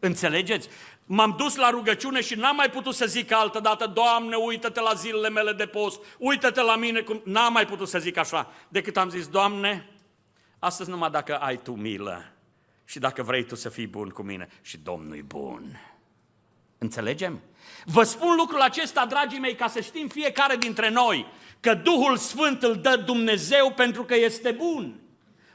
Înțelegeți? 0.00 0.68
M-am 1.06 1.34
dus 1.38 1.56
la 1.56 1.70
rugăciune 1.70 2.20
și 2.20 2.34
n-am 2.34 2.56
mai 2.56 2.70
putut 2.70 2.94
să 2.94 3.06
zic 3.06 3.32
altă 3.32 3.60
dată, 3.60 3.86
Doamne, 3.86 4.36
uită-te 4.36 4.80
la 4.80 4.92
zilele 4.94 5.28
mele 5.28 5.52
de 5.52 5.66
post, 5.66 6.00
uită-te 6.18 6.62
la 6.62 6.76
mine, 6.76 7.00
cum... 7.00 7.20
n-am 7.24 7.52
mai 7.52 7.66
putut 7.66 7.88
să 7.88 7.98
zic 7.98 8.16
așa, 8.16 8.52
decât 8.68 8.96
am 8.96 9.10
zis, 9.10 9.28
Doamne, 9.28 9.88
astăzi 10.58 10.90
numai 10.90 11.10
dacă 11.10 11.36
ai 11.36 11.56
Tu 11.56 11.72
milă 11.72 12.32
și 12.84 12.98
dacă 12.98 13.22
vrei 13.22 13.44
Tu 13.44 13.54
să 13.54 13.68
fii 13.68 13.86
bun 13.86 14.08
cu 14.08 14.22
mine 14.22 14.48
și 14.62 14.78
Domnul 14.78 15.16
e 15.16 15.22
bun. 15.22 15.80
Înțelegem? 16.78 17.40
Vă 17.84 18.02
spun 18.02 18.34
lucrul 18.36 18.60
acesta, 18.60 19.06
dragii 19.06 19.38
mei, 19.38 19.54
ca 19.54 19.68
să 19.68 19.80
știm 19.80 20.08
fiecare 20.08 20.56
dintre 20.56 20.90
noi 20.90 21.26
că 21.60 21.74
Duhul 21.74 22.16
Sfânt 22.16 22.62
îl 22.62 22.76
dă 22.76 22.96
Dumnezeu 22.96 23.72
pentru 23.72 24.04
că 24.04 24.14
este 24.14 24.50
bun. 24.50 25.00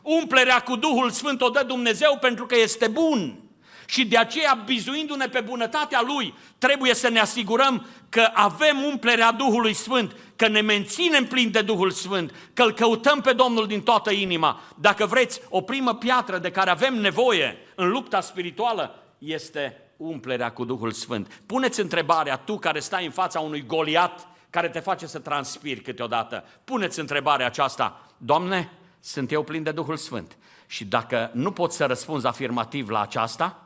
Umplerea 0.01 0.59
cu 0.59 0.75
Duhul 0.75 1.09
Sfânt 1.09 1.41
o 1.41 1.49
dă 1.49 1.63
Dumnezeu 1.63 2.17
pentru 2.21 2.45
că 2.45 2.55
este 2.55 2.87
bun. 2.87 3.44
Și 3.85 4.05
de 4.05 4.17
aceea, 4.17 4.61
bizuindu-ne 4.65 5.27
pe 5.27 5.39
bunătatea 5.39 6.01
Lui, 6.05 6.33
trebuie 6.57 6.93
să 6.93 7.09
ne 7.09 7.19
asigurăm 7.19 7.85
că 8.09 8.29
avem 8.33 8.83
umplerea 8.83 9.31
Duhului 9.31 9.73
Sfânt, 9.73 10.15
că 10.35 10.47
ne 10.47 10.61
menținem 10.61 11.25
plini 11.25 11.51
de 11.51 11.61
Duhul 11.61 11.91
Sfânt, 11.91 12.35
că 12.53 12.63
îl 12.63 12.73
căutăm 12.73 13.21
pe 13.21 13.33
Domnul 13.33 13.67
din 13.67 13.81
toată 13.81 14.11
inima. 14.11 14.61
Dacă 14.75 15.05
vreți, 15.05 15.41
o 15.49 15.61
primă 15.61 15.95
piatră 15.95 16.37
de 16.37 16.51
care 16.51 16.69
avem 16.69 16.93
nevoie 16.93 17.57
în 17.75 17.89
lupta 17.89 18.21
spirituală 18.21 19.03
este 19.17 19.79
umplerea 19.97 20.51
cu 20.51 20.65
Duhul 20.65 20.91
Sfânt. 20.91 21.41
Puneți 21.45 21.79
întrebarea, 21.79 22.37
tu 22.37 22.57
care 22.57 22.79
stai 22.79 23.05
în 23.05 23.11
fața 23.11 23.39
unui 23.39 23.65
goliat 23.65 24.27
care 24.49 24.69
te 24.69 24.79
face 24.79 25.05
să 25.05 25.19
transpiri 25.19 25.81
câteodată, 25.81 26.43
puneți 26.63 26.99
întrebarea 26.99 27.45
aceasta, 27.45 28.01
Doamne, 28.17 28.71
sunt 28.99 29.31
eu 29.31 29.43
plin 29.43 29.63
de 29.63 29.71
Duhul 29.71 29.97
Sfânt? 29.97 30.37
Și 30.67 30.85
dacă 30.85 31.29
nu 31.33 31.51
poți 31.51 31.75
să 31.75 31.85
răspunzi 31.85 32.27
afirmativ 32.27 32.89
la 32.89 33.01
aceasta, 33.01 33.64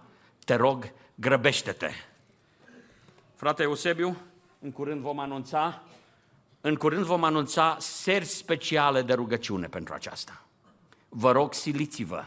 te 0.49 0.55
rog, 0.55 0.91
grăbește-te. 1.15 1.89
Frate 3.35 3.63
Eusebiu, 3.63 4.17
în 4.59 4.71
curând 4.71 5.01
vom 5.01 5.19
anunța, 5.19 5.81
în 6.61 6.75
curând 6.75 7.03
vom 7.03 7.23
anunța 7.23 7.77
seri 7.79 8.25
speciale 8.25 9.01
de 9.01 9.13
rugăciune 9.13 9.67
pentru 9.67 9.93
aceasta. 9.93 10.45
Vă 11.09 11.31
rog, 11.31 11.53
siliți-vă. 11.53 12.23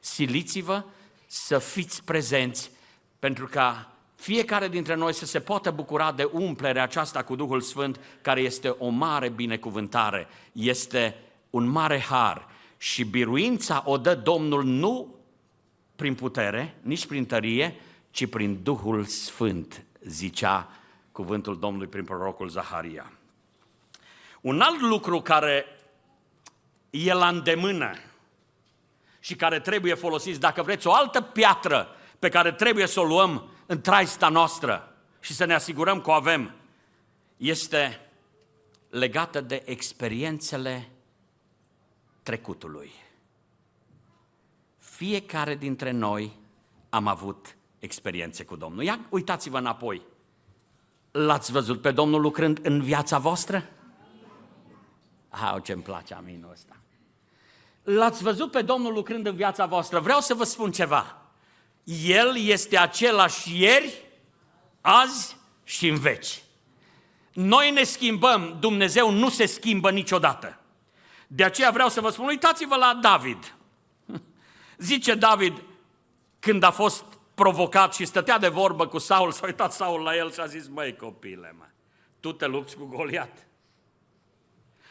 Siliți-vă 0.00 0.84
să 1.26 1.58
fiți 1.58 2.04
prezenți 2.04 2.70
pentru 3.18 3.46
ca 3.46 3.92
fiecare 4.14 4.68
dintre 4.68 4.94
noi 4.94 5.12
să 5.12 5.26
se 5.26 5.40
poată 5.40 5.70
bucura 5.70 6.12
de 6.12 6.30
umplerea 6.32 6.82
aceasta 6.82 7.22
cu 7.22 7.36
Duhul 7.36 7.60
Sfânt, 7.60 8.00
care 8.20 8.40
este 8.40 8.68
o 8.68 8.88
mare 8.88 9.28
binecuvântare, 9.28 10.28
este 10.52 11.16
un 11.50 11.66
mare 11.66 12.00
har 12.00 12.48
și 12.76 13.04
biruința 13.04 13.82
o 13.86 13.98
dă 13.98 14.14
Domnul 14.14 14.64
nu 14.64 15.17
prin 15.98 16.14
putere, 16.14 16.74
nici 16.80 17.06
prin 17.06 17.26
tărie, 17.26 17.80
ci 18.10 18.26
prin 18.28 18.62
Duhul 18.62 19.04
Sfânt, 19.04 19.84
zicea 20.00 20.68
cuvântul 21.12 21.58
Domnului 21.58 21.86
prin 21.86 22.04
prorocul 22.04 22.48
Zaharia. 22.48 23.12
Un 24.40 24.60
alt 24.60 24.80
lucru 24.80 25.20
care 25.20 25.64
e 26.90 27.12
la 27.12 27.28
îndemână 27.28 27.92
și 29.20 29.36
care 29.36 29.60
trebuie 29.60 29.94
folosit, 29.94 30.36
dacă 30.36 30.62
vreți, 30.62 30.86
o 30.86 30.92
altă 30.92 31.20
piatră 31.20 31.88
pe 32.18 32.28
care 32.28 32.52
trebuie 32.52 32.86
să 32.86 33.00
o 33.00 33.04
luăm 33.04 33.50
în 33.66 33.80
traista 33.80 34.28
noastră 34.28 34.96
și 35.20 35.34
să 35.34 35.44
ne 35.44 35.54
asigurăm 35.54 36.00
că 36.00 36.10
o 36.10 36.12
avem, 36.12 36.54
este 37.36 38.10
legată 38.90 39.40
de 39.40 39.62
experiențele 39.64 40.88
trecutului. 42.22 42.92
Fiecare 44.98 45.54
dintre 45.54 45.90
noi 45.90 46.36
am 46.88 47.06
avut 47.06 47.56
experiențe 47.78 48.44
cu 48.44 48.56
Domnul. 48.56 48.82
Ia 48.82 49.00
uitați-vă 49.08 49.58
înapoi. 49.58 50.02
L-ați 51.10 51.52
văzut 51.52 51.80
pe 51.80 51.90
Domnul 51.90 52.20
lucrând 52.20 52.58
în 52.62 52.82
viața 52.82 53.18
voastră? 53.18 53.68
Ah, 55.28 55.62
ce 55.62 55.72
îmi 55.72 55.82
place 55.82 56.14
aminul 56.14 56.50
ăsta. 56.52 56.76
L-ați 57.82 58.22
văzut 58.22 58.50
pe 58.50 58.62
Domnul 58.62 58.92
lucrând 58.92 59.26
în 59.26 59.34
viața 59.34 59.66
voastră. 59.66 60.00
Vreau 60.00 60.20
să 60.20 60.34
vă 60.34 60.44
spun 60.44 60.72
ceva. 60.72 61.22
El 62.04 62.38
este 62.38 62.78
același 62.78 63.60
ieri, 63.62 64.04
azi 64.80 65.36
și 65.64 65.88
în 65.88 65.98
veci. 65.98 66.42
Noi 67.32 67.70
ne 67.70 67.82
schimbăm, 67.82 68.56
Dumnezeu 68.60 69.10
nu 69.10 69.28
se 69.28 69.46
schimbă 69.46 69.90
niciodată. 69.90 70.60
De 71.26 71.44
aceea 71.44 71.70
vreau 71.70 71.88
să 71.88 72.00
vă 72.00 72.10
spun, 72.10 72.26
uitați-vă 72.26 72.76
la 72.76 72.98
David. 73.02 73.57
Zice 74.78 75.14
David, 75.14 75.62
când 76.38 76.62
a 76.62 76.70
fost 76.70 77.04
provocat 77.34 77.94
și 77.94 78.04
stătea 78.04 78.38
de 78.38 78.48
vorbă 78.48 78.86
cu 78.86 78.98
Saul, 78.98 79.32
s-a 79.32 79.46
uitat 79.46 79.72
Saul 79.72 80.02
la 80.02 80.16
el 80.16 80.32
și 80.32 80.40
a 80.40 80.46
zis, 80.46 80.68
măi 80.68 80.96
copile, 80.96 81.54
mă, 81.58 81.64
tu 82.20 82.32
te 82.32 82.46
lupți 82.46 82.76
cu 82.76 82.84
Goliat. 82.84 83.46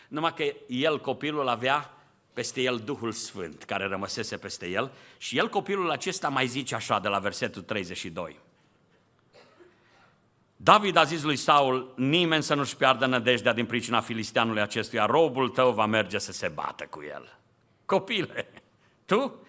Numai 0.08 0.34
că 0.34 0.44
el, 0.68 1.00
copilul, 1.00 1.48
avea 1.48 1.94
peste 2.34 2.62
el 2.62 2.78
Duhul 2.78 3.12
Sfânt 3.12 3.64
care 3.64 3.86
rămăsese 3.86 4.38
peste 4.38 4.68
el 4.68 4.92
și 5.18 5.38
el, 5.38 5.50
copilul 5.50 5.92
acesta, 5.92 6.30
mai 6.30 6.48
zice 6.48 6.76
așa 6.76 7.00
de 7.00 7.08
la 7.08 7.20
versetul 7.20 7.62
32. 7.62 8.40
David 10.56 10.96
a 10.96 11.04
zis 11.04 11.22
lui 11.22 11.36
Saul, 11.36 11.94
nimeni 11.96 12.44
să 12.44 12.54
nu-și 12.54 12.76
piardă 12.76 13.06
nădejdea 13.06 13.54
din 13.54 13.66
pricina 13.66 14.02
filisteanului 14.02 14.62
acestuia, 14.62 15.06
robul 15.06 15.50
tău 15.50 15.72
va 15.72 15.86
merge 15.86 16.18
să 16.18 16.32
se 16.32 16.48
bată 16.48 16.86
cu 16.90 17.02
el. 17.04 17.38
Copile, 17.86 18.50
tu 19.06 19.47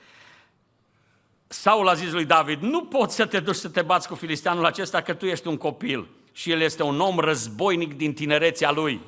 Saul 1.48 1.88
a 1.88 1.94
zis 1.94 2.12
lui 2.12 2.24
David, 2.24 2.60
nu 2.60 2.84
poți 2.84 3.14
să 3.14 3.26
te 3.26 3.40
duci 3.40 3.54
să 3.54 3.68
te 3.68 3.82
bați 3.82 4.08
cu 4.08 4.14
filisteanul 4.14 4.64
acesta, 4.64 5.00
că 5.02 5.14
tu 5.14 5.26
ești 5.26 5.46
un 5.46 5.56
copil 5.56 6.08
și 6.32 6.50
el 6.50 6.60
este 6.60 6.82
un 6.82 7.00
om 7.00 7.18
războinic 7.18 7.94
din 7.94 8.14
tinerețea 8.14 8.70
lui. 8.70 9.00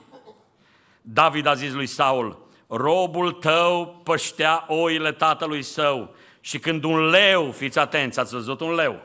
David 1.02 1.46
a 1.46 1.54
zis 1.54 1.72
lui 1.72 1.86
Saul, 1.86 2.48
robul 2.66 3.32
tău 3.32 4.00
păștea 4.04 4.64
oile 4.68 5.12
tatălui 5.12 5.62
său 5.62 6.14
și 6.40 6.58
când 6.58 6.84
un 6.84 7.08
leu, 7.08 7.50
fiți 7.50 7.78
atenți, 7.78 8.18
ați 8.18 8.34
văzut 8.34 8.60
un 8.60 8.74
leu? 8.74 9.00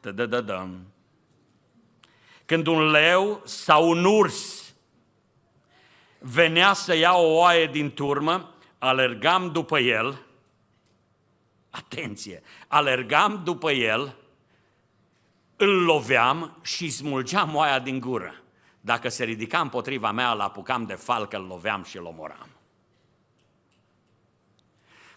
Tă-dă-dă-dăm. 0.00 0.86
Când 2.46 2.66
un 2.66 2.90
leu 2.90 3.40
sau 3.44 3.88
un 3.88 4.04
urs 4.04 4.64
venea 6.18 6.72
să 6.72 6.96
ia 6.96 7.12
o 7.12 7.34
oaie 7.34 7.66
din 7.66 7.92
turmă, 7.92 8.54
alergam 8.78 9.50
după 9.52 9.78
el, 9.78 10.23
atenție, 11.74 12.42
alergam 12.68 13.40
după 13.44 13.72
el, 13.72 14.16
îl 15.56 15.84
loveam 15.84 16.58
și 16.62 16.90
smulgeam 16.90 17.54
oaia 17.54 17.78
din 17.78 18.00
gură. 18.00 18.42
Dacă 18.80 19.08
se 19.08 19.24
ridica 19.24 19.60
împotriva 19.60 20.10
mea, 20.10 20.32
îl 20.32 20.40
apucam 20.40 20.84
de 20.84 20.94
falcă, 20.94 21.36
îl 21.36 21.46
loveam 21.46 21.84
și 21.84 21.96
îl 21.96 22.04
omoram. 22.04 22.48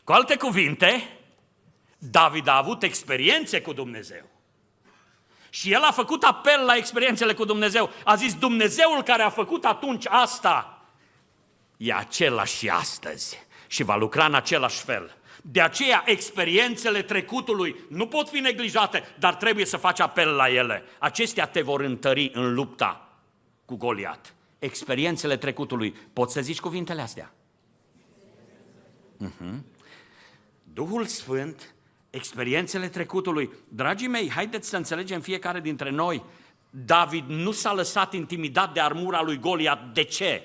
Cu 0.03 0.11
alte 0.11 0.37
cuvinte, 0.37 1.19
David 1.97 2.47
a 2.47 2.57
avut 2.57 2.83
experiențe 2.83 3.61
cu 3.61 3.73
Dumnezeu. 3.73 4.25
Și 5.49 5.71
el 5.71 5.81
a 5.81 5.91
făcut 5.91 6.23
apel 6.23 6.65
la 6.65 6.75
experiențele 6.75 7.33
cu 7.33 7.45
Dumnezeu. 7.45 7.89
A 8.03 8.15
zis, 8.15 8.35
Dumnezeul 8.35 9.03
care 9.03 9.23
a 9.23 9.29
făcut 9.29 9.65
atunci 9.65 10.05
asta, 10.07 10.81
e 11.77 11.93
același 11.93 12.57
și 12.57 12.69
astăzi 12.69 13.45
și 13.67 13.83
va 13.83 13.95
lucra 13.95 14.25
în 14.25 14.33
același 14.33 14.83
fel. 14.83 15.17
De 15.51 15.61
aceea, 15.61 16.03
experiențele 16.05 17.01
trecutului 17.01 17.75
nu 17.89 18.07
pot 18.07 18.29
fi 18.29 18.39
neglijate, 18.39 19.03
dar 19.19 19.35
trebuie 19.35 19.65
să 19.65 19.77
faci 19.77 19.99
apel 19.99 20.29
la 20.29 20.49
ele. 20.49 20.83
Acestea 20.99 21.45
te 21.45 21.61
vor 21.61 21.81
întări 21.81 22.31
în 22.33 22.53
lupta 22.53 23.19
cu 23.65 23.75
Goliat. 23.75 24.33
Experiențele 24.59 25.37
trecutului. 25.37 25.95
Poți 26.13 26.33
să 26.33 26.41
zici 26.41 26.59
cuvintele 26.59 27.01
astea? 27.01 27.33
Uh-huh. 29.25 29.59
Duhul 30.63 31.05
Sfânt, 31.05 31.75
experiențele 32.09 32.87
trecutului. 32.87 33.49
Dragii 33.67 34.07
mei, 34.07 34.29
haideți 34.29 34.69
să 34.69 34.77
înțelegem 34.77 35.21
fiecare 35.21 35.59
dintre 35.59 35.89
noi. 35.89 36.23
David 36.69 37.25
nu 37.27 37.51
s-a 37.51 37.73
lăsat 37.73 38.13
intimidat 38.13 38.73
de 38.73 38.79
armura 38.79 39.21
lui 39.21 39.39
Goliat. 39.39 39.93
De 39.93 40.03
ce? 40.03 40.43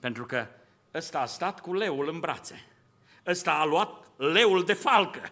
Pentru 0.00 0.26
că 0.26 0.46
ăsta 0.94 1.18
a 1.18 1.26
stat 1.26 1.60
cu 1.60 1.74
leul 1.74 2.08
în 2.12 2.20
brațe. 2.20 2.64
Ăsta 3.30 3.52
a 3.52 3.64
luat 3.64 4.04
leul 4.16 4.64
de 4.64 4.72
falcă. 4.72 5.30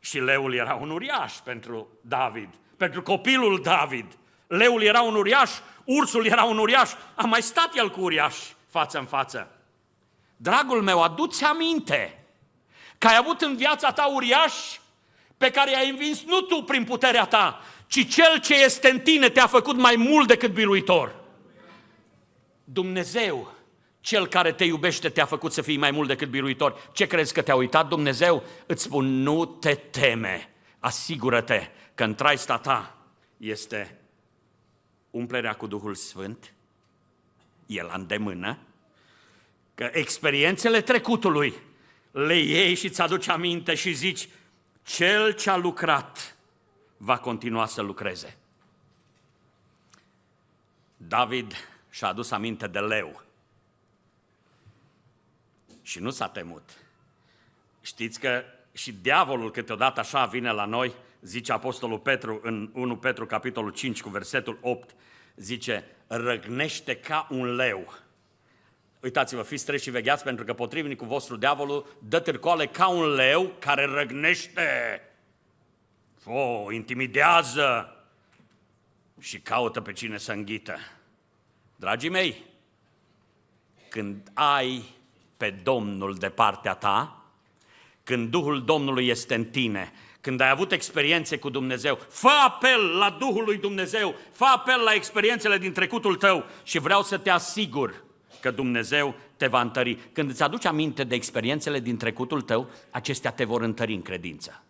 Și 0.00 0.18
leul 0.18 0.54
era 0.54 0.74
un 0.74 0.90
uriaș 0.90 1.32
pentru 1.32 1.88
David, 2.00 2.48
pentru 2.76 3.02
copilul 3.02 3.62
David. 3.62 4.18
Leul 4.46 4.82
era 4.82 5.02
un 5.02 5.14
uriaș, 5.14 5.50
ursul 5.84 6.26
era 6.26 6.42
un 6.44 6.58
uriaș, 6.58 6.90
a 7.14 7.24
mai 7.24 7.42
stat 7.42 7.76
el 7.76 7.90
cu 7.90 8.00
uriaș 8.00 8.36
față 8.68 8.98
în 8.98 9.04
față. 9.04 9.50
Dragul 10.36 10.82
meu, 10.82 11.02
aduți 11.02 11.44
aminte 11.44 12.24
că 12.98 13.06
ai 13.06 13.16
avut 13.16 13.40
în 13.40 13.56
viața 13.56 13.92
ta 13.92 14.06
uriaș 14.06 14.54
pe 15.36 15.50
care 15.50 15.70
i-ai 15.70 15.90
învins 15.90 16.24
nu 16.24 16.40
tu 16.40 16.62
prin 16.62 16.84
puterea 16.84 17.24
ta, 17.24 17.60
ci 17.86 18.08
cel 18.08 18.40
ce 18.40 18.54
este 18.54 18.90
în 18.90 19.00
tine 19.00 19.28
te-a 19.28 19.46
făcut 19.46 19.76
mai 19.76 19.96
mult 19.96 20.26
decât 20.26 20.52
biruitor. 20.52 21.14
Dumnezeu, 22.64 23.53
cel 24.04 24.26
care 24.26 24.52
te 24.52 24.64
iubește, 24.64 25.08
te-a 25.08 25.24
făcut 25.24 25.52
să 25.52 25.62
fii 25.62 25.76
mai 25.76 25.90
mult 25.90 26.08
decât 26.08 26.28
biruitor. 26.28 26.90
Ce 26.92 27.06
crezi 27.06 27.32
că 27.32 27.42
te-a 27.42 27.54
uitat 27.54 27.88
Dumnezeu? 27.88 28.44
Îți 28.66 28.82
spun, 28.82 29.22
nu 29.22 29.44
te 29.44 29.74
teme, 29.74 30.50
asigură-te 30.78 31.68
că 31.94 32.04
în 32.04 32.14
traista 32.14 32.58
ta 32.58 32.96
este 33.36 33.98
umplerea 35.10 35.54
cu 35.54 35.66
Duhul 35.66 35.94
Sfânt, 35.94 36.52
e 37.66 37.82
la 37.82 37.94
îndemână, 37.94 38.58
că 39.74 39.90
experiențele 39.92 40.80
trecutului 40.80 41.54
le 42.10 42.38
iei 42.38 42.74
și 42.74 42.86
îți 42.86 43.00
aduci 43.00 43.28
aminte 43.28 43.74
și 43.74 43.92
zici, 43.92 44.28
cel 44.82 45.32
ce 45.32 45.50
a 45.50 45.56
lucrat 45.56 46.36
va 46.96 47.18
continua 47.18 47.66
să 47.66 47.82
lucreze. 47.82 48.36
David 50.96 51.54
și-a 51.90 52.08
adus 52.08 52.30
aminte 52.30 52.66
de 52.66 52.78
leu 52.78 53.23
și 55.84 56.00
nu 56.00 56.10
s-a 56.10 56.28
temut. 56.28 56.70
Știți 57.80 58.20
că 58.20 58.42
și 58.72 58.92
diavolul 58.92 59.50
câteodată 59.50 60.00
așa 60.00 60.26
vine 60.26 60.52
la 60.52 60.64
noi, 60.64 60.94
zice 61.20 61.52
Apostolul 61.52 61.98
Petru 61.98 62.40
în 62.42 62.70
1 62.72 62.96
Petru 62.96 63.26
capitolul 63.26 63.70
5 63.70 64.02
cu 64.02 64.08
versetul 64.08 64.58
8, 64.60 64.94
zice, 65.36 65.84
răgnește 66.06 66.96
ca 66.96 67.26
un 67.30 67.54
leu. 67.54 67.94
Uitați-vă, 69.00 69.42
fiți 69.42 69.64
treși 69.64 69.82
și 69.82 69.90
vegheați 69.90 70.24
pentru 70.24 70.44
că 70.44 70.54
potrivnicul 70.54 71.06
vostru, 71.06 71.36
diavolul, 71.36 71.96
dă 72.08 72.20
târcoale 72.20 72.66
ca 72.66 72.88
un 72.88 73.14
leu 73.14 73.52
care 73.58 73.84
răgnește. 73.84 75.00
O, 76.24 76.72
intimidează 76.72 77.96
și 79.20 79.40
caută 79.40 79.80
pe 79.80 79.92
cine 79.92 80.18
să 80.18 80.32
înghită. 80.32 80.76
Dragii 81.76 82.10
mei, 82.10 82.44
când 83.88 84.30
ai 84.34 84.84
pe 85.36 85.50
Domnul 85.62 86.14
de 86.14 86.28
partea 86.28 86.74
ta, 86.74 87.24
când 88.04 88.30
Duhul 88.30 88.64
Domnului 88.64 89.08
este 89.08 89.34
în 89.34 89.44
tine, 89.44 89.92
când 90.20 90.40
ai 90.40 90.50
avut 90.50 90.72
experiențe 90.72 91.38
cu 91.38 91.48
Dumnezeu, 91.48 91.98
fă 92.08 92.30
apel 92.46 92.96
la 92.98 93.16
Duhul 93.18 93.44
lui 93.44 93.58
Dumnezeu, 93.58 94.14
fă 94.32 94.44
apel 94.44 94.80
la 94.80 94.92
experiențele 94.92 95.58
din 95.58 95.72
trecutul 95.72 96.16
tău 96.16 96.44
și 96.62 96.78
vreau 96.78 97.02
să 97.02 97.18
te 97.18 97.30
asigur 97.30 98.04
că 98.40 98.50
Dumnezeu 98.50 99.14
te 99.36 99.46
va 99.46 99.60
întări. 99.60 99.98
Când 100.12 100.30
îți 100.30 100.42
aduci 100.42 100.64
aminte 100.64 101.04
de 101.04 101.14
experiențele 101.14 101.80
din 101.80 101.96
trecutul 101.96 102.40
tău, 102.40 102.70
acestea 102.90 103.30
te 103.30 103.44
vor 103.44 103.62
întări 103.62 103.94
în 103.94 104.02
credință. 104.02 104.62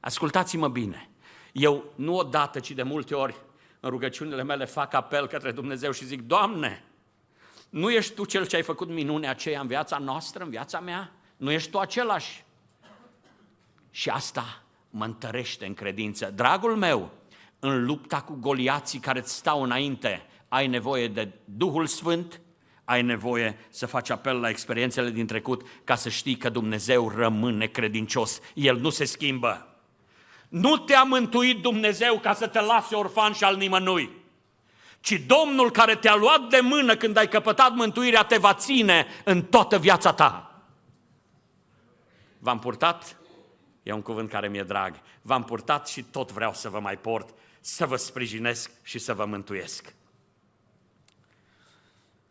Ascultați-mă 0.00 0.68
bine. 0.68 1.08
Eu 1.52 1.84
nu 1.94 2.16
odată, 2.16 2.60
ci 2.60 2.70
de 2.70 2.82
multe 2.82 3.14
ori 3.14 3.34
în 3.80 3.90
rugăciunile 3.90 4.42
mele 4.42 4.64
fac 4.64 4.94
apel 4.94 5.26
către 5.26 5.52
Dumnezeu 5.52 5.90
și 5.90 6.04
zic, 6.04 6.22
Doamne, 6.22 6.84
nu 7.72 7.90
ești 7.90 8.14
Tu 8.14 8.24
cel 8.24 8.46
ce 8.46 8.56
ai 8.56 8.62
făcut 8.62 8.88
minunea 8.88 9.30
aceea 9.30 9.60
în 9.60 9.66
viața 9.66 9.98
noastră, 9.98 10.44
în 10.44 10.50
viața 10.50 10.80
mea? 10.80 11.12
Nu 11.36 11.50
ești 11.50 11.70
Tu 11.70 11.78
același? 11.78 12.44
Și 13.90 14.08
asta 14.08 14.62
mă 14.90 15.04
întărește 15.04 15.66
în 15.66 15.74
credință. 15.74 16.32
Dragul 16.34 16.76
meu, 16.76 17.10
în 17.58 17.84
lupta 17.84 18.20
cu 18.20 18.36
goliații 18.40 18.98
care 18.98 19.18
îți 19.18 19.34
stau 19.34 19.62
înainte, 19.62 20.26
ai 20.48 20.66
nevoie 20.66 21.08
de 21.08 21.32
Duhul 21.44 21.86
Sfânt, 21.86 22.40
ai 22.84 23.02
nevoie 23.02 23.58
să 23.68 23.86
faci 23.86 24.10
apel 24.10 24.40
la 24.40 24.48
experiențele 24.48 25.10
din 25.10 25.26
trecut 25.26 25.66
ca 25.84 25.94
să 25.94 26.08
știi 26.08 26.36
că 26.36 26.48
Dumnezeu 26.48 27.12
rămâne 27.16 27.66
credincios. 27.66 28.40
El 28.54 28.78
nu 28.78 28.90
se 28.90 29.04
schimbă. 29.04 29.76
Nu 30.48 30.76
te-a 30.76 31.02
mântuit 31.02 31.62
Dumnezeu 31.62 32.18
ca 32.18 32.34
să 32.34 32.46
te 32.46 32.60
lase 32.60 32.94
orfan 32.94 33.32
și 33.32 33.44
al 33.44 33.56
nimănui, 33.56 34.21
ci 35.02 35.22
Domnul 35.26 35.70
care 35.70 35.96
te-a 35.96 36.14
luat 36.14 36.48
de 36.48 36.60
mână 36.60 36.96
când 36.96 37.16
ai 37.16 37.28
căpătat 37.28 37.74
mântuirea 37.74 38.22
te 38.22 38.36
va 38.36 38.54
ține 38.54 39.06
în 39.24 39.42
toată 39.42 39.78
viața 39.78 40.12
ta. 40.12 40.62
V-am 42.38 42.58
purtat 42.58 43.16
E 43.82 43.92
un 43.92 44.02
cuvânt 44.02 44.28
care 44.28 44.48
mi-e 44.48 44.62
drag. 44.62 45.00
V-am 45.22 45.44
purtat 45.44 45.88
și 45.88 46.02
tot 46.02 46.32
vreau 46.32 46.54
să 46.54 46.68
vă 46.68 46.80
mai 46.80 46.98
port, 46.98 47.34
să 47.60 47.86
vă 47.86 47.96
sprijinesc 47.96 48.70
și 48.82 48.98
să 48.98 49.14
vă 49.14 49.24
mântuiesc. 49.24 49.94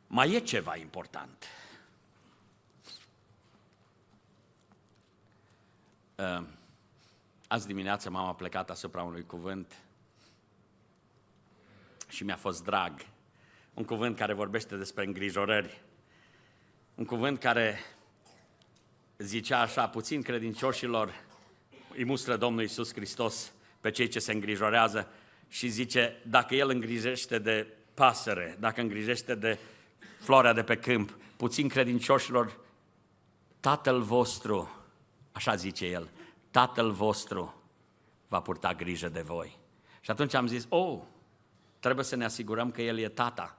Mai 0.07 0.31
e 0.31 0.39
ceva 0.39 0.75
important. 0.75 1.45
Ă, 6.17 6.43
azi 7.47 7.67
dimineață 7.67 8.09
m-am 8.09 8.35
plecat 8.35 8.69
asupra 8.69 9.03
unui 9.03 9.25
cuvânt 9.25 9.73
și 12.11 12.23
mi-a 12.23 12.35
fost 12.35 12.63
drag. 12.63 13.05
Un 13.73 13.83
cuvânt 13.83 14.17
care 14.17 14.33
vorbește 14.33 14.75
despre 14.75 15.05
îngrijorări. 15.05 15.81
Un 16.95 17.05
cuvânt 17.05 17.39
care 17.39 17.79
zicea 19.17 19.59
așa, 19.59 19.87
puțin 19.87 20.21
credincioșilor 20.21 21.13
îi 21.95 22.05
mustră 22.05 22.37
Domnul 22.37 22.61
Iisus 22.61 22.93
Hristos 22.93 23.51
pe 23.79 23.91
cei 23.91 24.07
ce 24.07 24.19
se 24.19 24.31
îngrijorează 24.31 25.07
și 25.47 25.67
zice, 25.67 26.21
dacă 26.25 26.55
El 26.55 26.69
îngrijește 26.69 27.39
de 27.39 27.67
pasăre, 27.93 28.57
dacă 28.59 28.81
îngrijește 28.81 29.35
de 29.35 29.59
floarea 30.19 30.53
de 30.53 30.63
pe 30.63 30.77
câmp, 30.77 31.17
puțin 31.37 31.67
credincioșilor, 31.67 32.59
Tatăl 33.59 34.01
vostru, 34.01 34.85
așa 35.31 35.55
zice 35.55 35.85
El, 35.85 36.09
Tatăl 36.51 36.91
vostru 36.91 37.63
va 38.27 38.41
purta 38.41 38.73
grijă 38.73 39.09
de 39.09 39.21
voi. 39.21 39.59
Și 40.01 40.11
atunci 40.11 40.33
am 40.33 40.47
zis, 40.47 40.65
oh, 40.69 41.01
trebuie 41.81 42.05
să 42.05 42.15
ne 42.15 42.25
asigurăm 42.25 42.71
că 42.71 42.81
El 42.81 42.97
e 42.97 43.07
Tata. 43.07 43.57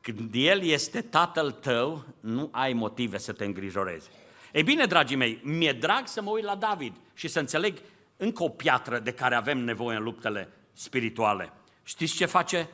Când 0.00 0.30
El 0.34 0.62
este 0.62 1.02
Tatăl 1.02 1.50
tău, 1.50 2.04
nu 2.20 2.48
ai 2.52 2.72
motive 2.72 3.18
să 3.18 3.32
te 3.32 3.44
îngrijorezi. 3.44 4.08
Ei 4.52 4.62
bine, 4.62 4.86
dragii 4.86 5.16
mei, 5.16 5.40
mi-e 5.42 5.72
drag 5.72 6.06
să 6.06 6.22
mă 6.22 6.30
uit 6.30 6.44
la 6.44 6.54
David 6.54 6.94
și 7.14 7.28
să 7.28 7.38
înțeleg 7.38 7.78
încă 8.16 8.42
o 8.42 8.48
piatră 8.48 8.98
de 8.98 9.12
care 9.12 9.34
avem 9.34 9.58
nevoie 9.58 9.96
în 9.96 10.02
luptele 10.02 10.48
spirituale. 10.72 11.52
Știți 11.82 12.14
ce 12.14 12.26
face 12.26 12.68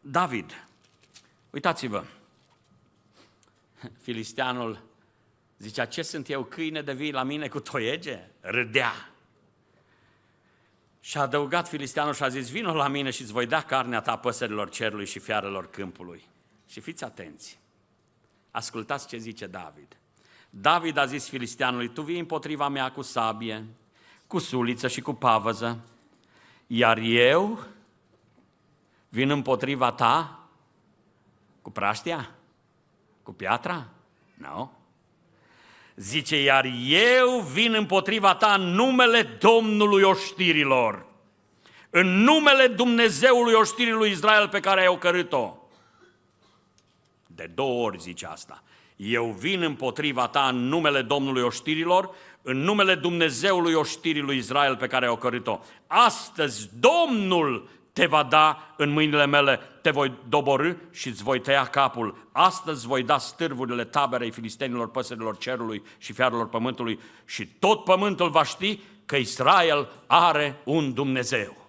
David? 0.00 0.66
Uitați-vă, 1.50 2.04
filisteanul 4.02 4.82
zicea, 5.58 5.84
ce 5.84 6.02
sunt 6.02 6.30
eu, 6.30 6.44
câine 6.44 6.82
de 6.82 6.92
vii 6.92 7.12
la 7.12 7.22
mine 7.22 7.48
cu 7.48 7.60
toiege? 7.60 8.18
Râdea. 8.40 9.09
Și 11.00 11.18
a 11.18 11.20
adăugat 11.20 11.68
filisteanul 11.68 12.14
și 12.14 12.22
a 12.22 12.28
zis, 12.28 12.50
vino 12.50 12.74
la 12.74 12.88
mine 12.88 13.10
și 13.10 13.22
îți 13.22 13.32
voi 13.32 13.46
da 13.46 13.62
carnea 13.62 14.00
ta 14.00 14.16
păsărilor 14.16 14.70
cerului 14.70 15.06
și 15.06 15.18
fiarelor 15.18 15.70
câmpului. 15.70 16.28
Și 16.68 16.80
fiți 16.80 17.04
atenți, 17.04 17.58
ascultați 18.50 19.08
ce 19.08 19.16
zice 19.16 19.46
David. 19.46 19.96
David 20.50 20.96
a 20.96 21.06
zis 21.06 21.28
filisteanului, 21.28 21.88
tu 21.88 22.02
vii 22.02 22.18
împotriva 22.18 22.68
mea 22.68 22.92
cu 22.92 23.02
sabie, 23.02 23.66
cu 24.26 24.38
suliță 24.38 24.88
și 24.88 25.00
cu 25.00 25.12
pavăză, 25.12 25.84
iar 26.66 26.98
eu 26.98 27.64
vin 29.08 29.30
împotriva 29.30 29.92
ta 29.92 30.40
cu 31.62 31.70
praștia? 31.70 32.30
Cu 33.22 33.32
piatra? 33.32 33.88
Nu. 34.34 34.46
No. 34.46 34.79
Zice, 36.00 36.42
iar 36.42 36.64
eu 36.88 37.40
vin 37.52 37.74
împotriva 37.74 38.34
ta 38.34 38.54
în 38.58 38.62
numele 38.62 39.22
Domnului 39.22 40.02
oștirilor, 40.02 41.06
în 41.90 42.22
numele 42.22 42.66
Dumnezeului 42.66 43.52
oștirii 43.52 44.10
Israel 44.10 44.48
pe 44.48 44.60
care 44.60 44.80
ai 44.80 44.86
ocărât-o. 44.86 45.56
De 47.26 47.50
două 47.54 47.84
ori 47.84 47.98
zice 47.98 48.26
asta. 48.26 48.62
Eu 48.96 49.36
vin 49.38 49.62
împotriva 49.62 50.28
ta 50.28 50.48
în 50.48 50.68
numele 50.68 51.02
Domnului 51.02 51.42
oștirilor, 51.42 52.10
în 52.42 52.56
numele 52.56 52.94
Dumnezeului 52.94 53.74
oștirii 53.74 54.22
lui 54.22 54.36
Israel 54.36 54.76
pe 54.76 54.86
care 54.86 55.04
ai 55.04 55.12
ocărât-o. 55.12 55.60
Astăzi 55.86 56.68
Domnul 56.78 57.68
te 57.92 58.06
va 58.06 58.22
da 58.22 58.74
în 58.76 58.90
mâinile 58.90 59.26
mele, 59.26 59.60
te 59.82 59.90
voi 59.90 60.18
doborâ 60.28 60.74
și 60.90 61.08
îți 61.08 61.22
voi 61.22 61.40
tăia 61.40 61.64
capul. 61.64 62.28
Astăzi 62.32 62.86
voi 62.86 63.02
da 63.02 63.18
stârvurile 63.18 63.84
taberei 63.84 64.30
filistenilor, 64.30 64.90
păsărilor 64.90 65.36
cerului 65.36 65.82
și 65.98 66.12
fiarelor 66.12 66.48
pământului 66.48 67.00
și 67.24 67.46
tot 67.46 67.84
pământul 67.84 68.30
va 68.30 68.42
ști 68.42 68.80
că 69.06 69.16
Israel 69.16 69.88
are 70.06 70.60
un 70.64 70.92
Dumnezeu. 70.92 71.68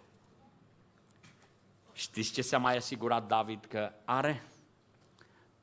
Știți 1.94 2.34
ce 2.34 2.42
s-a 2.42 2.58
mai 2.58 2.78
asigurat 2.78 3.28
David 3.28 3.66
că 3.70 3.92
are? 4.06 4.44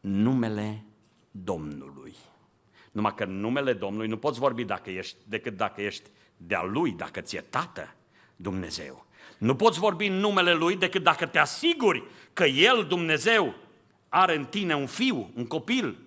Numele 0.01 0.85
Domnului. 1.31 2.17
Numai 2.93 3.15
că 3.15 3.25
în 3.25 3.41
numele 3.41 3.73
Domnului 3.73 4.09
nu 4.09 4.17
poți 4.17 4.39
vorbi 4.39 4.65
dacă 4.65 4.91
ești, 4.91 5.17
decât 5.25 5.57
dacă 5.57 5.81
ești 5.81 6.11
de-a 6.37 6.63
Lui, 6.63 6.93
dacă 6.93 7.21
ți-e 7.21 7.41
Tată 7.41 7.95
Dumnezeu. 8.37 9.07
Nu 9.39 9.55
poți 9.55 9.79
vorbi 9.79 10.07
în 10.07 10.15
numele 10.15 10.53
Lui 10.53 10.77
decât 10.77 11.03
dacă 11.03 11.27
te 11.27 11.39
asiguri 11.39 12.05
că 12.33 12.45
El, 12.45 12.85
Dumnezeu, 12.89 13.55
are 14.09 14.37
în 14.37 14.45
tine 14.45 14.75
un 14.75 14.87
fiu, 14.87 15.31
un 15.35 15.47
copil. 15.47 15.99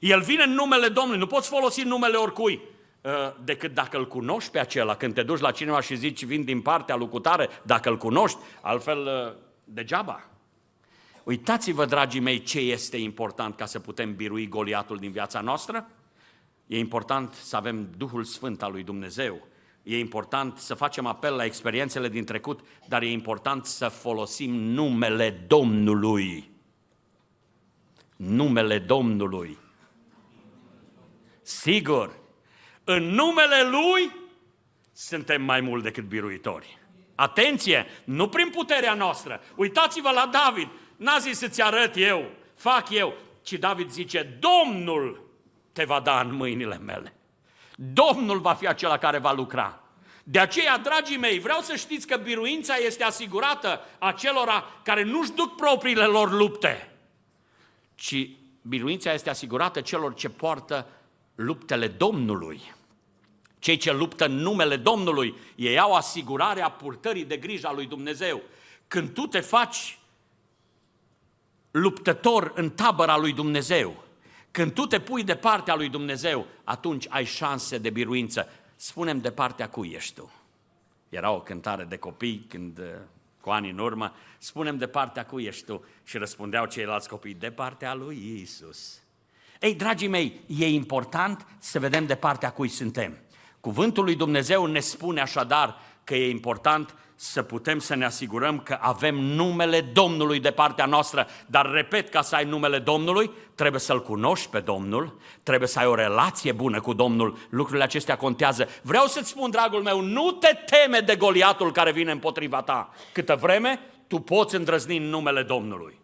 El 0.00 0.20
vine 0.20 0.42
în 0.42 0.52
numele 0.52 0.88
Domnului, 0.88 1.18
nu 1.18 1.26
poți 1.26 1.48
folosi 1.48 1.82
numele 1.82 2.16
oricui, 2.16 2.60
uh, 3.00 3.10
decât 3.44 3.74
dacă 3.74 3.96
îl 3.96 4.08
cunoști 4.08 4.50
pe 4.50 4.58
acela. 4.58 4.96
Când 4.96 5.14
te 5.14 5.22
duci 5.22 5.40
la 5.40 5.50
cineva 5.50 5.80
și 5.80 5.96
zici, 5.96 6.24
vin 6.24 6.44
din 6.44 6.60
partea 6.60 6.96
lucutare, 6.96 7.48
dacă 7.62 7.88
îl 7.88 7.96
cunoști, 7.96 8.38
altfel 8.60 8.98
uh, 8.98 9.34
degeaba. 9.64 10.26
Uitați-vă, 11.24 11.84
dragii 11.84 12.20
mei, 12.20 12.42
ce 12.42 12.58
este 12.58 12.96
important 12.96 13.56
ca 13.56 13.66
să 13.66 13.78
putem 13.80 14.14
birui 14.14 14.48
Goliatul 14.48 14.96
din 14.96 15.10
viața 15.10 15.40
noastră. 15.40 15.90
E 16.66 16.78
important 16.78 17.34
să 17.34 17.56
avem 17.56 17.88
Duhul 17.96 18.24
Sfânt 18.24 18.62
al 18.62 18.72
lui 18.72 18.82
Dumnezeu. 18.82 19.46
E 19.82 19.98
important 19.98 20.58
să 20.58 20.74
facem 20.74 21.06
apel 21.06 21.34
la 21.34 21.44
experiențele 21.44 22.08
din 22.08 22.24
trecut, 22.24 22.60
dar 22.88 23.02
e 23.02 23.10
important 23.10 23.64
să 23.64 23.88
folosim 23.88 24.54
numele 24.54 25.30
Domnului. 25.30 26.50
Numele 28.16 28.78
Domnului. 28.78 29.58
Sigur, 31.42 32.18
în 32.84 33.02
numele 33.02 33.68
Lui 33.70 34.10
suntem 34.92 35.42
mai 35.42 35.60
mult 35.60 35.82
decât 35.82 36.04
biruitori. 36.04 36.78
Atenție, 37.14 37.86
nu 38.04 38.28
prin 38.28 38.50
puterea 38.50 38.94
noastră. 38.94 39.40
Uitați-vă 39.56 40.10
la 40.10 40.30
David. 40.32 40.68
N-a 40.96 41.18
zis 41.18 41.38
să-ți 41.38 41.62
arăt 41.62 41.96
eu, 41.96 42.30
fac 42.54 42.90
eu, 42.90 43.14
ci 43.42 43.52
David 43.52 43.90
zice, 43.90 44.38
Domnul 44.40 45.30
te 45.72 45.84
va 45.84 46.00
da 46.00 46.20
în 46.20 46.34
mâinile 46.34 46.78
mele. 46.78 47.14
Domnul 47.76 48.38
va 48.38 48.54
fi 48.54 48.66
acela 48.66 48.98
care 48.98 49.18
va 49.18 49.32
lucra. 49.32 49.82
De 50.24 50.38
aceea, 50.38 50.78
dragii 50.78 51.16
mei, 51.16 51.38
vreau 51.38 51.60
să 51.60 51.76
știți 51.76 52.06
că 52.06 52.16
biruința 52.16 52.74
este 52.74 53.04
asigurată 53.04 53.80
acelora 53.98 54.64
care 54.82 55.02
nu-și 55.02 55.32
duc 55.32 55.56
propriile 55.56 56.04
lor 56.04 56.32
lupte, 56.32 56.90
ci 57.94 58.28
biruința 58.62 59.12
este 59.12 59.30
asigurată 59.30 59.80
celor 59.80 60.14
ce 60.14 60.28
poartă 60.28 60.86
luptele 61.34 61.86
Domnului. 61.88 62.74
Cei 63.58 63.76
ce 63.76 63.92
luptă 63.92 64.24
în 64.24 64.34
numele 64.34 64.76
Domnului, 64.76 65.34
ei 65.54 65.78
au 65.78 65.92
asigurarea 65.92 66.70
purtării 66.70 67.24
de 67.24 67.36
grijă 67.36 67.66
a 67.66 67.72
lui 67.72 67.86
Dumnezeu. 67.86 68.42
Când 68.88 69.12
tu 69.12 69.26
te 69.26 69.40
faci 69.40 69.98
luptător 71.70 72.52
în 72.54 72.70
tabăra 72.70 73.16
lui 73.16 73.32
Dumnezeu, 73.32 74.01
când 74.52 74.72
tu 74.72 74.86
te 74.86 75.00
pui 75.00 75.24
de 75.24 75.34
partea 75.34 75.74
lui 75.74 75.88
Dumnezeu, 75.88 76.46
atunci 76.64 77.06
ai 77.08 77.24
șanse 77.24 77.78
de 77.78 77.90
biruință. 77.90 78.48
Spunem 78.76 79.18
de 79.18 79.30
partea 79.30 79.68
cui 79.68 79.88
ești 79.88 80.14
tu. 80.14 80.32
Era 81.08 81.30
o 81.30 81.40
cântare 81.40 81.84
de 81.84 81.96
copii 81.96 82.46
când 82.48 82.78
uh, 82.78 82.84
cu 83.40 83.50
ani 83.50 83.70
în 83.70 83.78
urmă, 83.78 84.12
spunem 84.38 84.76
de 84.76 84.86
partea 84.86 85.24
cui 85.24 85.44
ești 85.44 85.64
tu 85.64 85.84
și 86.04 86.18
răspundeau 86.18 86.66
ceilalți 86.66 87.08
copii, 87.08 87.34
de 87.34 87.50
partea 87.50 87.94
lui 87.94 88.40
Isus. 88.40 89.00
Ei, 89.60 89.74
dragii 89.74 90.08
mei, 90.08 90.40
e 90.46 90.68
important 90.68 91.46
să 91.58 91.78
vedem 91.78 92.06
de 92.06 92.14
partea 92.14 92.50
cui 92.50 92.68
suntem. 92.68 93.18
Cuvântul 93.60 94.04
lui 94.04 94.14
Dumnezeu 94.14 94.66
ne 94.66 94.80
spune 94.80 95.20
așadar 95.20 95.76
că 96.04 96.14
e 96.14 96.30
important 96.30 96.94
să 97.22 97.42
putem 97.42 97.78
să 97.78 97.94
ne 97.94 98.04
asigurăm 98.04 98.60
că 98.60 98.78
avem 98.80 99.14
numele 99.14 99.80
Domnului 99.80 100.40
de 100.40 100.50
partea 100.50 100.86
noastră. 100.86 101.26
Dar, 101.46 101.70
repet, 101.70 102.08
ca 102.08 102.22
să 102.22 102.34
ai 102.34 102.44
numele 102.44 102.78
Domnului, 102.78 103.30
trebuie 103.54 103.80
să-L 103.80 104.02
cunoști 104.02 104.48
pe 104.48 104.60
Domnul, 104.60 105.18
trebuie 105.42 105.68
să 105.68 105.78
ai 105.78 105.86
o 105.86 105.94
relație 105.94 106.52
bună 106.52 106.80
cu 106.80 106.92
Domnul, 106.92 107.38
lucrurile 107.48 107.84
acestea 107.84 108.16
contează. 108.16 108.68
Vreau 108.82 109.06
să-ți 109.06 109.28
spun, 109.28 109.50
dragul 109.50 109.82
meu, 109.82 110.00
nu 110.00 110.30
te 110.32 110.58
teme 110.66 110.98
de 110.98 111.16
Goliatul 111.16 111.72
care 111.72 111.92
vine 111.92 112.10
împotriva 112.10 112.62
ta, 112.62 112.94
câtă 113.12 113.36
vreme 113.36 113.80
tu 114.06 114.18
poți 114.18 114.54
îndrăzni 114.54 114.96
în 114.96 115.04
numele 115.04 115.42
Domnului. 115.42 115.98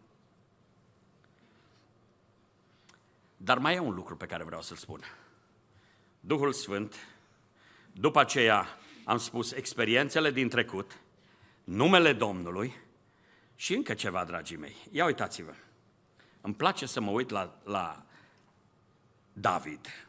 Dar 3.36 3.58
mai 3.58 3.74
e 3.74 3.78
un 3.78 3.94
lucru 3.94 4.16
pe 4.16 4.26
care 4.26 4.44
vreau 4.44 4.60
să-l 4.60 4.76
spun. 4.76 5.00
Duhul 6.20 6.52
Sfânt, 6.52 6.94
după 7.92 8.20
aceea 8.20 8.66
am 9.04 9.18
spus 9.18 9.52
experiențele 9.52 10.30
din 10.30 10.48
trecut, 10.48 10.98
numele 11.68 12.12
Domnului 12.12 12.74
și 13.54 13.74
încă 13.74 13.94
ceva, 13.94 14.24
dragii 14.24 14.56
mei. 14.56 14.76
Ia 14.90 15.04
uitați-vă. 15.04 15.52
Îmi 16.40 16.54
place 16.54 16.86
să 16.86 17.00
mă 17.00 17.10
uit 17.10 17.30
la, 17.30 17.58
la 17.64 18.02
David. 19.32 20.08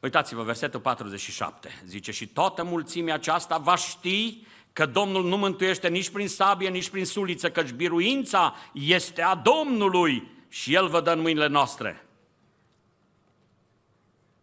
Uitați-vă, 0.00 0.42
versetul 0.42 0.80
47. 0.80 1.82
Zice, 1.84 2.12
și 2.12 2.26
toată 2.26 2.64
mulțimea 2.64 3.14
aceasta 3.14 3.58
va 3.58 3.76
ști 3.76 4.46
că 4.72 4.86
Domnul 4.86 5.24
nu 5.24 5.36
mântuiește 5.36 5.88
nici 5.88 6.10
prin 6.10 6.28
sabie, 6.28 6.68
nici 6.68 6.90
prin 6.90 7.06
suliță, 7.06 7.50
căci 7.50 7.70
biruința 7.70 8.54
este 8.72 9.22
a 9.22 9.34
Domnului 9.34 10.30
și 10.48 10.74
El 10.74 10.88
vă 10.88 11.00
dă 11.00 11.12
în 11.12 11.20
mâinile 11.20 11.46
noastre. 11.46 12.06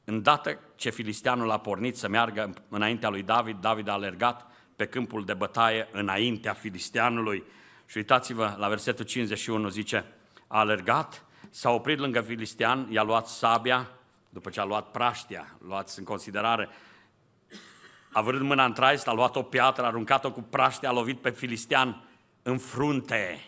Îndată 0.03 0.59
ce 0.76 0.89
filisteanul 0.89 1.51
a 1.51 1.59
pornit 1.59 1.97
să 1.97 2.07
meargă 2.07 2.53
înaintea 2.69 3.09
lui 3.09 3.24
David, 3.24 3.57
David 3.57 3.88
a 3.88 3.91
alergat 3.91 4.51
pe 4.82 4.88
câmpul 4.88 5.26
de 5.26 5.34
bătaie 5.34 5.88
înaintea 5.92 6.54
filisteanului. 6.54 7.44
Și 7.86 7.98
uitați-vă, 7.98 8.56
la 8.58 8.68
versetul 8.68 9.06
51 9.06 9.70
zice, 9.70 10.06
a 10.48 10.60
alergat, 10.60 11.26
s-a 11.50 11.70
oprit 11.70 12.00
lângă 12.00 12.22
filistean, 12.22 12.88
i-a 12.90 13.04
luat 13.04 13.28
sabia, 13.28 13.90
după 14.30 14.50
ce 14.50 14.60
a 14.60 14.64
luat 14.64 14.92
praștia, 14.92 15.58
luați 15.68 16.00
în 16.00 16.06
considerare, 16.06 16.70
a 18.12 18.22
vrut 18.22 18.42
mâna 18.42 18.66
în 18.66 18.74
traist, 18.74 19.08
a 19.08 19.14
luat 19.14 19.36
o 19.36 19.44
piatră, 19.44 19.84
a 19.84 19.88
aruncat-o 19.88 20.32
cu 20.32 20.42
praștia, 20.42 20.90
a 20.90 20.94
lovit 20.94 21.20
pe 21.20 21.30
filistean 21.30 22.04
în 22.42 22.58
frunte. 22.58 23.46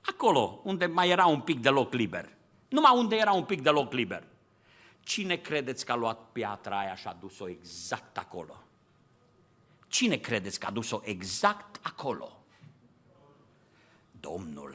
Acolo, 0.00 0.60
unde 0.64 0.86
mai 0.86 1.08
era 1.08 1.26
un 1.26 1.40
pic 1.40 1.60
de 1.60 1.68
loc 1.68 1.92
liber. 1.92 2.28
Numai 2.68 2.92
unde 2.96 3.16
era 3.16 3.32
un 3.32 3.44
pic 3.44 3.62
de 3.62 3.70
loc 3.70 3.92
liber. 3.92 4.22
Cine 5.00 5.36
credeți 5.36 5.84
că 5.84 5.92
a 5.92 5.96
luat 5.96 6.18
piatra 6.32 6.78
aia 6.78 6.94
și 6.94 7.06
a 7.06 7.16
dus-o 7.20 7.48
exact 7.48 8.18
acolo? 8.18 8.60
Cine 9.96 10.16
credeți 10.16 10.60
că 10.60 10.66
a 10.66 10.70
dus-o 10.70 11.00
exact 11.04 11.80
acolo? 11.82 12.44
Domnul. 14.20 14.74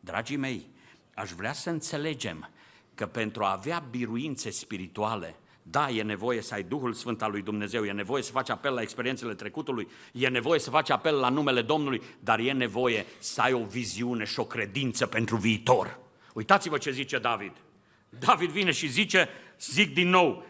Dragii 0.00 0.36
mei, 0.36 0.66
aș 1.14 1.30
vrea 1.30 1.52
să 1.52 1.70
înțelegem 1.70 2.50
că 2.94 3.06
pentru 3.06 3.44
a 3.44 3.52
avea 3.52 3.84
biruințe 3.90 4.50
spirituale, 4.50 5.36
da, 5.62 5.90
e 5.90 6.02
nevoie 6.02 6.40
să 6.40 6.54
ai 6.54 6.62
Duhul 6.62 6.92
Sfânt 6.92 7.22
al 7.22 7.30
lui 7.30 7.42
Dumnezeu, 7.42 7.84
e 7.84 7.92
nevoie 7.92 8.22
să 8.22 8.32
faci 8.32 8.50
apel 8.50 8.74
la 8.74 8.80
experiențele 8.82 9.34
trecutului, 9.34 9.88
e 10.12 10.28
nevoie 10.28 10.60
să 10.60 10.70
faci 10.70 10.90
apel 10.90 11.14
la 11.14 11.28
numele 11.28 11.62
Domnului, 11.62 12.02
dar 12.20 12.38
e 12.38 12.52
nevoie 12.52 13.06
să 13.18 13.40
ai 13.40 13.52
o 13.52 13.64
viziune 13.64 14.24
și 14.24 14.40
o 14.40 14.44
credință 14.44 15.06
pentru 15.06 15.36
viitor. 15.36 15.98
Uitați-vă 16.34 16.78
ce 16.78 16.90
zice 16.90 17.18
David. 17.18 17.52
David 18.08 18.50
vine 18.50 18.70
și 18.70 18.88
zice, 18.88 19.28
zic 19.58 19.94
din 19.94 20.08
nou, 20.08 20.44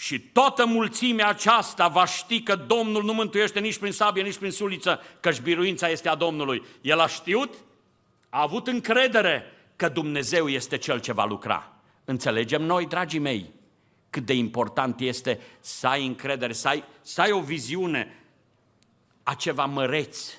și 0.00 0.20
toată 0.20 0.66
mulțimea 0.66 1.28
aceasta 1.28 1.88
va 1.88 2.04
ști 2.04 2.42
că 2.42 2.54
Domnul 2.54 3.04
nu 3.04 3.12
mântuiește 3.12 3.60
nici 3.60 3.78
prin 3.78 3.92
sabie, 3.92 4.22
nici 4.22 4.36
prin 4.36 4.50
suliță, 4.50 5.00
căci 5.20 5.40
biruința 5.40 5.88
este 5.88 6.08
a 6.08 6.14
Domnului. 6.14 6.62
El 6.80 7.00
a 7.00 7.06
știut, 7.06 7.54
a 8.28 8.42
avut 8.42 8.66
încredere 8.66 9.44
că 9.76 9.88
Dumnezeu 9.88 10.48
este 10.48 10.76
Cel 10.76 11.00
ce 11.00 11.12
va 11.12 11.24
lucra. 11.24 11.72
Înțelegem 12.04 12.62
noi, 12.62 12.86
dragii 12.86 13.18
mei, 13.18 13.52
cât 14.10 14.26
de 14.26 14.34
important 14.34 15.00
este 15.00 15.40
să 15.60 15.86
ai 15.86 16.06
încredere, 16.06 16.52
să 16.52 16.68
ai, 16.68 16.84
să 17.00 17.20
ai 17.20 17.30
o 17.30 17.40
viziune 17.40 18.24
a 19.22 19.34
ceva 19.34 19.64
măreț, 19.64 20.34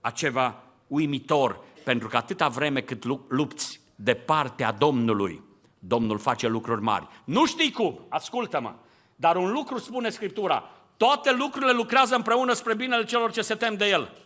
a 0.00 0.10
ceva 0.10 0.62
uimitor, 0.86 1.60
pentru 1.84 2.08
că 2.08 2.16
atâta 2.16 2.48
vreme 2.48 2.80
cât 2.80 3.04
lupți 3.28 3.80
de 3.94 4.14
partea 4.14 4.72
Domnului, 4.72 5.42
Domnul 5.82 6.18
face 6.18 6.48
lucruri 6.48 6.82
mari. 6.82 7.08
Nu 7.24 7.46
știi 7.46 7.72
cum, 7.72 8.06
ascultă-mă, 8.08 8.74
dar 9.16 9.36
un 9.36 9.52
lucru 9.52 9.78
spune 9.78 10.08
Scriptura, 10.08 10.70
toate 10.96 11.32
lucrurile 11.32 11.72
lucrează 11.72 12.14
împreună 12.14 12.52
spre 12.52 12.74
binele 12.74 13.04
celor 13.04 13.32
ce 13.32 13.42
se 13.42 13.54
tem 13.54 13.74
de 13.74 13.86
El. 13.86 14.16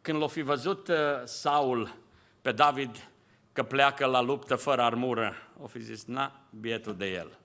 Când 0.00 0.20
l-a 0.20 0.26
fi 0.26 0.42
văzut 0.42 0.88
uh, 0.88 0.96
Saul 1.24 1.94
pe 2.42 2.52
David 2.52 3.10
că 3.52 3.62
pleacă 3.62 4.06
la 4.06 4.20
luptă 4.20 4.56
fără 4.56 4.82
armură, 4.82 5.34
o 5.60 5.66
fi 5.66 5.82
zis, 5.82 6.04
na, 6.04 6.40
bietul 6.50 6.96
de 6.96 7.06
el. 7.10 7.38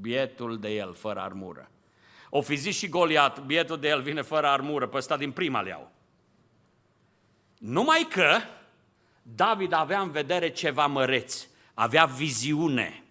Bietul 0.00 0.58
de 0.58 0.68
el, 0.68 0.94
fără 0.94 1.20
armură. 1.20 1.70
O 2.30 2.40
fi 2.40 2.54
zis 2.54 2.76
și 2.76 2.88
Goliat, 2.88 3.40
bietul 3.44 3.78
de 3.78 3.88
el 3.88 4.02
vine 4.02 4.22
fără 4.22 4.46
armură, 4.46 4.86
pe 4.86 4.96
ăsta 4.96 5.16
din 5.16 5.32
prima 5.32 5.60
le 5.60 5.68
iau. 5.68 5.92
Numai 7.58 8.06
că 8.10 8.36
David 9.34 9.72
avea 9.72 10.00
în 10.00 10.10
vedere 10.10 10.48
ceva 10.48 10.86
măreț, 10.86 11.46
avea 11.74 12.04
viziune. 12.04 13.02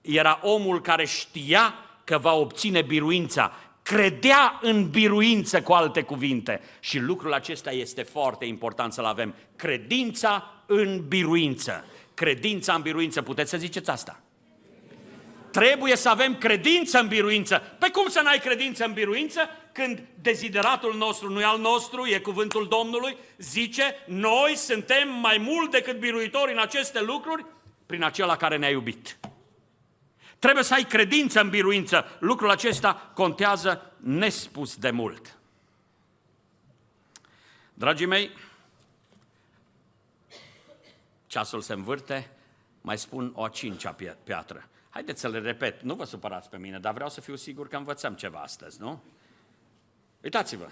Era 0.00 0.40
omul 0.42 0.80
care 0.80 1.04
știa 1.04 1.74
că 2.04 2.18
va 2.18 2.32
obține 2.32 2.82
biruința, 2.82 3.52
credea 3.82 4.58
în 4.62 4.90
biruință 4.90 5.62
cu 5.62 5.72
alte 5.72 6.02
cuvinte. 6.02 6.60
Și 6.80 6.98
lucrul 6.98 7.32
acesta 7.32 7.72
este 7.72 8.02
foarte 8.02 8.44
important 8.44 8.92
să-l 8.92 9.04
avem. 9.04 9.34
Credința 9.56 10.50
în 10.66 11.04
biruință. 11.08 11.84
Credința 12.14 12.74
în 12.74 12.82
biruință, 12.82 13.22
puteți 13.22 13.50
să 13.50 13.56
ziceți 13.56 13.90
asta? 13.90 14.20
Trebuie 15.50 15.96
să 15.96 16.08
avem 16.08 16.36
credință 16.36 16.98
în 16.98 17.08
biruință. 17.08 17.62
Pe 17.78 17.90
cum 17.90 18.08
să 18.08 18.20
n-ai 18.24 18.38
credință 18.38 18.84
în 18.84 18.92
biruință 18.92 19.40
când 19.76 20.02
dezideratul 20.20 20.94
nostru 20.94 21.30
nu 21.30 21.40
e 21.40 21.44
al 21.44 21.58
nostru, 21.58 22.06
e 22.06 22.18
cuvântul 22.18 22.68
Domnului, 22.68 23.16
zice, 23.38 23.94
noi 24.06 24.56
suntem 24.56 25.08
mai 25.08 25.38
mult 25.38 25.70
decât 25.70 25.98
biruitori 25.98 26.52
în 26.52 26.58
aceste 26.58 27.02
lucruri 27.02 27.44
prin 27.86 28.02
acela 28.02 28.36
care 28.36 28.56
ne-a 28.56 28.70
iubit. 28.70 29.18
Trebuie 30.38 30.64
să 30.64 30.74
ai 30.74 30.84
credință 30.84 31.40
în 31.40 31.50
biruință. 31.50 32.16
Lucrul 32.18 32.50
acesta 32.50 33.12
contează 33.14 33.92
nespus 33.96 34.76
de 34.76 34.90
mult. 34.90 35.38
Dragii 37.74 38.06
mei, 38.06 38.30
ceasul 41.26 41.60
se 41.60 41.72
învârte, 41.72 42.30
mai 42.80 42.98
spun 42.98 43.32
o 43.34 43.42
a 43.42 43.48
cincea 43.48 43.96
piatră. 44.24 44.68
Haideți 44.90 45.20
să 45.20 45.28
le 45.28 45.38
repet, 45.38 45.82
nu 45.82 45.94
vă 45.94 46.04
supărați 46.04 46.50
pe 46.50 46.58
mine, 46.58 46.78
dar 46.78 46.92
vreau 46.92 47.08
să 47.08 47.20
fiu 47.20 47.34
sigur 47.34 47.68
că 47.68 47.76
învățăm 47.76 48.14
ceva 48.14 48.38
astăzi, 48.38 48.80
nu? 48.80 49.02
Uitați-vă, 50.26 50.68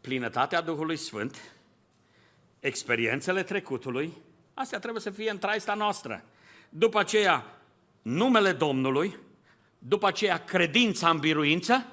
plinătatea 0.00 0.60
Duhului 0.60 0.96
Sfânt, 0.96 1.36
experiențele 2.60 3.42
trecutului, 3.42 4.12
astea 4.54 4.78
trebuie 4.78 5.02
să 5.02 5.10
fie 5.10 5.30
în 5.30 5.38
traista 5.38 5.74
noastră. 5.74 6.24
După 6.68 6.98
aceea, 6.98 7.60
numele 8.02 8.52
Domnului, 8.52 9.16
după 9.78 10.06
aceea 10.06 10.44
credința 10.44 11.10
în 11.10 11.18
biruință 11.18 11.86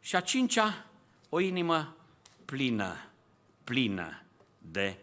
și 0.00 0.16
a 0.16 0.20
cincea, 0.20 0.86
o 1.28 1.40
inimă 1.40 1.96
plină, 2.44 3.10
plină 3.64 4.22
de 4.58 4.96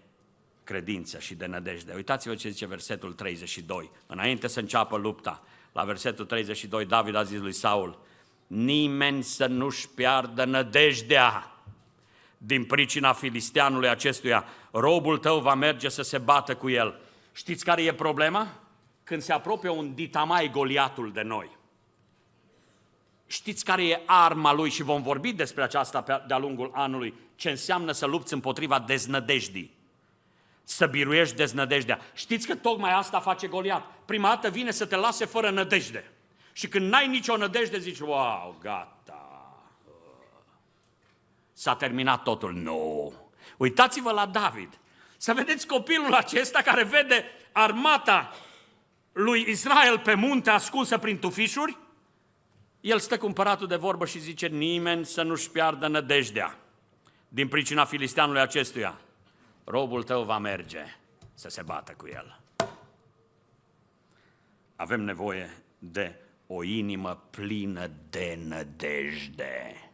credință 0.63 1.19
și 1.19 1.35
de 1.35 1.45
nădejde. 1.45 1.93
Uitați-vă 1.95 2.35
ce 2.35 2.49
zice 2.49 2.65
versetul 2.65 3.13
32. 3.13 3.91
Înainte 4.07 4.47
să 4.47 4.59
înceapă 4.59 4.97
lupta, 4.97 5.43
la 5.71 5.83
versetul 5.83 6.25
32, 6.25 6.85
David 6.85 7.15
a 7.15 7.23
zis 7.23 7.39
lui 7.39 7.53
Saul, 7.53 7.99
nimeni 8.53 9.23
să 9.23 9.45
nu-și 9.45 9.89
piardă 9.89 10.45
nădejdea 10.45 11.51
din 12.37 12.65
pricina 12.65 13.13
filisteanului 13.13 13.89
acestuia. 13.89 14.45
Robul 14.71 15.17
tău 15.17 15.39
va 15.39 15.53
merge 15.53 15.89
să 15.89 16.01
se 16.01 16.17
bată 16.17 16.55
cu 16.55 16.69
el. 16.69 16.99
Știți 17.31 17.65
care 17.65 17.83
e 17.83 17.93
problema? 17.93 18.47
Când 19.03 19.21
se 19.21 19.33
apropie 19.33 19.69
un 19.69 19.93
ditamai 19.93 20.49
Goliatul 20.49 21.11
de 21.11 21.21
noi. 21.21 21.57
Știți 23.27 23.65
care 23.65 23.87
e 23.87 24.01
arma 24.05 24.53
lui 24.53 24.69
și 24.69 24.83
vom 24.83 25.01
vorbi 25.01 25.33
despre 25.33 25.63
aceasta 25.63 26.23
de-a 26.27 26.37
lungul 26.37 26.71
anului, 26.73 27.13
ce 27.35 27.49
înseamnă 27.49 27.91
să 27.91 28.05
lupți 28.05 28.33
împotriva 28.33 28.79
deznădejdii 28.79 29.79
să 30.63 30.85
biruiești 30.85 31.35
deznădejdea. 31.35 31.99
Știți 32.13 32.47
că 32.47 32.55
tocmai 32.55 32.91
asta 32.91 33.19
face 33.19 33.47
Goliat. 33.47 33.85
Prima 34.05 34.27
dată 34.27 34.49
vine 34.49 34.71
să 34.71 34.85
te 34.85 34.95
lase 34.95 35.25
fără 35.25 35.49
nădejde. 35.49 36.11
Și 36.53 36.67
când 36.67 36.89
n-ai 36.89 37.07
nicio 37.07 37.37
nădejde, 37.37 37.79
zici, 37.79 37.99
wow, 37.99 38.57
gata. 38.61 39.01
S-a 41.53 41.75
terminat 41.75 42.23
totul. 42.23 42.53
Nu. 42.53 42.61
No. 42.61 43.19
Uitați-vă 43.57 44.11
la 44.11 44.25
David. 44.25 44.79
Să 45.17 45.33
vedeți 45.33 45.67
copilul 45.67 46.13
acesta 46.13 46.61
care 46.61 46.83
vede 46.83 47.25
armata 47.51 48.31
lui 49.11 49.45
Israel 49.49 49.99
pe 49.99 50.13
munte 50.13 50.49
ascunsă 50.49 50.97
prin 50.97 51.19
tufișuri. 51.19 51.77
El 52.81 52.99
stă 52.99 53.17
cu 53.17 53.25
împăratul 53.25 53.67
de 53.67 53.75
vorbă 53.75 54.05
și 54.05 54.19
zice, 54.19 54.47
nimeni 54.47 55.05
să 55.05 55.21
nu-și 55.21 55.49
piardă 55.49 55.87
nădejdea 55.87 56.57
din 57.27 57.47
pricina 57.47 57.85
filisteanului 57.85 58.41
acestuia 58.41 58.99
robul 59.63 60.03
tău 60.03 60.23
va 60.23 60.37
merge 60.37 60.85
să 61.33 61.49
se 61.49 61.61
bată 61.61 61.93
cu 61.97 62.07
el. 62.07 62.39
Avem 64.75 65.01
nevoie 65.01 65.49
de 65.77 66.15
o 66.53 66.63
inimă 66.63 67.23
plină 67.29 67.89
de 68.09 68.39
nădejde. 68.47 69.91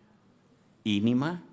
Inimă 0.82 1.43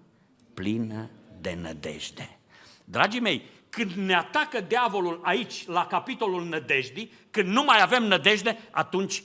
plină 0.55 1.11
de 1.41 1.59
nădejde. 1.61 2.39
Dragii 2.85 3.21
mei, 3.21 3.43
când 3.69 3.91
ne 3.91 4.15
atacă 4.15 4.61
diavolul 4.61 5.21
aici, 5.23 5.67
la 5.67 5.87
capitolul 5.87 6.45
nădejdii, 6.45 7.13
când 7.31 7.49
nu 7.49 7.65
mai 7.65 7.83
avem 7.83 8.03
nădejde, 8.03 8.59
atunci 8.71 9.23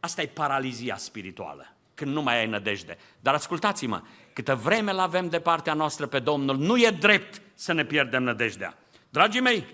asta 0.00 0.22
e 0.22 0.26
paralizia 0.26 0.96
spirituală, 0.96 1.76
când 1.94 2.12
nu 2.12 2.22
mai 2.22 2.38
ai 2.38 2.46
nădejde. 2.46 2.98
Dar 3.20 3.34
ascultați-mă, 3.34 4.02
câtă 4.32 4.54
vreme 4.54 4.92
l 4.92 4.98
avem 4.98 5.28
de 5.28 5.40
partea 5.40 5.74
noastră 5.74 6.06
pe 6.06 6.18
Domnul, 6.18 6.56
nu 6.56 6.76
e 6.76 6.90
drept 6.90 7.42
să 7.54 7.72
ne 7.72 7.84
pierdem 7.84 8.22
nădejdea. 8.22 8.78
Dragii 9.08 9.40
mei, 9.40 9.66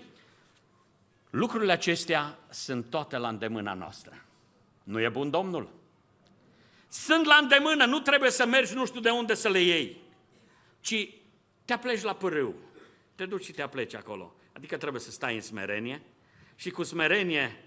lucrurile 1.29 1.71
acestea 1.71 2.37
sunt 2.49 2.89
toate 2.89 3.17
la 3.17 3.27
îndemâna 3.27 3.73
noastră. 3.73 4.21
Nu 4.87 5.01
e 5.01 5.09
bun 5.09 5.29
Domnul? 5.29 5.69
Sunt 6.87 7.25
la 7.25 7.35
îndemână, 7.41 7.85
nu 7.85 7.99
trebuie 7.99 8.29
să 8.29 8.45
mergi 8.45 8.73
nu 8.73 8.85
știu 8.85 8.99
de 8.99 9.09
unde 9.09 9.33
să 9.33 9.49
le 9.49 9.59
iei, 9.59 9.97
ci 10.79 11.09
te 11.65 11.73
apleci 11.73 12.01
la 12.01 12.13
pârâu, 12.13 12.55
te 13.15 13.25
duci 13.25 13.43
și 13.43 13.51
te 13.51 13.61
apleci 13.61 13.95
acolo. 13.95 14.35
Adică 14.53 14.77
trebuie 14.77 15.01
să 15.01 15.11
stai 15.11 15.35
în 15.35 15.41
smerenie 15.41 16.01
și 16.55 16.69
cu 16.69 16.83
smerenie 16.83 17.63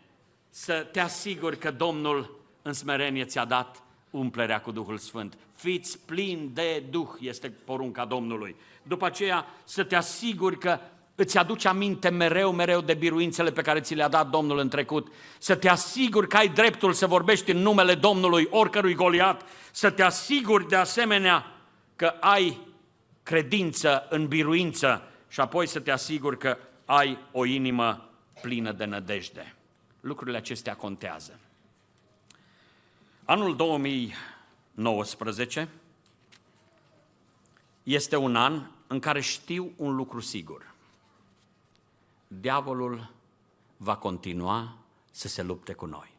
să 0.50 0.88
te 0.92 1.00
asiguri 1.00 1.58
că 1.58 1.70
Domnul 1.70 2.40
în 2.62 2.72
smerenie 2.72 3.24
ți-a 3.24 3.44
dat 3.44 3.82
umplerea 4.10 4.60
cu 4.60 4.70
Duhul 4.70 4.98
Sfânt. 4.98 5.38
Fiți 5.54 5.98
plini 5.98 6.48
de 6.48 6.84
Duh, 6.90 7.08
este 7.20 7.50
porunca 7.50 8.04
Domnului. 8.04 8.56
După 8.82 9.06
aceea 9.06 9.46
să 9.64 9.84
te 9.84 9.96
asiguri 9.96 10.58
că 10.58 10.78
îți 11.20 11.38
aduci 11.38 11.64
aminte 11.64 12.08
mereu, 12.08 12.52
mereu 12.52 12.80
de 12.80 12.94
biruințele 12.94 13.52
pe 13.52 13.62
care 13.62 13.80
ți 13.80 13.94
le-a 13.94 14.08
dat 14.08 14.30
Domnul 14.30 14.58
în 14.58 14.68
trecut, 14.68 15.12
să 15.38 15.56
te 15.56 15.68
asiguri 15.68 16.28
că 16.28 16.36
ai 16.36 16.48
dreptul 16.48 16.92
să 16.92 17.06
vorbești 17.06 17.50
în 17.50 17.58
numele 17.58 17.94
Domnului 17.94 18.46
oricărui 18.50 18.94
Goliat, 18.94 19.42
să 19.70 19.90
te 19.90 20.02
asiguri 20.02 20.68
de 20.68 20.76
asemenea 20.76 21.46
că 21.96 22.14
ai 22.20 22.58
credință 23.22 24.06
în 24.10 24.26
biruință 24.26 25.02
și 25.28 25.40
apoi 25.40 25.66
să 25.66 25.80
te 25.80 25.90
asiguri 25.90 26.38
că 26.38 26.58
ai 26.84 27.18
o 27.32 27.44
inimă 27.44 28.10
plină 28.42 28.72
de 28.72 28.84
nădejde. 28.84 29.54
Lucrurile 30.00 30.36
acestea 30.36 30.76
contează. 30.76 31.38
Anul 33.24 33.56
2019 33.56 35.68
este 37.82 38.16
un 38.16 38.36
an 38.36 38.62
în 38.86 38.98
care 38.98 39.20
știu 39.20 39.72
un 39.76 39.94
lucru 39.94 40.20
sigur. 40.20 40.69
Diavolul 42.32 43.12
va 43.76 43.96
continua 43.96 44.76
să 45.10 45.28
se 45.28 45.42
lupte 45.42 45.72
cu 45.72 45.86
noi. 45.86 46.18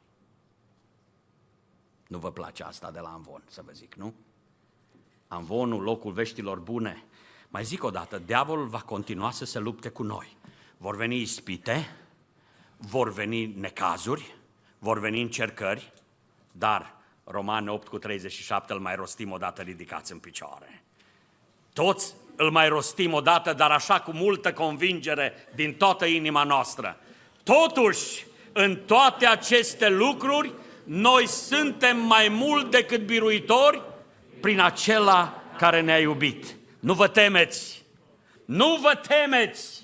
Nu 2.08 2.18
vă 2.18 2.32
place 2.32 2.64
asta 2.64 2.92
de 2.92 3.00
la 3.00 3.10
Amvon, 3.10 3.44
să 3.48 3.62
vă 3.66 3.72
zic, 3.72 3.96
nu? 3.96 4.14
Amvonul, 5.28 5.82
locul 5.82 6.12
veștilor 6.12 6.60
bune. 6.60 7.04
Mai 7.50 7.64
zic 7.64 7.84
o 7.84 7.90
dată, 7.90 8.20
diavolul 8.20 8.68
va 8.68 8.82
continua 8.82 9.32
să 9.32 9.46
se 9.46 9.60
lupte 9.60 9.90
cu 9.90 10.04
noi. 10.04 10.38
Vor 10.78 10.96
veni 10.96 11.22
ispite, 11.22 11.96
vor 12.78 13.12
veni 13.12 13.46
necazuri, 13.46 14.36
vor 14.80 15.00
veni 15.00 15.22
încercări, 15.22 15.94
dar 16.52 16.96
Romane 17.24 17.72
8 17.72 17.88
cu 17.88 17.98
37 17.98 18.74
îl 18.74 18.80
mai 18.80 18.96
rostim 18.96 19.32
odată 19.32 19.62
ridicați 19.62 20.12
în 20.12 20.20
picioare. 20.20 20.84
Toți 21.74 22.16
îl 22.42 22.52
mai 22.52 22.68
rostim 22.68 23.14
odată, 23.14 23.54
dar 23.54 23.72
așa 23.72 24.00
cu 24.00 24.12
multă 24.14 24.54
convingere 24.54 25.48
din 25.56 25.74
toată 25.74 26.06
inima 26.06 26.44
noastră. 26.44 26.98
Totuși, 27.44 28.26
în 28.52 28.76
toate 28.86 29.26
aceste 29.26 29.90
lucruri, 29.90 30.52
noi 30.84 31.28
suntem 31.28 31.98
mai 31.98 32.28
mult 32.28 32.72
decât 32.72 33.02
biruitori 33.06 33.82
prin 34.42 34.60
acela 34.60 35.42
care 35.58 35.82
ne-a 35.82 36.00
iubit. 36.00 36.56
Nu 36.80 36.94
vă 36.94 37.08
temeți! 37.08 37.84
Nu 38.46 38.80
vă 38.82 39.02
temeți! 39.08 39.82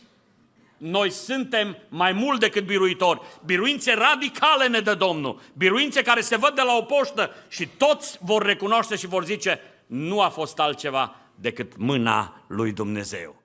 Noi 0.78 1.10
suntem 1.10 1.78
mai 1.89 2.12
mult 2.12 2.39
decât 2.39 2.66
biruitori. 2.66 3.22
Biruințe 3.45 3.93
radicale 3.93 4.68
ne 4.68 4.80
dă 4.80 4.93
Domnul. 4.93 5.41
Biruințe 5.53 6.01
care 6.01 6.22
se 6.22 6.38
văd 6.38 6.55
de 6.55 6.62
la 6.62 6.76
o 6.76 6.82
poștă 6.82 7.36
și 7.49 7.68
toți 7.68 8.18
vor 8.22 8.45
recunoaște 8.45 8.95
și 8.95 9.08
vor 9.08 9.26
zice 9.26 9.62
nu 9.86 10.22
a 10.22 10.30
fost 10.30 10.60
altceva 10.60 11.16
decât 11.40 11.78
mâna 11.78 12.46
lui 12.48 12.74
Dumnezeu. 12.74 13.36